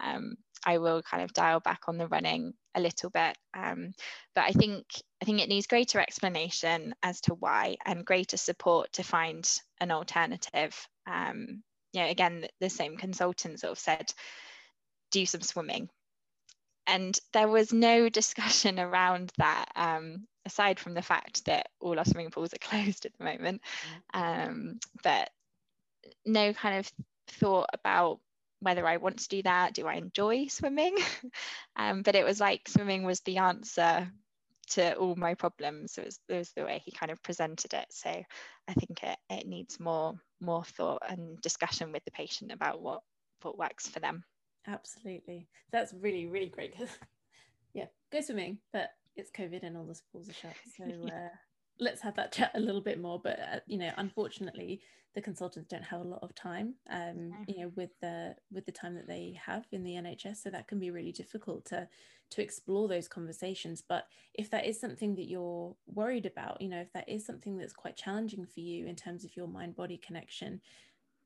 um, 0.00 0.36
I 0.64 0.78
will 0.78 1.02
kind 1.02 1.22
of 1.22 1.32
dial 1.32 1.60
back 1.60 1.82
on 1.88 1.98
the 1.98 2.08
running 2.08 2.54
a 2.74 2.80
little 2.80 3.10
bit. 3.10 3.36
Um, 3.54 3.92
but 4.34 4.44
I 4.44 4.52
think 4.52 4.84
I 5.20 5.24
think 5.24 5.40
it 5.40 5.48
needs 5.48 5.66
greater 5.66 6.00
explanation 6.00 6.94
as 7.02 7.20
to 7.22 7.34
why 7.34 7.76
and 7.84 8.04
greater 8.04 8.36
support 8.36 8.92
to 8.94 9.02
find 9.02 9.48
an 9.80 9.90
alternative. 9.90 10.76
Um, 11.06 11.62
you 11.92 12.02
know, 12.02 12.08
again, 12.08 12.46
the 12.60 12.68
same 12.68 12.96
consultant 12.96 13.60
sort 13.60 13.72
of 13.72 13.78
said, 13.78 14.12
do 15.10 15.24
some 15.24 15.40
swimming 15.40 15.88
and 16.86 17.18
there 17.32 17.48
was 17.48 17.72
no 17.72 18.08
discussion 18.20 18.78
around 18.78 19.32
that 19.38 19.66
um, 19.76 20.26
aside 20.44 20.78
from 20.78 20.94
the 20.94 21.02
fact 21.02 21.44
that 21.46 21.68
all 21.80 21.98
our 21.98 22.04
swimming 22.04 22.30
pools 22.30 22.54
are 22.54 22.58
closed 22.60 23.06
at 23.06 23.12
the 23.18 23.24
moment. 23.24 23.62
Mm. 24.14 24.48
um, 24.48 24.80
but 25.02 25.30
no 26.24 26.52
kind 26.52 26.78
of 26.78 26.92
thought 27.28 27.68
about 27.72 28.20
whether 28.60 28.86
I 28.86 28.96
want 28.96 29.18
to 29.18 29.28
do 29.28 29.42
that 29.42 29.74
do 29.74 29.86
I 29.86 29.94
enjoy 29.94 30.46
swimming? 30.46 30.96
Um, 31.78 32.00
but 32.00 32.14
it 32.14 32.24
was 32.24 32.40
like 32.40 32.70
swimming 32.70 33.04
was 33.04 33.20
the 33.20 33.36
answer 33.36 34.10
to 34.70 34.96
all 34.96 35.14
my 35.14 35.34
problems 35.34 35.98
it 35.98 36.06
was, 36.06 36.18
it 36.26 36.34
was 36.34 36.52
the 36.56 36.64
way 36.64 36.80
he 36.82 36.90
kind 36.90 37.12
of 37.12 37.22
presented 37.22 37.74
it. 37.74 37.84
So 37.90 38.08
I 38.08 38.72
think 38.72 39.02
it, 39.02 39.18
it 39.28 39.46
needs 39.46 39.78
more 39.78 40.14
more 40.40 40.64
thought 40.64 41.02
and 41.06 41.38
discussion 41.42 41.92
with 41.92 42.02
the 42.06 42.10
patient 42.12 42.50
about 42.50 42.80
what 42.80 43.02
what 43.42 43.58
works 43.58 43.88
for 43.88 44.00
them 44.00 44.24
Absolutely. 44.66 45.48
That's 45.72 45.94
really, 45.94 46.26
really 46.26 46.48
great. 46.48 46.74
yeah, 47.74 47.86
go 48.12 48.20
swimming, 48.20 48.58
but 48.72 48.90
it's 49.16 49.30
COVID 49.30 49.62
and 49.62 49.76
all 49.76 49.84
the 49.84 49.98
pools 50.12 50.28
are 50.28 50.32
shut. 50.32 50.54
So 50.76 50.84
uh, 51.06 51.28
let's 51.80 52.00
have 52.02 52.16
that 52.16 52.32
chat 52.32 52.52
a 52.54 52.60
little 52.60 52.80
bit 52.80 53.00
more. 53.00 53.20
But, 53.22 53.38
uh, 53.40 53.60
you 53.66 53.78
know, 53.78 53.90
unfortunately, 53.96 54.80
the 55.14 55.22
consultants 55.22 55.68
don't 55.68 55.82
have 55.82 56.02
a 56.02 56.08
lot 56.08 56.22
of 56.22 56.34
time, 56.34 56.74
um, 56.90 57.32
you 57.48 57.58
know, 57.58 57.72
with 57.74 57.90
the 58.02 58.36
with 58.52 58.66
the 58.66 58.72
time 58.72 58.94
that 58.96 59.08
they 59.08 59.38
have 59.42 59.64
in 59.72 59.82
the 59.82 59.92
NHS. 59.92 60.42
So 60.42 60.50
that 60.50 60.68
can 60.68 60.78
be 60.78 60.90
really 60.90 61.10
difficult 61.10 61.64
to 61.66 61.88
to 62.30 62.42
explore 62.42 62.86
those 62.86 63.08
conversations. 63.08 63.82
But 63.86 64.04
if 64.34 64.50
that 64.50 64.66
is 64.66 64.78
something 64.78 65.14
that 65.14 65.28
you're 65.28 65.74
worried 65.86 66.26
about, 66.26 66.60
you 66.60 66.68
know, 66.68 66.80
if 66.80 66.92
that 66.92 67.08
is 67.08 67.24
something 67.24 67.56
that's 67.56 67.72
quite 67.72 67.96
challenging 67.96 68.44
for 68.44 68.60
you 68.60 68.86
in 68.86 68.94
terms 68.94 69.24
of 69.24 69.34
your 69.36 69.48
mind 69.48 69.74
body 69.74 69.96
connection, 69.96 70.60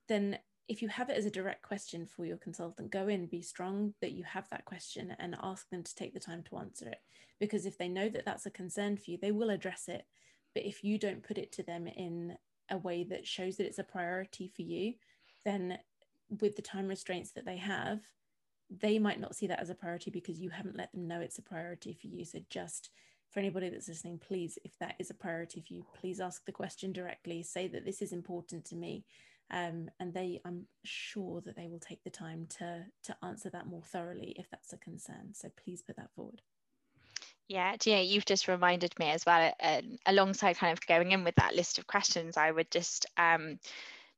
then 0.08 0.38
if 0.70 0.80
you 0.80 0.88
have 0.88 1.10
it 1.10 1.16
as 1.16 1.26
a 1.26 1.30
direct 1.30 1.62
question 1.62 2.06
for 2.06 2.24
your 2.24 2.36
consultant, 2.36 2.92
go 2.92 3.08
in, 3.08 3.26
be 3.26 3.42
strong 3.42 3.92
that 4.00 4.12
you 4.12 4.22
have 4.22 4.48
that 4.50 4.64
question 4.64 5.16
and 5.18 5.34
ask 5.42 5.68
them 5.68 5.82
to 5.82 5.94
take 5.96 6.14
the 6.14 6.20
time 6.20 6.44
to 6.44 6.58
answer 6.58 6.88
it. 6.88 7.00
Because 7.40 7.66
if 7.66 7.76
they 7.76 7.88
know 7.88 8.08
that 8.08 8.24
that's 8.24 8.46
a 8.46 8.50
concern 8.50 8.96
for 8.96 9.10
you, 9.10 9.18
they 9.20 9.32
will 9.32 9.50
address 9.50 9.88
it. 9.88 10.06
But 10.54 10.64
if 10.64 10.84
you 10.84 10.96
don't 10.96 11.24
put 11.24 11.38
it 11.38 11.50
to 11.54 11.64
them 11.64 11.88
in 11.88 12.36
a 12.70 12.78
way 12.78 13.02
that 13.02 13.26
shows 13.26 13.56
that 13.56 13.66
it's 13.66 13.80
a 13.80 13.84
priority 13.84 14.52
for 14.54 14.62
you, 14.62 14.94
then 15.44 15.76
with 16.40 16.54
the 16.54 16.62
time 16.62 16.86
restraints 16.86 17.32
that 17.32 17.44
they 17.44 17.56
have, 17.56 17.98
they 18.70 19.00
might 19.00 19.18
not 19.18 19.34
see 19.34 19.48
that 19.48 19.58
as 19.58 19.70
a 19.70 19.74
priority 19.74 20.12
because 20.12 20.38
you 20.38 20.50
haven't 20.50 20.76
let 20.76 20.92
them 20.92 21.08
know 21.08 21.20
it's 21.20 21.38
a 21.38 21.42
priority 21.42 21.98
for 22.00 22.06
you. 22.06 22.24
So 22.24 22.38
just 22.48 22.90
for 23.28 23.40
anybody 23.40 23.70
that's 23.70 23.88
listening, 23.88 24.20
please, 24.20 24.56
if 24.64 24.78
that 24.78 24.94
is 25.00 25.10
a 25.10 25.14
priority 25.14 25.64
for 25.66 25.74
you, 25.74 25.84
please 26.00 26.20
ask 26.20 26.44
the 26.44 26.52
question 26.52 26.92
directly. 26.92 27.42
Say 27.42 27.66
that 27.66 27.84
this 27.84 28.00
is 28.00 28.12
important 28.12 28.64
to 28.66 28.76
me 28.76 29.04
um, 29.50 29.88
and 29.98 30.14
they 30.14 30.40
i'm 30.44 30.66
sure 30.84 31.40
that 31.42 31.56
they 31.56 31.68
will 31.68 31.80
take 31.80 32.02
the 32.04 32.10
time 32.10 32.46
to 32.48 32.84
to 33.02 33.16
answer 33.22 33.50
that 33.50 33.66
more 33.66 33.82
thoroughly 33.82 34.34
if 34.36 34.48
that's 34.50 34.72
a 34.72 34.78
concern 34.78 35.32
so 35.32 35.48
please 35.62 35.82
put 35.82 35.96
that 35.96 36.10
forward 36.14 36.42
yeah, 37.50 37.74
yeah, 37.84 37.98
you've 37.98 38.26
just 38.26 38.46
reminded 38.46 38.96
me 39.00 39.10
as 39.10 39.26
well. 39.26 39.52
Uh, 39.60 39.80
alongside 40.06 40.56
kind 40.56 40.72
of 40.72 40.86
going 40.86 41.10
in 41.10 41.24
with 41.24 41.34
that 41.34 41.56
list 41.56 41.78
of 41.78 41.86
questions, 41.88 42.36
I 42.36 42.48
would 42.48 42.70
just 42.70 43.06
um, 43.16 43.58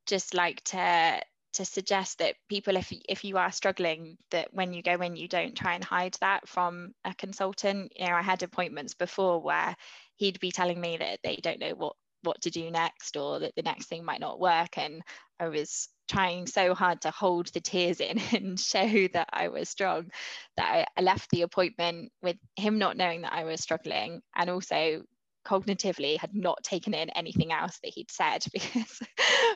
just 0.07 0.35
like 0.35 0.63
to 0.65 1.19
to 1.55 1.65
suggest 1.65 2.19
that 2.19 2.37
people, 2.51 2.77
if 2.77 2.93
if 3.09 3.25
you 3.25 3.39
are 3.39 3.51
struggling, 3.51 4.19
that 4.33 4.53
when 4.53 4.75
you 4.75 4.83
go 4.83 4.97
in, 4.97 5.17
you 5.17 5.29
don't 5.29 5.57
try 5.57 5.73
and 5.75 5.83
hide 5.83 6.15
that 6.21 6.47
from 6.47 6.93
a 7.07 7.15
consultant. 7.15 7.93
You 7.97 8.09
know, 8.09 8.17
I 8.17 8.21
had 8.23 8.43
appointments 8.43 8.93
before 8.93 9.41
where 9.41 9.77
he'd 10.17 10.39
be 10.39 10.53
telling 10.53 10.79
me 10.79 10.99
that 10.99 11.21
they 11.25 11.37
don't 11.37 11.61
know 11.61 11.75
what 11.75 11.97
what 12.23 12.41
to 12.43 12.51
do 12.51 12.71
next 12.71 13.17
or 13.17 13.41
that 13.41 13.55
the 13.57 13.63
next 13.63 13.87
thing 13.87 14.05
might 14.05 14.21
not 14.21 14.41
work. 14.41 14.79
And 14.79 15.03
i 15.43 15.49
was 15.49 15.89
trying 16.09 16.47
so 16.47 16.75
hard 16.75 17.01
to 17.01 17.11
hold 17.11 17.47
the 17.49 17.61
tears 17.61 18.01
in 18.01 18.19
and 18.33 18.59
show 18.59 19.09
that 19.13 19.29
i 19.33 19.49
was 19.49 19.69
strong 19.69 20.11
that 20.57 20.89
I, 20.97 21.03
left 21.03 21.31
the 21.31 21.43
appointment 21.43 22.13
with 22.23 22.37
him 22.57 22.79
not 22.79 22.97
knowing 22.97 23.23
that 23.23 23.33
i 23.33 23.45
was 23.45 23.61
struggling 23.61 24.23
and 24.37 24.49
also 24.49 25.03
cognitively 25.45 26.17
had 26.19 26.35
not 26.35 26.63
taken 26.63 26.95
in 26.95 27.11
anything 27.11 27.53
else 27.53 27.79
that 27.83 27.93
he'd 27.93 28.11
said 28.11 28.45
because 28.53 29.01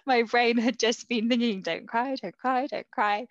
my 0.04 0.22
brain 0.22 0.58
had 0.58 0.78
just 0.78 1.08
been 1.08 1.28
thinking 1.28 1.62
don't 1.62 1.86
cry 1.86 2.16
don't 2.16 2.36
cry 2.36 2.66
don't 2.66 2.90
cry. 2.90 3.26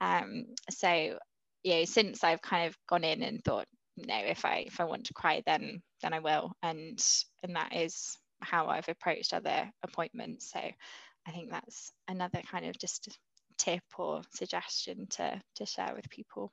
Um, 0.00 0.46
so 0.70 1.18
you 1.64 1.74
know 1.74 1.84
since 1.84 2.22
i've 2.22 2.42
kind 2.42 2.68
of 2.68 2.76
gone 2.86 3.02
in 3.02 3.22
and 3.22 3.42
thought 3.42 3.66
no 3.96 4.14
if 4.14 4.44
i 4.44 4.64
if 4.66 4.78
i 4.78 4.84
want 4.84 5.06
to 5.06 5.14
cry 5.14 5.42
then 5.46 5.82
then 6.02 6.12
i 6.12 6.20
will. 6.20 6.52
And 6.62 7.04
and 7.42 7.56
that 7.56 7.74
is 7.74 8.18
how 8.40 8.66
I've 8.66 8.88
approached 8.88 9.32
other 9.32 9.70
appointments. 9.82 10.50
So 10.52 10.60
I 10.60 11.30
think 11.30 11.50
that's 11.50 11.92
another 12.08 12.40
kind 12.50 12.66
of 12.66 12.78
just 12.78 13.18
tip 13.58 13.82
or 13.98 14.22
suggestion 14.34 15.06
to, 15.10 15.40
to 15.56 15.66
share 15.66 15.92
with 15.94 16.08
people. 16.10 16.52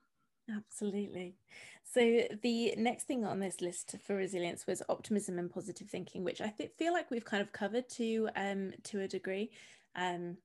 Absolutely. 0.54 1.36
So 1.84 2.24
the 2.42 2.74
next 2.78 3.06
thing 3.06 3.24
on 3.24 3.40
this 3.40 3.62
list 3.62 3.96
for 4.06 4.16
resilience 4.16 4.68
was 4.68 4.82
optimism 4.90 5.40
and 5.40 5.50
positive 5.50 5.90
thinking, 5.90 6.24
which 6.24 6.42
I 6.42 6.48
th- 6.48 6.72
feel 6.78 6.92
like 6.92 7.12
we've 7.12 7.24
kind 7.24 7.42
of 7.42 7.52
covered 7.52 7.88
to 7.92 8.30
um, 8.36 8.74
to 8.84 9.02
a 9.02 9.08
degree. 9.08 9.52
Um, 9.96 10.38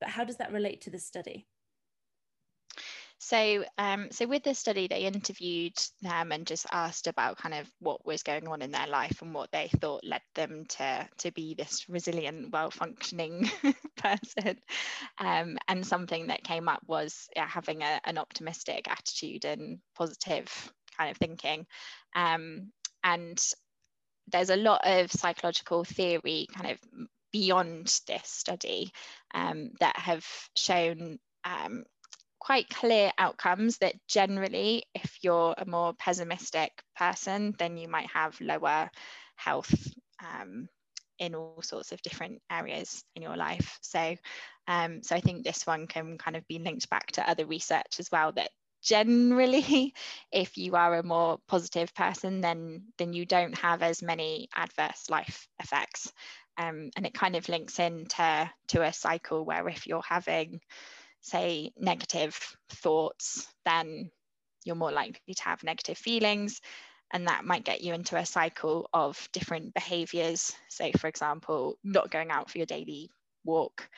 but 0.00 0.08
how 0.08 0.24
does 0.24 0.36
that 0.36 0.52
relate 0.52 0.80
to 0.82 0.90
the 0.90 0.98
study? 0.98 1.46
So, 3.18 3.64
um, 3.78 4.08
so 4.10 4.26
with 4.26 4.42
this 4.42 4.58
study, 4.58 4.88
they 4.88 5.00
interviewed 5.00 5.76
them 6.02 6.32
and 6.32 6.46
just 6.46 6.66
asked 6.70 7.06
about 7.06 7.38
kind 7.38 7.54
of 7.54 7.66
what 7.80 8.04
was 8.04 8.22
going 8.22 8.46
on 8.46 8.60
in 8.60 8.70
their 8.70 8.86
life 8.86 9.22
and 9.22 9.32
what 9.32 9.50
they 9.52 9.68
thought 9.80 10.04
led 10.04 10.20
them 10.34 10.64
to 10.68 11.08
to 11.18 11.32
be 11.32 11.54
this 11.54 11.88
resilient, 11.88 12.52
well-functioning 12.52 13.50
person. 13.96 14.58
Um, 15.18 15.56
and 15.66 15.86
something 15.86 16.26
that 16.26 16.44
came 16.44 16.68
up 16.68 16.82
was 16.86 17.28
yeah, 17.34 17.48
having 17.48 17.82
a, 17.82 18.00
an 18.04 18.18
optimistic 18.18 18.86
attitude 18.88 19.44
and 19.44 19.78
positive 19.96 20.72
kind 20.96 21.10
of 21.10 21.16
thinking. 21.16 21.66
Um, 22.14 22.72
and 23.02 23.42
there's 24.28 24.50
a 24.50 24.56
lot 24.56 24.82
of 24.84 25.10
psychological 25.12 25.84
theory 25.84 26.48
kind 26.52 26.72
of 26.72 26.78
beyond 27.32 27.86
this 28.06 28.28
study 28.28 28.92
um, 29.34 29.70
that 29.80 29.96
have 29.96 30.26
shown 30.56 31.18
um, 31.44 31.84
quite 32.46 32.68
clear 32.70 33.10
outcomes 33.18 33.78
that 33.78 33.96
generally, 34.06 34.84
if 34.94 35.18
you're 35.20 35.52
a 35.58 35.66
more 35.66 35.92
pessimistic 35.94 36.70
person, 36.94 37.52
then 37.58 37.76
you 37.76 37.88
might 37.88 38.06
have 38.14 38.40
lower 38.40 38.88
health 39.34 39.74
um, 40.22 40.68
in 41.18 41.34
all 41.34 41.60
sorts 41.60 41.90
of 41.90 42.00
different 42.02 42.40
areas 42.48 43.02
in 43.16 43.22
your 43.22 43.36
life. 43.36 43.80
So, 43.82 44.14
um, 44.68 45.02
so 45.02 45.16
I 45.16 45.20
think 45.20 45.42
this 45.42 45.66
one 45.66 45.88
can 45.88 46.18
kind 46.18 46.36
of 46.36 46.46
be 46.46 46.60
linked 46.60 46.88
back 46.88 47.10
to 47.12 47.28
other 47.28 47.46
research 47.46 47.98
as 47.98 48.12
well 48.12 48.30
that 48.36 48.50
generally 48.80 49.92
if 50.30 50.56
you 50.56 50.76
are 50.76 50.94
a 50.94 51.02
more 51.02 51.38
positive 51.48 51.92
person 51.94 52.42
then 52.42 52.82
then 52.98 53.12
you 53.12 53.26
don't 53.26 53.58
have 53.58 53.82
as 53.82 54.02
many 54.02 54.48
adverse 54.54 55.10
life 55.10 55.48
effects 55.58 56.12
um, 56.58 56.90
and 56.94 57.06
it 57.06 57.14
kind 57.14 57.34
of 57.34 57.48
links 57.48 57.80
into 57.80 58.50
to 58.68 58.82
a 58.82 58.92
cycle 58.92 59.44
where 59.44 59.68
if 59.68 59.86
you're 59.86 60.04
having 60.06 60.60
say, 61.26 61.72
negative 61.76 62.38
thoughts, 62.70 63.48
then 63.64 64.10
you're 64.64 64.76
more 64.76 64.92
likely 64.92 65.34
to 65.34 65.42
have 65.42 65.64
negative 65.64 65.98
feelings. 65.98 66.60
And 67.12 67.26
that 67.26 67.44
might 67.44 67.64
get 67.64 67.80
you 67.82 67.94
into 67.94 68.16
a 68.16 68.26
cycle 68.26 68.88
of 68.92 69.28
different 69.32 69.74
behaviors. 69.74 70.54
Say, 70.68 70.92
for 70.92 71.08
example, 71.08 71.78
not 71.82 72.10
going 72.10 72.30
out 72.30 72.50
for 72.50 72.58
your 72.58 72.66
daily 72.66 73.10
walk 73.44 73.88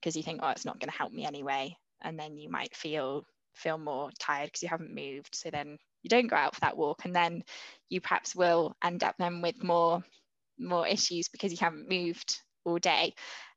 because 0.00 0.16
you 0.16 0.22
think, 0.22 0.40
oh, 0.42 0.48
it's 0.48 0.64
not 0.64 0.80
going 0.80 0.90
to 0.90 0.96
help 0.96 1.12
me 1.12 1.26
anyway. 1.26 1.76
And 2.02 2.18
then 2.18 2.36
you 2.38 2.50
might 2.50 2.74
feel 2.74 3.24
feel 3.54 3.78
more 3.78 4.10
tired 4.18 4.46
because 4.46 4.62
you 4.62 4.68
haven't 4.68 4.94
moved. 4.94 5.34
So 5.34 5.50
then 5.50 5.78
you 6.02 6.08
don't 6.08 6.28
go 6.28 6.36
out 6.36 6.54
for 6.54 6.60
that 6.60 6.76
walk. 6.76 7.04
And 7.04 7.14
then 7.14 7.42
you 7.88 8.00
perhaps 8.00 8.34
will 8.34 8.74
end 8.82 9.02
up 9.02 9.16
then 9.18 9.42
with 9.42 9.62
more 9.62 10.02
more 10.58 10.86
issues 10.86 11.28
because 11.28 11.52
you 11.52 11.58
haven't 11.60 11.88
moved 11.90 12.40
all 12.64 12.78
day. 12.78 13.14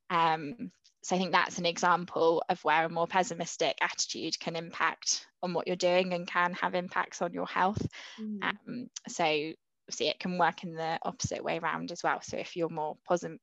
Um, 0.09 0.71
so 1.03 1.15
I 1.15 1.19
think 1.19 1.31
that's 1.31 1.57
an 1.57 1.65
example 1.65 2.43
of 2.47 2.63
where 2.63 2.85
a 2.85 2.89
more 2.89 3.07
pessimistic 3.07 3.77
attitude 3.81 4.39
can 4.39 4.55
impact 4.55 5.25
on 5.41 5.53
what 5.53 5.65
you're 5.65 5.75
doing 5.75 6.13
and 6.13 6.27
can 6.27 6.53
have 6.53 6.75
impacts 6.75 7.21
on 7.21 7.33
your 7.33 7.47
health. 7.47 7.85
Mm. 8.19 8.43
Um, 8.43 8.89
so 9.07 9.23
see 9.89 10.07
it 10.07 10.19
can 10.19 10.37
work 10.37 10.63
in 10.63 10.75
the 10.75 10.99
opposite 11.01 11.43
way 11.43 11.57
around 11.57 11.91
as 11.91 12.03
well. 12.03 12.21
So 12.21 12.37
if 12.37 12.55
you're 12.55 12.69
more 12.69 12.97
positive, 13.07 13.39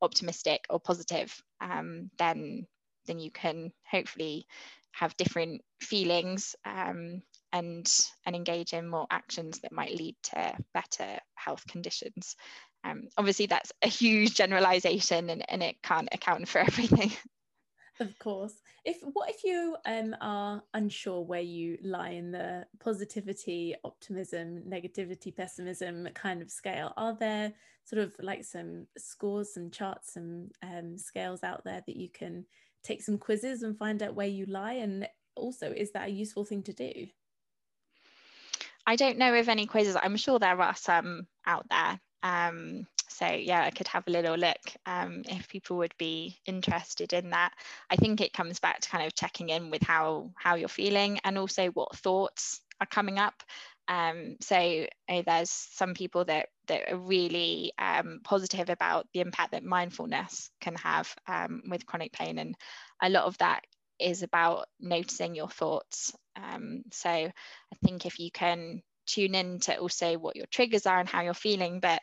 optimistic 0.00 0.64
or 0.70 0.80
positive, 0.80 1.34
um, 1.60 2.10
then 2.18 2.66
then 3.06 3.18
you 3.20 3.30
can 3.30 3.72
hopefully 3.88 4.46
have 4.92 5.16
different 5.16 5.62
feelings 5.80 6.56
um, 6.64 7.22
and 7.52 7.86
and 8.24 8.34
engage 8.34 8.72
in 8.72 8.88
more 8.88 9.06
actions 9.10 9.60
that 9.60 9.72
might 9.72 9.94
lead 9.94 10.16
to 10.22 10.54
better 10.72 11.18
health 11.34 11.66
conditions. 11.66 12.36
Um, 12.86 13.08
obviously, 13.16 13.46
that's 13.46 13.72
a 13.82 13.88
huge 13.88 14.34
generalization 14.34 15.30
and, 15.30 15.44
and 15.50 15.62
it 15.62 15.82
can't 15.82 16.08
account 16.12 16.48
for 16.48 16.58
everything. 16.60 17.12
Of 17.98 18.18
course. 18.18 18.52
If 18.84 18.98
what 19.14 19.30
if 19.30 19.42
you 19.42 19.76
um, 19.86 20.14
are 20.20 20.62
unsure 20.74 21.22
where 21.22 21.40
you 21.40 21.78
lie 21.82 22.10
in 22.10 22.30
the 22.30 22.66
positivity, 22.78 23.74
optimism, 23.84 24.62
negativity, 24.68 25.34
pessimism 25.34 26.08
kind 26.14 26.42
of 26.42 26.50
scale? 26.50 26.92
Are 26.96 27.16
there 27.18 27.52
sort 27.84 28.02
of 28.02 28.14
like 28.20 28.44
some 28.44 28.86
scores 28.98 29.56
and 29.56 29.72
charts 29.72 30.16
and 30.16 30.52
um, 30.62 30.98
scales 30.98 31.42
out 31.42 31.64
there 31.64 31.82
that 31.86 31.96
you 31.96 32.10
can 32.10 32.44
take 32.84 33.02
some 33.02 33.18
quizzes 33.18 33.62
and 33.62 33.78
find 33.78 34.02
out 34.02 34.14
where 34.14 34.26
you 34.26 34.44
lie? 34.46 34.74
And 34.74 35.08
also, 35.34 35.72
is 35.72 35.92
that 35.92 36.08
a 36.08 36.12
useful 36.12 36.44
thing 36.44 36.62
to 36.64 36.72
do? 36.74 37.06
I 38.86 38.96
don't 38.96 39.18
know 39.18 39.34
of 39.34 39.48
any 39.48 39.66
quizzes. 39.66 39.96
I'm 40.00 40.16
sure 40.16 40.38
there 40.38 40.60
are 40.60 40.76
some 40.76 41.26
out 41.46 41.66
there. 41.70 41.98
Um, 42.22 42.86
so 43.08 43.26
yeah, 43.26 43.62
I 43.62 43.70
could 43.70 43.88
have 43.88 44.06
a 44.06 44.10
little 44.10 44.36
look 44.36 44.60
um, 44.84 45.22
if 45.28 45.48
people 45.48 45.78
would 45.78 45.94
be 45.98 46.38
interested 46.44 47.12
in 47.12 47.30
that. 47.30 47.52
I 47.90 47.96
think 47.96 48.20
it 48.20 48.32
comes 48.32 48.60
back 48.60 48.80
to 48.80 48.88
kind 48.88 49.06
of 49.06 49.14
checking 49.14 49.48
in 49.48 49.70
with 49.70 49.82
how 49.82 50.32
how 50.36 50.56
you're 50.56 50.68
feeling 50.68 51.18
and 51.24 51.38
also 51.38 51.68
what 51.68 51.96
thoughts 51.96 52.60
are 52.80 52.86
coming 52.86 53.18
up. 53.18 53.42
Um, 53.88 54.36
so 54.40 54.86
there's 55.08 55.50
some 55.50 55.94
people 55.94 56.24
that 56.24 56.48
that 56.66 56.92
are 56.92 56.98
really 56.98 57.72
um, 57.78 58.20
positive 58.24 58.68
about 58.68 59.06
the 59.14 59.20
impact 59.20 59.52
that 59.52 59.64
mindfulness 59.64 60.50
can 60.60 60.74
have 60.76 61.14
um, 61.28 61.62
with 61.70 61.86
chronic 61.86 62.12
pain, 62.12 62.38
and 62.38 62.56
a 63.00 63.08
lot 63.08 63.24
of 63.24 63.38
that 63.38 63.62
is 63.98 64.22
about 64.22 64.66
noticing 64.80 65.34
your 65.34 65.48
thoughts. 65.48 66.12
Um, 66.36 66.82
so 66.92 67.08
I 67.08 67.76
think 67.82 68.04
if 68.04 68.18
you 68.18 68.30
can 68.30 68.82
tune 69.06 69.34
in 69.34 69.60
to 69.60 69.76
also 69.78 70.18
what 70.18 70.36
your 70.36 70.46
triggers 70.46 70.86
are 70.86 70.98
and 70.98 71.08
how 71.08 71.22
you're 71.22 71.34
feeling, 71.34 71.80
but 71.80 72.02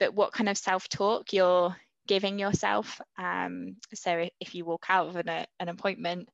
but 0.00 0.14
what 0.14 0.32
kind 0.32 0.48
of 0.48 0.58
self-talk 0.58 1.32
you're 1.32 1.76
giving 2.06 2.38
yourself. 2.38 3.00
Um, 3.16 3.76
so 3.94 4.28
if 4.40 4.54
you 4.54 4.64
walk 4.64 4.86
out 4.88 5.08
of 5.08 5.16
an, 5.16 5.46
an 5.60 5.68
appointment, 5.68 6.28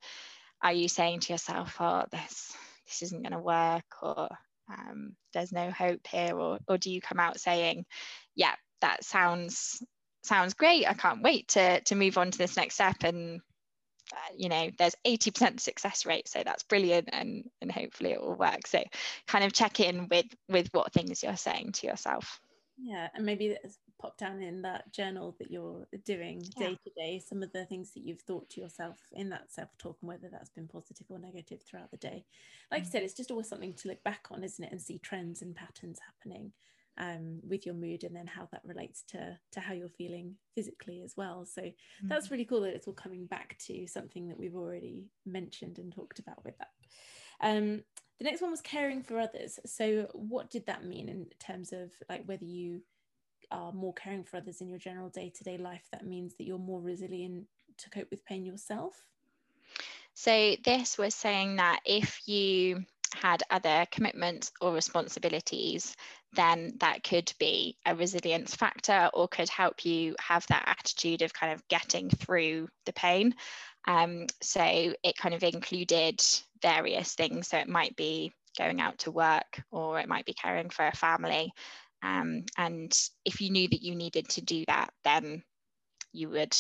are 0.63 0.73
you 0.73 0.89
saying 0.89 1.21
to 1.21 1.33
yourself, 1.33 1.77
"Oh, 1.81 2.05
this 2.11 2.53
this 2.87 3.03
isn't 3.03 3.23
going 3.23 3.33
to 3.33 3.39
work," 3.39 3.85
or 4.03 4.29
um, 4.71 5.17
"There's 5.33 5.53
no 5.53 5.71
hope 5.71 6.07
here," 6.07 6.39
or 6.39 6.59
or 6.69 6.79
do 6.79 6.91
you 6.91 7.01
come 7.01 7.21
out 7.21 7.41
saying, 7.41 7.87
"Yeah, 8.35 8.55
that 8.81 9.05
sounds 9.05 9.83
sounds 10.23 10.55
great. 10.55 10.89
I 10.89 10.95
can't 10.95 11.23
wait 11.23 11.49
to 11.49 11.81
to 11.81 11.95
move 11.95 12.19
on 12.19 12.31
to 12.31 12.39
this 12.39 12.57
next 12.57 12.75
step 12.75 13.03
and 13.05 13.41
you 14.37 14.49
know 14.49 14.71
there's 14.79 14.95
80% 15.07 15.61
success 15.61 16.07
rate 16.07 16.29
so 16.29 16.43
that's 16.45 16.63
brilliant 16.63 17.09
and 17.13 17.49
and 17.61 17.71
hopefully 17.71 18.13
it 18.13 18.21
will 18.21 18.37
work. 18.37 18.67
So 18.67 18.83
kind 19.27 19.45
of 19.45 19.53
check 19.53 19.81
in 19.81 20.09
with 20.11 20.27
with 20.49 20.69
what 20.73 20.93
things 20.93 21.23
you're 21.23 21.37
saying 21.37 21.73
to 21.73 21.87
yourself. 21.87 22.41
Yeah 22.79 23.09
and 23.15 23.27
maybe 23.27 23.57
pop 24.01 24.17
down 24.17 24.41
in 24.41 24.63
that 24.63 24.91
journal 24.93 25.37
that 25.39 25.51
you're 25.51 25.87
doing 26.07 26.43
day 26.59 26.75
to 26.85 26.91
day 26.97 27.19
some 27.19 27.43
of 27.43 27.53
the 27.53 27.67
things 27.67 27.93
that 27.93 28.01
you've 28.01 28.23
thought 28.23 28.49
to 28.49 28.61
yourself 28.61 28.97
in 29.13 29.29
that 29.29 29.53
self-talk 29.53 29.99
and 30.01 30.09
whether 30.09 30.29
that's 30.31 30.49
been 30.49 30.67
positive 30.67 31.07
or 31.11 31.19
negative 31.19 31.61
throughout 31.63 31.91
the 31.91 31.99
day. 31.99 32.25
Like 32.71 32.83
mm. 32.83 32.87
you 32.87 32.91
said 32.91 33.03
it's 33.03 33.13
just 33.13 33.31
always 33.31 33.49
something 33.49 33.75
to 33.75 33.89
look 33.89 34.03
back 34.03 34.29
on 34.31 34.43
isn't 34.43 34.65
it 34.65 34.73
and 34.73 34.81
see 34.81 34.99
trends 34.99 35.43
and 35.43 35.55
patterns 35.55 35.99
happening 36.07 36.53
um, 37.01 37.41
with 37.49 37.65
your 37.65 37.75
mood 37.75 38.05
and 38.05 38.15
then 38.15 38.27
how 38.27 38.47
that 38.53 38.61
relates 38.65 39.03
to 39.09 39.37
to 39.53 39.61
how 39.61 39.73
you're 39.73 39.89
feeling 39.89 40.35
physically 40.55 41.01
as 41.03 41.15
well. 41.17 41.47
So 41.47 41.63
mm-hmm. 41.63 42.09
that's 42.09 42.31
really 42.31 42.45
cool 42.45 42.61
that 42.61 42.75
it's 42.75 42.87
all 42.87 42.93
coming 42.93 43.27
back 43.27 43.57
to 43.67 43.87
something 43.87 44.29
that 44.29 44.39
we've 44.39 44.55
already 44.55 45.07
mentioned 45.25 45.79
and 45.79 45.93
talked 45.93 46.19
about 46.19 46.45
with 46.45 46.57
that. 46.59 46.69
Um, 47.41 47.83
the 48.19 48.25
next 48.25 48.43
one 48.43 48.51
was 48.51 48.61
caring 48.61 49.03
for 49.03 49.19
others. 49.19 49.59
So 49.65 50.09
what 50.13 50.51
did 50.51 50.67
that 50.67 50.85
mean 50.85 51.09
in 51.09 51.27
terms 51.39 51.73
of 51.73 51.91
like 52.11 52.25
whether 52.27 52.45
you 52.45 52.83
are 53.51 53.73
more 53.73 53.95
caring 53.95 54.23
for 54.23 54.37
others 54.37 54.61
in 54.61 54.69
your 54.69 54.79
general 54.79 55.09
day-to-day 55.09 55.57
life 55.57 55.89
that 55.91 56.07
means 56.07 56.35
that 56.37 56.45
you're 56.45 56.59
more 56.59 56.83
resilient 56.83 57.47
to 57.79 57.91
cope 57.91 58.11
with 58.11 58.25
pain 58.27 58.45
yourself? 58.45 59.03
So 60.13 60.55
this 60.63 60.99
was 60.99 61.15
saying 61.15 61.57
that 61.57 61.81
if 61.87 62.29
you 62.29 62.85
had 63.15 63.43
other 63.51 63.87
commitments 63.91 64.53
or 64.61 64.73
responsibilities, 64.73 65.97
then 66.33 66.73
that 66.79 67.03
could 67.03 67.33
be 67.39 67.77
a 67.87 67.95
resilience 67.95 68.55
factor 68.55 69.11
or 69.15 69.29
could 69.29 69.49
help 69.49 69.85
you 69.85 70.15
have 70.21 70.47
that 70.49 70.65
attitude 70.67 71.23
of 71.23 71.35
kind 71.35 71.53
of 71.53 71.67
getting 71.69 72.09
through 72.09 72.69
the 72.87 72.93
pain. 72.93 73.35
Um, 73.89 74.27
so 74.43 74.63
it 74.63 75.17
kind 75.17 75.35
of 75.35 75.43
included 75.43 76.21
various 76.63 77.15
things. 77.15 77.49
So 77.49 77.59
it 77.59 77.69
might 77.69 77.97
be 77.97 78.33
going 78.59 78.81
out 78.81 78.99
to 78.99 79.11
work 79.11 79.63
or 79.71 79.99
it 79.99 80.09
might 80.09 80.27
be 80.27 80.35
caring 80.35 80.71
for 80.71 80.87
a 80.87 80.97
family. 80.97 81.53
Um, 82.03 82.45
and 82.57 82.97
if 83.25 83.41
you 83.41 83.51
knew 83.51 83.69
that 83.69 83.83
you 83.83 83.95
needed 83.95 84.29
to 84.31 84.41
do 84.41 84.65
that, 84.67 84.93
then 85.05 85.43
you 86.13 86.29
would 86.31 86.57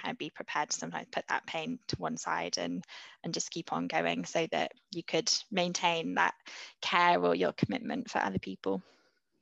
kind 0.00 0.12
of 0.12 0.18
be 0.18 0.30
prepared 0.30 0.70
to 0.70 0.78
sometimes 0.78 1.06
put 1.10 1.26
that 1.28 1.46
pain 1.46 1.78
to 1.88 1.96
one 1.96 2.16
side 2.16 2.58
and 2.58 2.84
and 3.24 3.34
just 3.34 3.50
keep 3.50 3.72
on 3.72 3.86
going 3.86 4.24
so 4.24 4.46
that 4.52 4.72
you 4.92 5.02
could 5.02 5.30
maintain 5.50 6.14
that 6.14 6.34
care 6.80 7.22
or 7.22 7.34
your 7.34 7.52
commitment 7.52 8.10
for 8.10 8.18
other 8.18 8.38
people. 8.38 8.82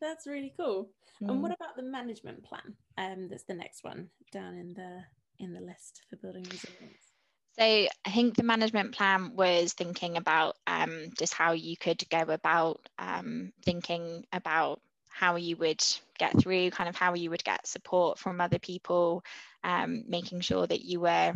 That's 0.01 0.27
really 0.27 0.53
cool. 0.57 0.91
Mm. 1.23 1.31
and 1.31 1.43
what 1.43 1.53
about 1.53 1.77
the 1.77 1.83
management 1.83 2.45
plan? 2.45 2.75
Um 2.99 3.29
that's 3.29 3.45
the 3.45 3.55
next 3.55 3.85
one 3.85 4.11
down 4.33 4.55
in 4.57 4.75
the 4.75 5.03
in 5.39 5.53
the 5.53 5.61
list 5.61 6.03
for 6.09 6.17
building 6.17 6.45
resilience. 6.45 7.13
So 7.59 7.65
I 7.65 8.11
think 8.11 8.37
the 8.37 8.43
management 8.43 8.95
plan 8.95 9.35
was 9.35 9.73
thinking 9.73 10.19
about 10.19 10.57
um, 10.67 11.07
just 11.19 11.33
how 11.33 11.53
you 11.53 11.75
could 11.75 12.05
go 12.11 12.21
about 12.21 12.87
um, 12.99 13.53
thinking 13.65 14.27
about 14.31 14.83
how 15.19 15.37
you 15.37 15.57
would 15.57 15.83
get 16.19 16.39
through, 16.39 16.71
kind 16.71 16.91
of 16.91 16.97
how 16.97 17.15
you 17.15 17.31
would 17.31 17.43
get 17.43 17.67
support 17.67 18.19
from 18.19 18.39
other 18.39 18.59
people, 18.59 19.25
um, 19.65 20.05
making 20.07 20.41
sure 20.41 20.67
that 20.67 20.85
you 20.85 21.01
were 21.01 21.33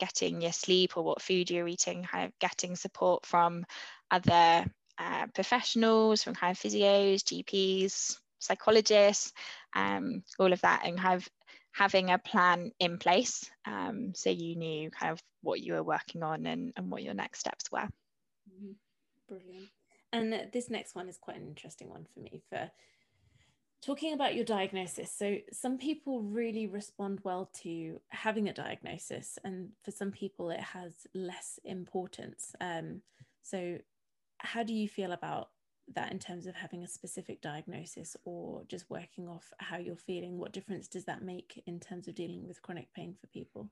getting 0.00 0.40
your 0.40 0.50
sleep 0.50 0.96
or 0.96 1.04
what 1.04 1.22
food 1.22 1.48
you're 1.48 1.68
eating, 1.68 2.02
kind 2.02 2.26
of 2.26 2.38
getting 2.40 2.74
support 2.74 3.24
from 3.24 3.64
other 4.10 4.64
uh, 4.98 5.26
professionals, 5.34 6.24
from 6.24 6.34
kind 6.34 6.50
of 6.50 6.58
physios, 6.58 7.22
GPs, 7.22 8.16
psychologists, 8.40 9.32
um, 9.76 10.24
all 10.40 10.52
of 10.52 10.60
that, 10.62 10.82
and 10.84 10.98
kind 10.98 11.14
of 11.14 11.28
having 11.70 12.10
a 12.10 12.18
plan 12.18 12.72
in 12.80 12.98
place 12.98 13.48
um, 13.66 14.12
so 14.16 14.30
you 14.30 14.56
knew 14.56 14.90
kind 14.90 15.12
of 15.12 15.22
what 15.42 15.60
you 15.60 15.74
were 15.74 15.82
working 15.84 16.24
on 16.24 16.44
and, 16.46 16.72
and 16.76 16.90
what 16.90 17.04
your 17.04 17.14
next 17.14 17.38
steps 17.38 17.70
were. 17.70 17.88
Mm-hmm. 18.50 18.72
Brilliant. 19.28 19.68
And 20.12 20.50
this 20.52 20.68
next 20.68 20.96
one 20.96 21.08
is 21.08 21.16
quite 21.16 21.36
an 21.36 21.46
interesting 21.46 21.88
one 21.88 22.04
for 22.12 22.20
me 22.20 22.42
for 22.50 22.68
talking 23.82 24.14
about 24.14 24.34
your 24.34 24.44
diagnosis. 24.44 25.12
So, 25.12 25.38
some 25.52 25.76
people 25.76 26.22
really 26.22 26.66
respond 26.66 27.20
well 27.24 27.50
to 27.62 28.00
having 28.08 28.48
a 28.48 28.52
diagnosis, 28.52 29.38
and 29.44 29.70
for 29.82 29.90
some 29.90 30.12
people, 30.12 30.50
it 30.50 30.60
has 30.60 31.06
less 31.14 31.58
importance. 31.64 32.54
Um, 32.60 33.02
so, 33.42 33.78
how 34.38 34.62
do 34.62 34.72
you 34.72 34.88
feel 34.88 35.12
about 35.12 35.50
that 35.94 36.12
in 36.12 36.18
terms 36.18 36.46
of 36.46 36.54
having 36.54 36.84
a 36.84 36.88
specific 36.88 37.42
diagnosis 37.42 38.16
or 38.24 38.62
just 38.68 38.88
working 38.88 39.28
off 39.28 39.52
how 39.58 39.78
you're 39.78 39.96
feeling? 39.96 40.38
What 40.38 40.52
difference 40.52 40.88
does 40.88 41.04
that 41.04 41.22
make 41.22 41.62
in 41.66 41.80
terms 41.80 42.08
of 42.08 42.14
dealing 42.14 42.46
with 42.46 42.62
chronic 42.62 42.92
pain 42.94 43.14
for 43.20 43.26
people? 43.28 43.68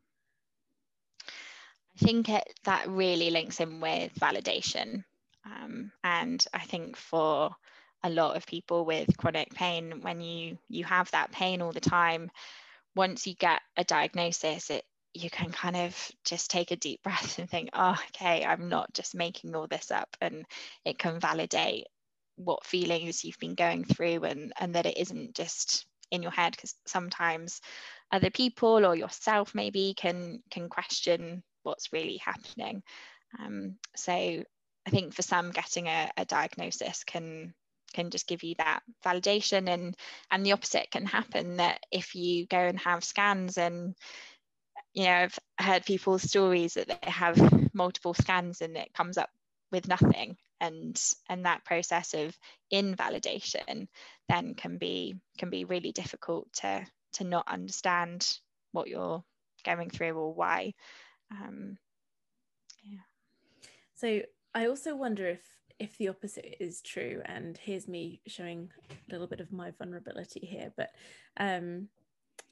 I 1.97 2.05
think 2.05 2.29
it, 2.29 2.45
that 2.65 2.89
really 2.89 3.31
links 3.31 3.61
in 3.61 3.81
with 3.81 4.15
validation. 4.15 5.05
Um, 5.45 5.93
and 6.05 6.45
I 6.53 6.61
think 6.61 6.97
for 6.97 7.51
a 8.03 8.11
lot 8.11 8.37
of 8.37 8.47
people 8.47 8.85
with 8.85 9.17
chronic 9.17 9.55
pain, 9.55 10.01
when 10.03 10.21
you 10.21 10.59
you 10.69 10.85
have 10.85 11.11
that 11.11 11.33
pain 11.33 11.63
all 11.63 11.73
the 11.73 11.81
time, 11.81 12.31
once 12.95 13.27
you 13.27 13.35
get 13.35 13.61
a 13.77 13.85
diagnosis, 13.85 14.71
it 14.71 14.85
you 15.13 15.29
can 15.29 15.51
kind 15.51 15.77
of 15.77 16.11
just 16.25 16.51
take 16.51 16.71
a 16.71 16.77
deep 16.77 17.03
breath 17.05 17.39
and 17.39 17.51
think, 17.51 17.71
oh, 17.73 17.97
okay, 18.09 18.45
I'm 18.45 18.69
not 18.69 18.93
just 18.95 19.15
making 19.15 19.55
all 19.55 19.67
this 19.67 19.91
up, 19.91 20.17
and 20.21 20.45
it 20.85 20.99
can 20.99 21.21
validate 21.21 21.87
what 22.37 22.65
feelings 22.65 23.25
you've 23.25 23.39
been 23.39 23.55
going 23.55 23.85
through, 23.85 24.25
and 24.25 24.53
and 24.59 24.75
that 24.75 24.87
it 24.87 24.99
isn't 24.99 25.35
just 25.35 25.87
in 26.11 26.23
your 26.23 26.33
head, 26.33 26.53
because 26.53 26.75
sometimes 26.87 27.61
other 28.13 28.31
people 28.31 28.85
or 28.85 28.97
yourself 28.97 29.55
maybe 29.55 29.95
can 29.97 30.43
can 30.51 30.69
question 30.69 31.43
what's 31.63 31.93
really 31.93 32.17
happening. 32.17 32.83
Um, 33.39 33.77
so 33.95 34.13
I 34.13 34.91
think 34.91 35.15
for 35.15 35.23
some, 35.23 35.51
getting 35.51 35.87
a, 35.87 36.11
a 36.17 36.25
diagnosis 36.25 37.05
can 37.05 37.55
can 37.95 38.11
just 38.11 38.27
give 38.27 38.43
you 38.43 38.55
that 38.59 38.81
validation 39.05 39.69
and 39.69 39.97
and 40.31 40.45
the 40.45 40.53
opposite 40.53 40.91
can 40.91 41.07
happen 41.07 41.57
that 41.57 41.81
if 41.91 42.15
you 42.15 42.47
go 42.47 42.59
and 42.59 42.79
have 42.79 43.05
scans 43.05 43.59
and 43.59 43.95
you 44.95 45.05
know 45.05 45.13
i've 45.13 45.39
heard 45.59 45.85
people's 45.85 46.23
stories 46.23 46.75
that 46.75 46.89
they 46.89 47.11
have 47.11 47.39
multiple 47.75 48.15
scans 48.15 48.61
and 48.61 48.77
it 48.77 48.93
comes 48.95 49.19
up 49.19 49.31
with 49.73 49.89
nothing 49.89 50.37
and 50.61 51.01
and 51.29 51.45
that 51.47 51.65
process 51.65 52.15
of 52.15 52.37
invalidation 52.71 53.89
then 54.29 54.55
can 54.55 54.79
be 54.79 55.17
can 55.39 55.51
be 55.51 55.65
really 55.65 55.93
difficult 55.93 56.47
to 56.53 56.85
to 57.13 57.25
not 57.25 57.49
understand 57.49 58.39
what 58.73 58.89
you're 58.89 59.25
going 59.65 59.91
through 59.91 60.13
or 60.13 60.33
why. 60.33 60.73
Um, 61.31 61.77
yeah. 62.85 62.99
So 63.95 64.21
i 64.55 64.67
also 64.67 64.97
wonder 64.97 65.27
if 65.29 65.41
if 65.81 65.97
the 65.97 66.09
opposite 66.09 66.63
is 66.63 66.83
true 66.83 67.23
and 67.25 67.57
here's 67.57 67.89
me 67.89 68.21
showing 68.27 68.71
a 68.91 69.13
little 69.13 69.27
bit 69.27 69.41
of 69.41 69.51
my 69.51 69.73
vulnerability 69.73 70.41
here 70.41 70.71
but 70.77 70.91
um, 71.39 71.89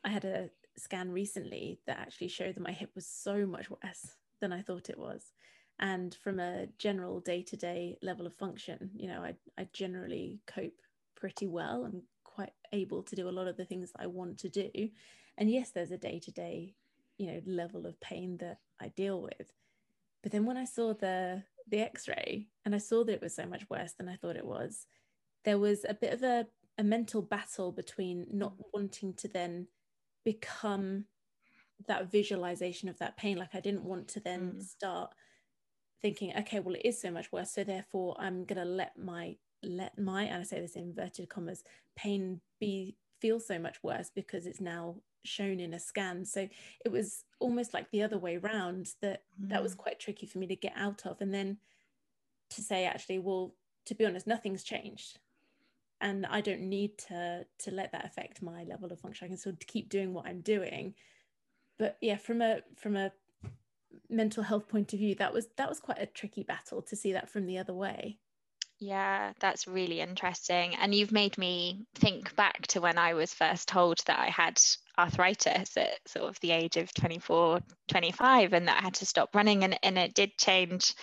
i 0.05 0.09
had 0.09 0.25
a 0.25 0.49
scan 0.77 1.11
recently 1.11 1.79
that 1.87 1.99
actually 1.99 2.29
showed 2.29 2.55
that 2.55 2.63
my 2.63 2.73
hip 2.73 2.91
was 2.95 3.07
so 3.07 3.47
much 3.47 3.69
worse 3.71 4.17
than 4.41 4.53
i 4.53 4.63
thought 4.63 4.91
it 4.91 4.99
was. 4.99 5.33
And 5.81 6.13
from 6.25 6.41
a 6.41 6.67
general 6.79 7.21
day-to-day 7.21 7.99
level 8.03 8.27
of 8.27 8.35
function 8.35 8.91
you 8.97 9.07
know 9.07 9.23
i, 9.23 9.35
I 9.61 9.69
generally 9.73 10.41
cope 10.47 10.81
pretty 11.15 11.47
well. 11.47 11.85
I'm 11.85 12.03
quite 12.25 12.53
able 12.73 13.03
to 13.03 13.17
do 13.17 13.29
a 13.29 13.31
lot 13.31 13.49
of 13.49 13.57
the 13.57 13.65
things 13.65 13.93
that 13.93 14.03
i 14.03 14.07
want 14.07 14.39
to 14.39 14.49
do. 14.49 14.71
And 15.37 15.51
yes 15.51 15.71
there's 15.71 15.91
a 15.91 15.99
day-to-day 15.99 16.75
you 17.19 17.27
know 17.27 17.41
level 17.47 17.87
of 17.87 18.01
pain 18.01 18.39
that 18.39 18.59
i 18.81 18.89
deal 18.89 19.21
with. 19.21 19.53
But 20.23 20.33
then 20.33 20.47
when 20.47 20.57
i 20.57 20.65
saw 20.65 20.95
the 20.95 21.43
the 21.71 21.81
x-ray 21.81 22.47
and 22.65 22.75
i 22.75 22.79
saw 22.79 23.05
that 23.05 23.15
it 23.15 23.23
was 23.23 23.35
so 23.35 23.47
much 23.47 23.65
worse 23.71 23.93
than 23.99 24.09
i 24.09 24.17
thought 24.17 24.37
it 24.37 24.47
was 24.47 24.87
there 25.45 25.59
was 25.59 25.85
a 25.89 25.95
bit 25.95 26.13
of 26.13 26.23
a, 26.23 26.47
a 26.79 26.85
mental 26.85 27.23
battle 27.23 27.73
between 27.73 28.27
not 28.31 28.55
wanting 28.73 29.15
to 29.15 29.29
then 29.29 29.67
become 30.25 31.05
that 31.87 32.11
visualization 32.11 32.89
of 32.89 32.99
that 32.99 33.17
pain 33.17 33.37
like 33.39 33.55
i 33.55 33.61
didn't 33.61 33.85
want 33.85 34.09
to 34.09 34.21
then 34.21 34.53
mm. 34.57 34.63
start 34.63 35.13
thinking 36.03 36.33
okay 36.37 36.61
well 36.61 36.75
it 36.75 36.83
is 36.85 37.01
so 37.01 37.11
much 37.11 37.31
worse 37.33 37.53
so 37.53 37.65
therefore 37.65 38.17
i'm 38.19 38.45
going 38.45 38.61
to 38.61 38.65
let 38.65 38.97
my 38.99 39.37
let 39.63 39.99
my 39.99 40.25
and 40.25 40.41
i 40.41 40.43
say 40.43 40.61
this 40.61 40.77
in 40.77 40.83
inverted 40.83 41.29
commas 41.29 41.63
pain 41.97 42.41
be 42.61 42.97
feel 43.21 43.41
so 43.41 43.59
much 43.59 43.79
worse 43.83 44.11
because 44.15 44.47
it's 44.47 44.61
now 44.61 44.97
shown 45.29 45.61
in 45.61 45.75
a 45.75 45.79
scan 45.79 46.25
so 46.25 46.49
it 46.85 46.91
was 46.91 47.25
almost 47.41 47.75
like 47.75 47.91
the 47.91 48.03
other 48.03 48.19
way 48.19 48.37
round 48.37 48.91
that 49.01 49.23
mm. 49.41 49.49
that 49.49 49.63
was 49.63 49.75
mm. 49.75 49.79
quite 49.79 50.01
tricky 50.01 50.27
for 50.27 50.39
me 50.39 50.47
to 50.47 50.57
get 50.57 50.73
out 50.77 51.07
of 51.07 51.21
and 51.21 51.33
then 51.33 51.59
to 52.51 52.63
say 52.63 52.85
actually 52.85 53.19
well 53.19 53.55
to 53.85 53.95
be 53.95 54.05
honest 54.05 54.27
nothing's 54.27 54.63
changed 54.63 55.19
and 56.01 56.27
i 56.27 56.41
don't 56.41 56.61
need 56.61 56.97
to 56.99 57.45
to 57.59 57.71
let 57.71 57.93
that 57.93 58.05
affect 58.05 58.43
my 58.43 58.65
level 58.65 58.91
of 58.93 59.01
function 59.01 59.25
i 59.25 59.29
can 59.29 59.37
still 59.37 59.53
keep 59.67 59.89
doing 59.89 60.13
what 60.13 60.27
i'm 60.27 60.41
doing 60.41 60.95
but 61.79 61.97
yeah 62.01 62.17
from 62.17 62.41
a 62.43 62.61
from 62.77 62.97
a 62.97 63.13
mental 64.11 64.43
health 64.43 64.69
point 64.69 64.93
of 64.93 64.99
view 64.99 65.15
that 65.15 65.33
was 65.33 65.49
that 65.57 65.69
was 65.69 65.81
quite 65.81 66.01
a 66.01 66.07
tricky 66.07 66.43
battle 66.43 66.83
to 66.83 66.97
see 66.97 67.13
that 67.13 67.29
from 67.29 67.47
the 67.47 67.59
other 67.59 67.75
way 67.75 68.19
yeah, 68.81 69.33
that's 69.41 69.67
really 69.67 70.01
interesting. 70.01 70.77
And 70.77 70.95
you've 70.95 71.13
made 71.13 71.37
me 71.37 71.85
think 71.95 72.35
back 72.37 72.67
to 72.69 72.81
when 72.81 72.97
I 72.97 73.15
was 73.15 73.35
first 73.35 73.69
told 73.69 73.99
that 74.07 74.19
I 74.19 74.29
had 74.29 74.61
arthritis 74.99 75.77
at 75.77 75.99
sort 76.07 76.29
of 76.29 76.39
the 76.41 76.51
age 76.51 76.77
of 76.77 76.93
24, 76.95 77.61
25, 77.89 78.53
and 78.53 78.69
that 78.69 78.81
I 78.81 78.85
had 78.85 78.95
to 78.95 79.07
stop 79.07 79.35
running. 79.35 79.65
And, 79.65 79.79
and 79.83 79.99
it 79.99 80.15
did 80.15 80.37
change 80.39 80.95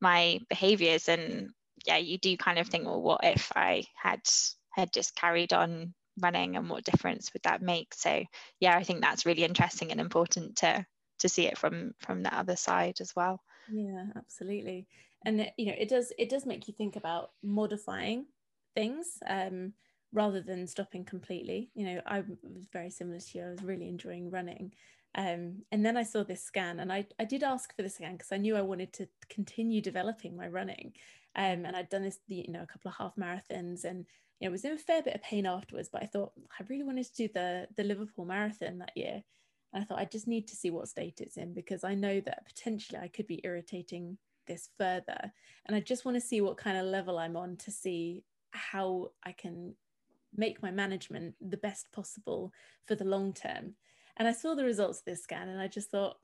my 0.00 0.40
behaviors. 0.48 1.08
And 1.08 1.50
yeah, 1.86 1.96
you 1.96 2.18
do 2.18 2.36
kind 2.36 2.58
of 2.58 2.68
think, 2.68 2.86
well, 2.86 3.02
what 3.02 3.20
if 3.22 3.50
I 3.54 3.84
had 4.00 4.20
had 4.72 4.92
just 4.92 5.16
carried 5.16 5.52
on 5.52 5.94
running 6.20 6.56
and 6.56 6.68
what 6.70 6.84
difference 6.84 7.32
would 7.32 7.42
that 7.42 7.62
make? 7.62 7.92
So 7.94 8.22
yeah, 8.60 8.76
I 8.76 8.84
think 8.84 9.00
that's 9.00 9.26
really 9.26 9.44
interesting 9.44 9.90
and 9.90 10.00
important 10.00 10.56
to 10.58 10.86
to 11.18 11.28
see 11.28 11.46
it 11.46 11.58
from 11.58 11.92
from 11.98 12.22
the 12.22 12.34
other 12.34 12.56
side 12.56 13.00
as 13.00 13.12
well. 13.16 13.40
Yeah, 13.70 14.06
absolutely 14.16 14.86
and 15.24 15.40
it, 15.40 15.52
you 15.56 15.66
know 15.66 15.74
it 15.78 15.88
does 15.88 16.12
it 16.18 16.28
does 16.28 16.46
make 16.46 16.68
you 16.68 16.74
think 16.74 16.96
about 16.96 17.30
modifying 17.42 18.26
things 18.74 19.18
um, 19.28 19.72
rather 20.12 20.40
than 20.40 20.66
stopping 20.66 21.04
completely. 21.04 21.70
You 21.74 21.86
know 21.86 22.00
i 22.06 22.20
was 22.20 22.66
very 22.72 22.90
similar 22.90 23.20
to 23.20 23.38
you 23.38 23.44
i 23.44 23.50
was 23.50 23.62
really 23.62 23.88
enjoying 23.88 24.30
running. 24.30 24.72
Um, 25.16 25.62
and 25.72 25.84
then 25.84 25.96
i 25.96 26.04
saw 26.04 26.22
this 26.22 26.42
scan 26.42 26.78
and 26.80 26.92
i, 26.92 27.04
I 27.18 27.24
did 27.24 27.42
ask 27.42 27.74
for 27.74 27.82
the 27.82 27.90
scan 27.90 28.12
because 28.12 28.32
i 28.32 28.36
knew 28.36 28.56
i 28.56 28.62
wanted 28.62 28.92
to 28.94 29.08
continue 29.28 29.80
developing 29.80 30.36
my 30.36 30.48
running. 30.48 30.92
Um, 31.36 31.64
and 31.64 31.76
i'd 31.76 31.88
done 31.88 32.02
this 32.02 32.18
you 32.28 32.50
know 32.52 32.62
a 32.62 32.66
couple 32.66 32.90
of 32.90 32.96
half 32.96 33.16
marathons 33.16 33.84
and 33.84 34.06
you 34.38 34.48
know 34.48 34.52
was 34.52 34.64
in 34.64 34.72
a 34.72 34.78
fair 34.78 35.02
bit 35.02 35.14
of 35.14 35.22
pain 35.22 35.46
afterwards 35.46 35.88
but 35.92 36.02
i 36.02 36.06
thought 36.06 36.32
i 36.58 36.64
really 36.68 36.82
wanted 36.82 37.06
to 37.06 37.14
do 37.14 37.28
the 37.32 37.66
the 37.76 37.84
liverpool 37.84 38.24
marathon 38.24 38.78
that 38.78 38.96
year. 38.96 39.22
And 39.72 39.82
i 39.82 39.84
thought 39.84 39.98
i 40.00 40.04
just 40.04 40.26
need 40.26 40.48
to 40.48 40.56
see 40.56 40.70
what 40.70 40.88
state 40.88 41.20
it's 41.20 41.36
in 41.36 41.54
because 41.54 41.84
i 41.84 41.94
know 41.94 42.20
that 42.20 42.46
potentially 42.46 42.98
i 42.98 43.08
could 43.08 43.26
be 43.26 43.40
irritating 43.44 44.18
this 44.50 44.68
further. 44.76 45.32
And 45.66 45.76
I 45.76 45.80
just 45.80 46.04
want 46.04 46.16
to 46.16 46.20
see 46.20 46.40
what 46.40 46.56
kind 46.56 46.76
of 46.76 46.86
level 46.86 47.18
I'm 47.18 47.36
on 47.36 47.56
to 47.58 47.70
see 47.70 48.24
how 48.50 49.12
I 49.24 49.32
can 49.32 49.74
make 50.34 50.62
my 50.62 50.70
management 50.70 51.34
the 51.40 51.56
best 51.56 51.90
possible 51.92 52.52
for 52.86 52.94
the 52.94 53.04
long 53.04 53.32
term. 53.32 53.74
And 54.16 54.28
I 54.28 54.32
saw 54.32 54.54
the 54.54 54.64
results 54.64 55.00
of 55.00 55.04
this 55.06 55.22
scan 55.22 55.48
and 55.48 55.60
I 55.60 55.68
just 55.68 55.90
thought, 55.90 56.16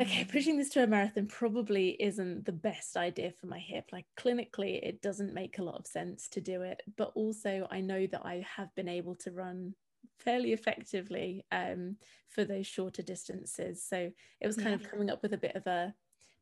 okay, 0.00 0.24
mm. 0.24 0.32
pushing 0.32 0.56
this 0.56 0.70
to 0.70 0.82
a 0.82 0.86
marathon 0.86 1.26
probably 1.26 1.90
isn't 2.00 2.44
the 2.44 2.52
best 2.52 2.96
idea 2.96 3.32
for 3.32 3.46
my 3.46 3.58
hip. 3.58 3.86
Like 3.92 4.06
clinically, 4.18 4.80
it 4.82 5.02
doesn't 5.02 5.34
make 5.34 5.58
a 5.58 5.64
lot 5.64 5.78
of 5.78 5.86
sense 5.86 6.28
to 6.28 6.40
do 6.40 6.62
it. 6.62 6.82
But 6.96 7.12
also, 7.14 7.66
I 7.70 7.80
know 7.80 8.06
that 8.06 8.24
I 8.24 8.44
have 8.56 8.74
been 8.74 8.88
able 8.88 9.14
to 9.16 9.32
run 9.32 9.74
fairly 10.18 10.52
effectively 10.52 11.44
um, 11.50 11.96
for 12.28 12.44
those 12.44 12.66
shorter 12.66 13.02
distances. 13.02 13.84
So 13.84 14.10
it 14.40 14.46
was 14.46 14.56
kind 14.56 14.68
yeah. 14.80 14.86
of 14.86 14.90
coming 14.90 15.10
up 15.10 15.22
with 15.22 15.32
a 15.32 15.38
bit 15.38 15.56
of 15.56 15.66
a 15.66 15.94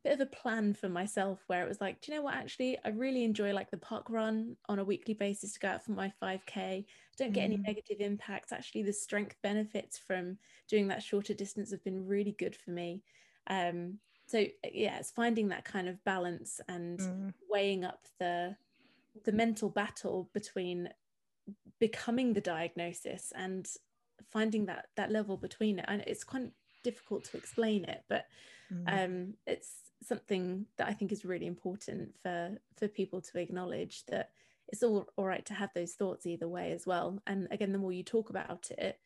bit 0.03 0.15
of 0.15 0.21
a 0.21 0.27
plan 0.27 0.73
for 0.73 0.89
myself 0.89 1.41
where 1.47 1.63
it 1.63 1.69
was 1.69 1.81
like, 1.81 2.01
do 2.01 2.11
you 2.11 2.19
know 2.19 2.25
what? 2.25 2.35
Actually, 2.35 2.79
I 2.85 2.89
really 2.89 3.25
enjoy 3.25 3.53
like 3.53 3.71
the 3.71 3.77
park 3.77 4.09
run 4.09 4.57
on 4.69 4.79
a 4.79 4.85
weekly 4.85 5.15
basis 5.15 5.53
to 5.53 5.61
go 5.61 5.69
out 5.69 5.85
for 5.85 5.93
my 5.93 6.13
5K. 6.23 6.41
I 6.57 6.85
don't 7.19 7.33
get 7.33 7.43
mm. 7.43 7.55
any 7.55 7.57
negative 7.59 8.01
impacts. 8.01 8.53
Actually, 8.53 8.85
the 8.85 8.93
strength 8.93 9.37
benefits 9.43 9.99
from 9.99 10.39
doing 10.69 10.89
that 10.89 11.03
shorter 11.03 11.35
distance 11.35 11.71
have 11.71 11.85
been 11.85 12.07
really 12.07 12.35
good 12.39 12.57
for 12.57 12.71
me. 12.71 13.03
Um, 13.49 13.99
so 14.27 14.47
yeah, 14.73 14.99
it's 14.99 15.11
finding 15.11 15.49
that 15.49 15.65
kind 15.65 15.89
of 15.89 16.03
balance 16.05 16.61
and 16.69 16.99
mm. 16.99 17.35
weighing 17.49 17.85
up 17.85 18.07
the 18.19 18.57
the 19.25 19.33
mental 19.33 19.69
battle 19.69 20.31
between 20.33 20.89
becoming 21.81 22.33
the 22.33 22.41
diagnosis 22.41 23.33
and 23.37 23.69
finding 24.31 24.67
that 24.67 24.87
that 24.97 25.11
level 25.11 25.37
between 25.37 25.79
it. 25.79 25.85
And 25.89 26.03
it's 26.07 26.25
quite 26.25 26.53
difficult 26.83 27.25
to 27.25 27.37
explain 27.37 27.85
it 27.85 28.03
but 28.09 28.25
mm. 28.73 29.05
um, 29.05 29.35
it's 29.47 29.90
something 30.03 30.67
that 30.77 30.89
i 30.89 30.93
think 30.93 31.13
is 31.13 31.25
really 31.25 31.47
important 31.47 32.15
for 32.23 32.57
for 32.77 32.89
people 32.89 33.21
to 33.21 33.39
acknowledge 33.39 34.05
that 34.07 34.31
it's 34.73 34.83
all 34.83 35.07
all 35.17 35.27
right 35.27 35.45
to 35.47 35.55
have 35.55 35.71
those 35.75 35.93
thoughts 35.93 36.27
either 36.27 36.49
way 36.49 36.73
as 36.73 36.87
well. 36.87 37.19
And 37.27 37.49
again 37.51 37.73
the 37.73 37.79
more 37.79 37.93
you 37.93 38.03
talk 38.03 38.31
about 38.31 38.71
it 38.79 38.99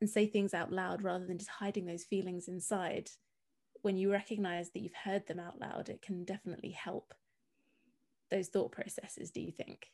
and 0.00 0.08
say 0.10 0.26
things 0.26 0.54
out 0.54 0.72
loud 0.72 1.02
rather 1.02 1.26
than 1.26 1.38
just 1.38 1.50
hiding 1.50 1.86
those 1.86 2.04
feelings 2.04 2.48
inside 2.48 3.10
when 3.82 3.96
you 3.96 4.10
recognize 4.10 4.70
that 4.70 4.80
you've 4.80 4.94
heard 5.04 5.26
them 5.26 5.38
out 5.38 5.60
loud 5.60 5.88
it 5.88 6.02
can 6.02 6.24
definitely 6.24 6.70
help 6.70 7.14
those 8.30 8.48
thought 8.48 8.72
processes 8.72 9.30
do 9.30 9.40
you 9.40 9.52
think 9.52 9.92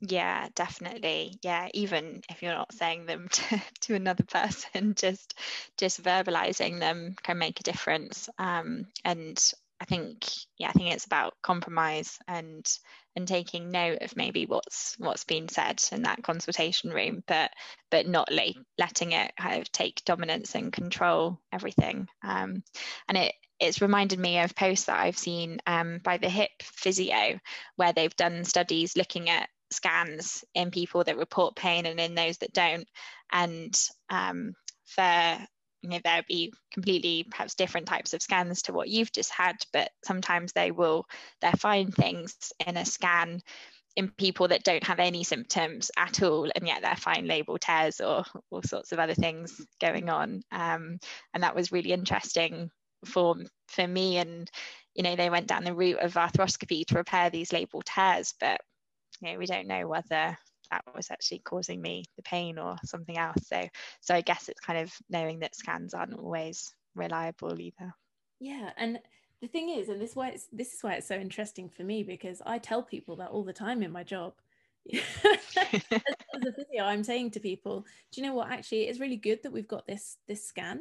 yeah 0.00 0.48
definitely. 0.54 1.38
Yeah 1.42 1.68
even 1.74 2.22
if 2.30 2.42
you're 2.42 2.54
not 2.54 2.72
saying 2.72 3.06
them 3.06 3.28
to, 3.32 3.62
to 3.82 3.94
another 3.94 4.24
person 4.24 4.94
just 4.96 5.34
just 5.76 6.02
verbalizing 6.02 6.80
them 6.80 7.14
can 7.22 7.38
make 7.38 7.60
a 7.60 7.64
difference. 7.64 8.28
Um, 8.38 8.86
and 9.04 9.52
i 9.82 9.86
think 9.86 10.26
yeah 10.58 10.68
i 10.68 10.72
think 10.72 10.92
it's 10.92 11.06
about 11.06 11.32
compromise 11.42 12.18
and 12.28 12.70
and 13.16 13.26
taking 13.26 13.70
note 13.70 14.02
of 14.02 14.14
maybe 14.14 14.44
what's 14.44 14.94
what's 14.98 15.24
been 15.24 15.48
said 15.48 15.80
in 15.90 16.02
that 16.02 16.22
consultation 16.22 16.90
room 16.90 17.22
but 17.26 17.50
but 17.90 18.06
not 18.06 18.30
le- 18.30 18.54
letting 18.78 19.12
it 19.12 19.32
kind 19.38 19.60
of 19.60 19.70
take 19.72 20.04
dominance 20.04 20.54
and 20.54 20.72
control 20.72 21.40
everything. 21.52 22.08
Um, 22.22 22.62
and 23.08 23.18
it 23.18 23.34
it's 23.58 23.82
reminded 23.82 24.18
me 24.18 24.38
of 24.38 24.54
posts 24.54 24.86
that 24.86 24.98
I've 24.98 25.18
seen 25.18 25.58
um, 25.66 26.00
by 26.02 26.16
the 26.16 26.30
hip 26.30 26.50
physio, 26.62 27.38
where 27.76 27.92
they've 27.92 28.16
done 28.16 28.44
studies 28.44 28.96
looking 28.96 29.28
at 29.28 29.50
scans 29.70 30.44
in 30.54 30.70
people 30.70 31.04
that 31.04 31.16
report 31.16 31.56
pain 31.56 31.86
and 31.86 32.00
in 32.00 32.14
those 32.14 32.38
that 32.38 32.52
don't. 32.52 32.88
And 33.32 33.78
um, 34.08 34.54
for 34.84 35.38
you 35.82 35.88
know 35.88 35.98
there'll 36.04 36.24
be 36.28 36.52
completely 36.72 37.26
perhaps 37.30 37.54
different 37.54 37.86
types 37.86 38.12
of 38.12 38.22
scans 38.22 38.62
to 38.62 38.72
what 38.72 38.88
you've 38.88 39.12
just 39.12 39.32
had, 39.32 39.56
but 39.72 39.90
sometimes 40.04 40.52
they 40.52 40.70
will 40.70 41.06
they 41.40 41.52
find 41.52 41.94
things 41.94 42.34
in 42.66 42.76
a 42.76 42.84
scan 42.84 43.40
in 43.96 44.08
people 44.08 44.48
that 44.48 44.62
don't 44.62 44.84
have 44.84 45.00
any 45.00 45.24
symptoms 45.24 45.90
at 45.96 46.22
all 46.22 46.48
and 46.54 46.66
yet 46.66 46.82
they're 46.82 46.96
fine 46.96 47.26
labral 47.26 47.58
tears 47.58 48.00
or 48.00 48.24
all 48.50 48.62
sorts 48.62 48.92
of 48.92 48.98
other 48.98 49.14
things 49.14 49.60
going 49.80 50.08
on 50.08 50.42
um, 50.52 50.98
and 51.34 51.42
that 51.42 51.56
was 51.56 51.72
really 51.72 51.92
interesting 51.92 52.70
for 53.04 53.36
for 53.68 53.86
me 53.86 54.18
and 54.18 54.50
you 54.94 55.02
know 55.02 55.16
they 55.16 55.30
went 55.30 55.46
down 55.46 55.64
the 55.64 55.74
route 55.74 55.98
of 55.98 56.14
arthroscopy 56.14 56.84
to 56.84 56.94
repair 56.96 57.30
these 57.30 57.50
labral 57.50 57.82
tears 57.84 58.34
but 58.38 58.60
you 59.20 59.32
know 59.32 59.38
we 59.38 59.46
don't 59.46 59.66
know 59.66 59.86
whether 59.86 60.36
that 60.70 60.84
was 60.94 61.10
actually 61.10 61.40
causing 61.40 61.80
me 61.80 62.04
the 62.16 62.22
pain 62.22 62.58
or 62.58 62.76
something 62.84 63.18
else. 63.18 63.46
So 63.46 63.68
so 64.00 64.14
i 64.14 64.20
guess 64.20 64.48
it's 64.48 64.60
kind 64.60 64.78
of 64.78 64.92
knowing 65.08 65.40
that 65.40 65.56
scans 65.56 65.94
aren't 65.94 66.14
always 66.14 66.74
reliable 66.94 67.60
either. 67.60 67.94
Yeah 68.38 68.70
and 68.76 68.98
the 69.40 69.48
thing 69.48 69.70
is 69.70 69.88
and 69.88 70.00
this 70.00 70.14
why 70.14 70.28
it's 70.28 70.46
this 70.52 70.74
is 70.74 70.82
why 70.82 70.94
it's 70.94 71.08
so 71.08 71.16
interesting 71.16 71.68
for 71.68 71.82
me 71.82 72.02
because 72.02 72.42
i 72.44 72.58
tell 72.58 72.82
people 72.82 73.16
that 73.16 73.30
all 73.30 73.44
the 73.44 73.52
time 73.52 73.82
in 73.82 73.92
my 73.92 74.02
job. 74.02 74.34
As, 74.94 75.82
as 75.92 76.46
a 76.46 76.52
physio 76.52 76.84
i'm 76.84 77.04
saying 77.04 77.30
to 77.32 77.40
people 77.40 77.84
do 78.10 78.20
you 78.20 78.26
know 78.26 78.34
what? 78.34 78.50
Actually 78.50 78.84
it's 78.84 78.98
really 78.98 79.16
good 79.16 79.42
that 79.42 79.52
we've 79.52 79.68
got 79.68 79.86
this 79.86 80.16
this 80.26 80.42
scan 80.46 80.80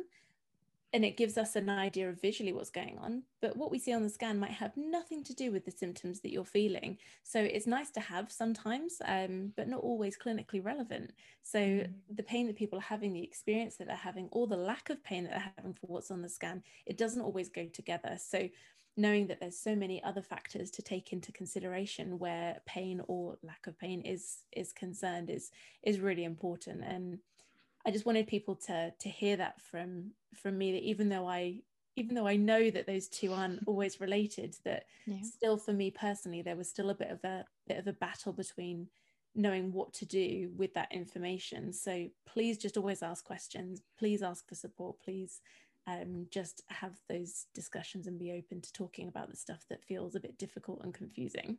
and 0.92 1.06
it 1.06 1.18
gives 1.18 1.38
us 1.38 1.56
an 1.56 1.70
idea 1.70 2.10
of 2.10 2.20
visually 2.20 2.52
what's 2.52 2.72
going 2.72 2.98
on. 3.00 3.22
But 3.42 3.56
what 3.56 3.70
we 3.70 3.78
see 3.78 3.94
on 3.94 4.02
the 4.02 4.10
scan 4.10 4.40
might 4.40 4.52
have 4.52 4.76
nothing 4.76 5.24
to 5.26 5.36
do 5.36 5.52
with 5.52 5.64
the 5.64 5.72
symptoms 5.72 6.20
that 6.22 6.32
you're 6.32 6.46
feeling. 6.46 6.98
So 7.24 7.40
it's 7.40 7.68
nice 7.68 7.92
to 7.92 8.00
have 8.00 8.32
sometimes, 8.32 8.98
um, 9.06 9.54
but 9.56 9.68
not 9.68 9.82
always 9.82 10.18
clinically 10.18 10.64
relevant. 10.64 11.12
So 11.44 11.60
mm. 11.60 11.92
the 12.16 12.24
pain 12.24 12.48
that 12.48 12.56
people 12.56 12.80
are 12.80 12.84
having, 12.84 13.14
the 13.14 13.24
experience 13.24 13.76
that 13.76 13.88
they're 13.88 13.96
having, 13.96 14.30
or 14.32 14.48
the 14.48 14.58
lack 14.58 14.90
of 14.90 15.04
pain 15.04 15.26
that 15.26 15.32
they're 15.32 15.54
having 15.58 15.74
for 15.74 15.88
what's 15.88 16.10
on 16.10 16.24
the 16.24 16.30
scan, 16.30 16.64
it 16.88 16.98
doesn't 16.98 17.22
always 17.22 17.50
go 17.50 17.68
together. 17.68 18.18
So 18.18 18.50
knowing 18.98 19.28
that 19.28 19.40
there's 19.40 19.58
so 19.58 19.76
many 19.76 20.04
other 20.04 20.24
factors 20.24 20.72
to 20.72 20.82
take 20.82 21.14
into 21.14 21.32
consideration 21.32 22.18
where 22.18 22.58
pain 22.66 23.02
or 23.08 23.38
lack 23.44 23.68
of 23.68 23.78
pain 23.80 24.02
is 24.02 24.40
is 24.52 24.74
concerned 24.74 25.30
is 25.30 25.52
is 25.84 26.00
really 26.00 26.26
important 26.26 26.84
and 26.84 27.20
I 27.86 27.92
just 27.92 28.06
wanted 28.06 28.28
people 28.28 28.56
to 28.68 28.92
to 28.98 29.10
hear 29.10 29.38
that 29.38 29.62
from 29.62 30.12
from 30.34 30.58
me 30.58 30.72
that 30.74 30.84
even 30.84 31.10
though 31.10 31.28
I 31.28 31.62
even 31.96 32.16
though 32.16 32.28
I 32.28 32.38
know 32.38 32.70
that 32.70 32.88
those 32.88 33.08
two 33.08 33.34
aren't 33.34 33.62
always 33.68 34.00
related, 34.00 34.56
that 34.64 34.86
yeah. 35.06 35.22
still 35.22 35.58
for 35.58 35.74
me 35.74 35.92
personally 35.92 36.42
there 36.42 36.56
was 36.56 36.70
still 36.70 36.90
a 36.90 36.96
bit 36.96 37.10
of 37.10 37.24
a 37.24 37.46
bit 37.68 37.78
of 37.78 37.88
a 37.88 37.94
battle 37.94 38.34
between 38.34 38.88
knowing 39.36 39.72
what 39.72 39.94
to 39.94 40.06
do 40.06 40.52
with 40.58 40.74
that 40.74 40.92
information. 40.92 41.72
So 41.72 42.08
please 42.26 42.58
just 42.58 42.78
always 42.78 43.04
ask 43.04 43.24
questions. 43.24 43.82
Please 43.98 44.22
ask 44.22 44.48
for 44.48 44.56
support. 44.56 45.00
Please 45.04 45.42
um, 45.88 46.28
just 46.32 46.64
have 46.68 46.94
those 47.10 47.46
discussions 47.54 48.08
and 48.08 48.20
be 48.20 48.32
open 48.32 48.62
to 48.62 48.74
talking 48.74 49.08
about 49.08 49.30
the 49.30 49.38
stuff 49.38 49.66
that 49.70 49.84
feels 49.84 50.16
a 50.16 50.20
bit 50.20 50.38
difficult 50.38 50.82
and 50.84 50.94
confusing. 50.94 51.58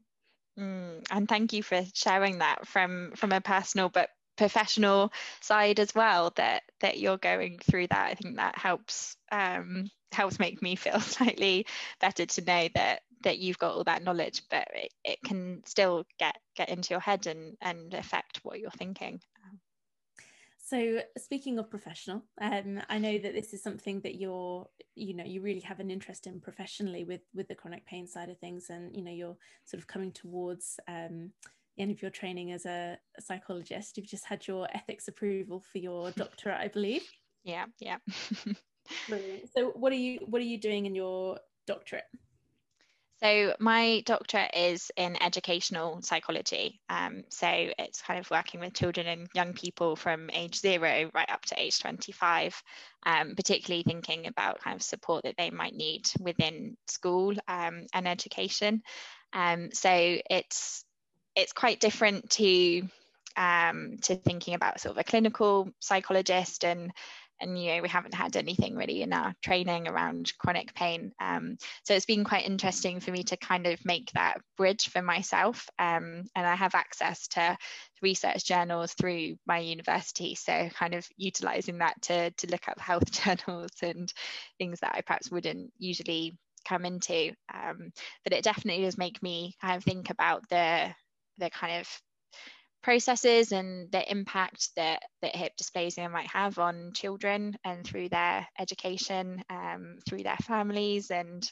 Mm, 0.58 1.04
and 1.10 1.28
thank 1.28 1.52
you 1.52 1.62
for 1.62 1.82
sharing 1.94 2.38
that 2.38 2.66
from 2.66 3.12
from 3.14 3.32
a 3.32 3.40
personal 3.40 3.88
but 3.88 4.10
professional 4.40 5.12
side 5.42 5.78
as 5.78 5.94
well 5.94 6.32
that 6.36 6.62
that 6.80 6.98
you're 6.98 7.18
going 7.18 7.58
through 7.58 7.86
that. 7.88 8.08
I 8.10 8.14
think 8.14 8.36
that 8.36 8.56
helps 8.56 9.18
um, 9.30 9.90
helps 10.12 10.38
make 10.38 10.62
me 10.62 10.76
feel 10.76 10.98
slightly 11.16 11.66
better 12.00 12.24
to 12.24 12.40
know 12.40 12.68
that 12.74 13.00
that 13.22 13.38
you've 13.38 13.58
got 13.58 13.74
all 13.74 13.84
that 13.84 14.02
knowledge 14.02 14.40
but 14.50 14.66
it, 14.74 14.94
it 15.04 15.18
can 15.22 15.62
still 15.66 16.06
get 16.18 16.38
get 16.56 16.70
into 16.70 16.94
your 16.94 17.00
head 17.00 17.26
and 17.26 17.58
and 17.60 17.92
affect 17.92 18.40
what 18.42 18.58
you're 18.58 18.70
thinking. 18.70 19.20
So 20.56 21.02
speaking 21.18 21.58
of 21.58 21.68
professional 21.68 22.22
um, 22.40 22.80
i 22.88 22.96
know 22.96 23.18
that 23.18 23.34
this 23.34 23.52
is 23.52 23.60
something 23.60 24.00
that 24.02 24.14
you're 24.14 24.68
you 24.94 25.14
know 25.14 25.24
you 25.24 25.40
really 25.40 25.66
have 25.70 25.80
an 25.80 25.90
interest 25.90 26.28
in 26.28 26.38
professionally 26.38 27.02
with 27.02 27.22
with 27.34 27.48
the 27.48 27.56
chronic 27.56 27.84
pain 27.86 28.06
side 28.06 28.28
of 28.28 28.38
things 28.38 28.70
and 28.70 28.94
you 28.94 29.02
know 29.02 29.10
you're 29.10 29.36
sort 29.64 29.80
of 29.80 29.88
coming 29.88 30.12
towards 30.12 30.78
um, 30.86 31.32
end 31.80 31.90
of 31.90 32.02
your 32.02 32.10
training 32.10 32.52
as 32.52 32.66
a, 32.66 32.98
a 33.18 33.22
psychologist. 33.22 33.96
You've 33.96 34.06
just 34.06 34.26
had 34.26 34.46
your 34.46 34.68
ethics 34.74 35.08
approval 35.08 35.62
for 35.72 35.78
your 35.78 36.10
doctorate, 36.16 36.58
I 36.58 36.68
believe. 36.68 37.08
Yeah, 37.44 37.66
yeah. 37.78 37.98
So 39.54 39.72
what 39.74 39.92
are 39.92 39.96
you 39.96 40.20
what 40.26 40.40
are 40.40 40.44
you 40.44 40.58
doing 40.58 40.86
in 40.86 40.94
your 40.94 41.38
doctorate? 41.66 42.04
So 43.22 43.54
my 43.60 44.02
doctorate 44.06 44.52
is 44.56 44.90
in 44.96 45.22
educational 45.22 46.00
psychology. 46.00 46.80
Um, 46.88 47.24
so 47.28 47.48
it's 47.50 48.00
kind 48.00 48.18
of 48.18 48.30
working 48.30 48.60
with 48.60 48.72
children 48.72 49.06
and 49.06 49.28
young 49.34 49.52
people 49.52 49.94
from 49.94 50.30
age 50.30 50.56
zero 50.58 51.10
right 51.14 51.30
up 51.30 51.44
to 51.46 51.60
age 51.60 51.78
25, 51.80 52.62
um, 53.04 53.34
particularly 53.36 53.82
thinking 53.82 54.26
about 54.26 54.60
kind 54.60 54.74
of 54.74 54.82
support 54.82 55.24
that 55.24 55.34
they 55.36 55.50
might 55.50 55.74
need 55.74 56.08
within 56.18 56.78
school 56.88 57.34
um, 57.46 57.86
and 57.92 58.08
education. 58.08 58.82
Um, 59.34 59.68
so 59.72 59.90
it's 60.30 60.86
it's 61.36 61.52
quite 61.52 61.80
different 61.80 62.30
to 62.30 62.82
um, 63.36 63.96
to 64.02 64.16
thinking 64.16 64.54
about 64.54 64.80
sort 64.80 64.92
of 64.92 64.98
a 64.98 65.04
clinical 65.04 65.70
psychologist 65.78 66.64
and 66.64 66.92
and 67.42 67.58
you 67.58 67.74
know 67.74 67.82
we 67.82 67.88
haven't 67.88 68.12
had 68.12 68.36
anything 68.36 68.76
really 68.76 69.02
in 69.02 69.12
our 69.12 69.34
training 69.42 69.88
around 69.88 70.32
chronic 70.38 70.74
pain. 70.74 71.12
Um, 71.20 71.56
so 71.84 71.94
it's 71.94 72.04
been 72.04 72.24
quite 72.24 72.44
interesting 72.44 73.00
for 73.00 73.12
me 73.12 73.22
to 73.24 73.36
kind 73.36 73.66
of 73.66 73.82
make 73.84 74.10
that 74.12 74.40
bridge 74.58 74.90
for 74.90 75.00
myself 75.00 75.68
um, 75.78 76.24
and 76.34 76.46
i 76.46 76.54
have 76.54 76.74
access 76.74 77.28
to 77.28 77.56
research 78.02 78.44
journals 78.44 78.92
through 78.92 79.36
my 79.46 79.58
university 79.58 80.34
so 80.34 80.68
kind 80.74 80.94
of 80.94 81.06
utilizing 81.16 81.78
that 81.78 82.00
to 82.02 82.30
to 82.32 82.46
look 82.48 82.68
up 82.68 82.78
health 82.78 83.10
journals 83.24 83.70
and 83.82 84.12
things 84.58 84.80
that 84.80 84.94
i 84.94 85.00
perhaps 85.00 85.30
wouldn't 85.30 85.72
usually 85.78 86.36
come 86.66 86.84
into. 86.84 87.32
Um, 87.52 87.92
but 88.24 88.32
it 88.32 88.44
definitely 88.44 88.84
does 88.84 88.98
make 88.98 89.22
me 89.22 89.54
kind 89.60 89.76
of 89.76 89.84
think 89.84 90.10
about 90.10 90.48
the 90.48 90.94
the 91.40 91.50
kind 91.50 91.80
of 91.80 91.88
processes 92.82 93.52
and 93.52 93.90
the 93.92 94.10
impact 94.10 94.70
that, 94.76 95.02
that 95.22 95.36
hip 95.36 95.52
dysplasia 95.60 96.10
might 96.10 96.28
have 96.28 96.58
on 96.58 96.92
children 96.94 97.56
and 97.64 97.84
through 97.84 98.08
their 98.08 98.46
education, 98.58 99.42
um, 99.50 99.96
through 100.08 100.22
their 100.22 100.38
families 100.38 101.10
and 101.10 101.50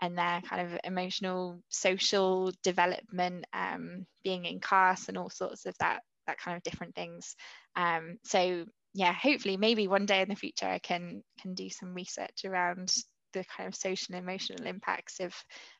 and 0.00 0.18
their 0.18 0.42
kind 0.42 0.66
of 0.66 0.78
emotional, 0.82 1.60
social 1.68 2.50
development, 2.64 3.44
um, 3.52 4.04
being 4.24 4.44
in 4.44 4.58
class 4.58 5.08
and 5.08 5.16
all 5.16 5.30
sorts 5.30 5.66
of 5.66 5.74
that 5.78 6.00
that 6.26 6.38
kind 6.38 6.56
of 6.56 6.62
different 6.62 6.94
things. 6.94 7.36
Um, 7.76 8.18
so 8.24 8.64
yeah, 8.94 9.12
hopefully 9.12 9.56
maybe 9.56 9.88
one 9.88 10.06
day 10.06 10.22
in 10.22 10.28
the 10.28 10.36
future 10.36 10.66
I 10.66 10.78
can 10.78 11.22
can 11.40 11.54
do 11.54 11.70
some 11.70 11.94
research 11.94 12.44
around 12.44 12.92
the 13.32 13.44
kind 13.44 13.68
of 13.68 13.74
social 13.74 14.14
and 14.14 14.22
emotional 14.22 14.66
impacts 14.66 15.20
of 15.20 15.34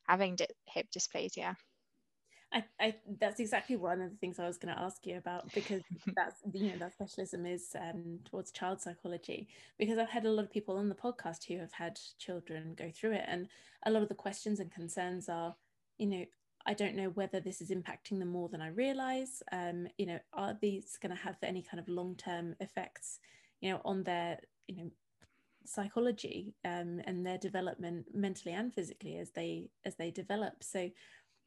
having 0.07 0.36
hip 0.68 0.86
dysplasia. 0.96 1.55
I, 2.55 2.64
I, 2.80 2.94
that's 3.18 3.40
exactly 3.40 3.74
one 3.74 4.00
of 4.00 4.11
the 4.11 4.16
things 4.16 4.38
I 4.38 4.46
was 4.46 4.59
going 4.59 4.72
to 4.72 4.80
ask 4.80 5.05
you 5.07 5.16
about 5.16 5.52
because 5.52 5.82
that's 6.16 6.40
you 6.52 6.70
know 6.70 6.78
that 6.78 6.92
specialism 6.92 7.46
is 7.46 7.74
um, 7.78 8.20
towards 8.30 8.52
child 8.52 8.80
psychology 8.80 9.48
because 9.76 9.98
I've 9.98 10.09
had 10.09 10.24
a 10.24 10.30
lot 10.30 10.44
of 10.44 10.52
people 10.52 10.76
on 10.76 10.88
the 10.88 10.94
podcast 10.94 11.44
who 11.48 11.59
have 11.59 11.72
had 11.72 11.98
children 12.18 12.74
go 12.78 12.90
through 12.94 13.14
it 13.14 13.24
and 13.26 13.48
a 13.84 13.90
lot 13.90 14.02
of 14.02 14.09
the 14.09 14.14
questions 14.14 14.61
and 14.61 14.70
concerns 14.70 15.28
are 15.28 15.57
you 15.98 16.07
know 16.07 16.24
I 16.66 16.74
don't 16.74 16.94
know 16.94 17.11
whether 17.11 17.40
this 17.40 17.61
is 17.61 17.70
impacting 17.70 18.20
them 18.20 18.28
more 18.28 18.48
than 18.48 18.62
I 18.62 18.68
realize 18.68 19.42
um, 19.50 19.88
you 19.98 20.07
know 20.07 20.20
are 20.32 20.57
these 20.61 20.96
going 21.02 21.14
to 21.14 21.22
have 21.22 21.36
any 21.42 21.62
kind 21.62 21.80
of 21.80 21.88
long 21.88 22.14
term 22.14 22.55
effects 22.61 23.18
you 23.61 23.72
know 23.72 23.80
on 23.84 24.05
their 24.05 24.38
you 24.68 24.76
know 24.76 24.90
psychology 25.66 26.55
um, 26.64 27.00
and 27.07 27.26
their 27.26 27.38
development 27.38 28.07
mentally 28.14 28.55
and 28.55 28.72
physically 28.72 29.16
as 29.16 29.30
they 29.30 29.70
as 29.84 29.96
they 29.96 30.11
develop. 30.11 30.62
So 30.62 30.90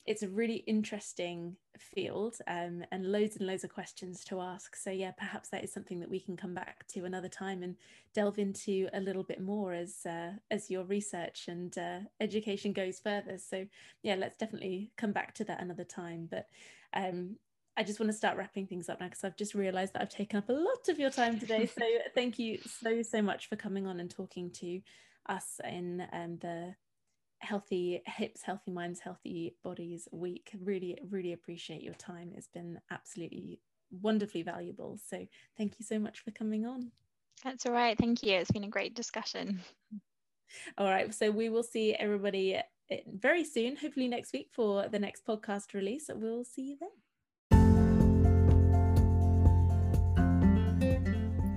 it's 0.08 0.24
a 0.24 0.30
really 0.30 0.64
interesting 0.68 1.58
field 1.78 2.38
um, 2.48 2.84
and 2.92 3.12
loads 3.12 3.36
and 3.36 3.46
loads 3.46 3.66
of 3.66 3.74
questions 3.74 4.24
to 4.24 4.40
ask. 4.40 4.74
So 4.76 4.90
yeah, 4.90 5.12
perhaps 5.12 5.50
that 5.50 5.66
is 5.66 5.74
something 5.74 6.00
that 6.00 6.10
we 6.10 6.22
can 6.22 6.38
come 6.38 6.54
back 6.54 6.88
to 6.94 7.04
another 7.04 7.28
time 7.28 7.62
and 7.62 7.76
delve 8.14 8.40
into 8.40 8.88
a 8.94 9.02
little 9.02 9.24
bit 9.24 9.42
more 9.42 9.74
as 9.74 10.06
uh, 10.06 10.32
as 10.50 10.72
your 10.72 10.86
research 10.86 11.50
and 11.50 11.78
uh, 11.78 12.00
education 12.22 12.72
goes 12.72 13.00
further. 13.00 13.38
So 13.38 13.68
yeah, 14.02 14.16
let's 14.16 14.38
definitely 14.38 14.92
come 14.98 15.12
back 15.12 15.34
to 15.36 15.44
that 15.44 15.62
another 15.62 15.84
time. 15.84 16.30
But 16.32 16.48
um, 16.94 17.36
I 17.76 17.84
just 17.84 18.00
want 18.00 18.10
to 18.10 18.18
start 18.18 18.38
wrapping 18.38 18.66
things 18.66 18.88
up 18.88 19.02
now 19.02 19.08
because 19.08 19.26
I've 19.26 19.36
just 19.36 19.54
realised 19.54 19.94
that 19.94 20.02
I've 20.02 20.10
taken 20.10 20.38
up 20.38 20.48
a 20.48 20.54
lot 20.54 20.88
of 20.88 20.98
your 21.00 21.12
time 21.12 21.38
today. 21.38 21.66
So 21.66 21.86
thank 22.16 22.40
you 22.40 22.60
so 22.66 23.02
so 23.02 23.22
much 23.22 23.50
for 23.50 23.58
coming 23.58 23.86
on 23.86 24.00
and 24.00 24.10
talking 24.10 24.52
to 24.52 24.80
us 25.28 25.60
in 25.70 26.08
um, 26.14 26.38
the 26.38 26.76
healthy 27.40 28.02
hips 28.06 28.42
healthy 28.42 28.72
minds 28.72 29.00
healthy 29.00 29.56
bodies 29.64 30.08
week 30.12 30.50
really 30.60 30.98
really 31.10 31.34
appreciate 31.34 31.82
your 31.82 31.94
time. 31.96 32.32
It's 32.36 32.48
been 32.48 32.80
absolutely 32.92 33.60
wonderfully 34.02 34.44
valuable. 34.44 35.00
So 35.08 35.26
thank 35.58 35.74
you 35.80 35.86
so 35.86 36.00
much 36.00 36.20
for 36.20 36.32
coming 36.32 36.66
on. 36.66 36.92
That's 37.44 37.66
all 37.66 37.74
right. 37.74 37.98
Thank 37.98 38.24
you. 38.24 38.34
It's 38.34 38.52
been 38.52 38.64
a 38.64 38.70
great 38.70 38.96
discussion. 38.96 39.62
All 40.78 40.88
right. 40.88 41.14
So 41.14 41.30
we 41.30 41.50
will 41.50 41.64
see 41.64 41.94
everybody 41.94 42.56
eh, 42.90 42.98
very 43.08 43.44
soon 43.44 43.76
hopefully 43.76 44.08
next 44.08 44.34
week 44.34 44.50
for 44.52 44.88
the 44.88 45.00
next 45.00 45.26
podcast 45.26 45.74
release. 45.74 46.10
We'll 46.14 46.44
see 46.44 46.62
you 46.64 46.78
then. 46.80 46.90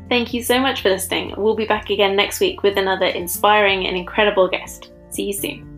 Thank 0.09 0.35
you 0.35 0.43
so 0.43 0.59
much 0.59 0.83
for 0.83 0.91
listening. 0.91 1.35
We'll 1.37 1.55
be 1.55 1.66
back 1.66 1.89
again 1.89 2.16
next 2.16 2.41
week 2.41 2.64
with 2.64 2.76
another 2.76 3.07
inspiring 3.07 3.87
and 3.87 3.97
incredible 3.97 4.49
guest. 4.49 4.91
See 5.11 5.22
you 5.22 5.33
soon. 5.33 5.70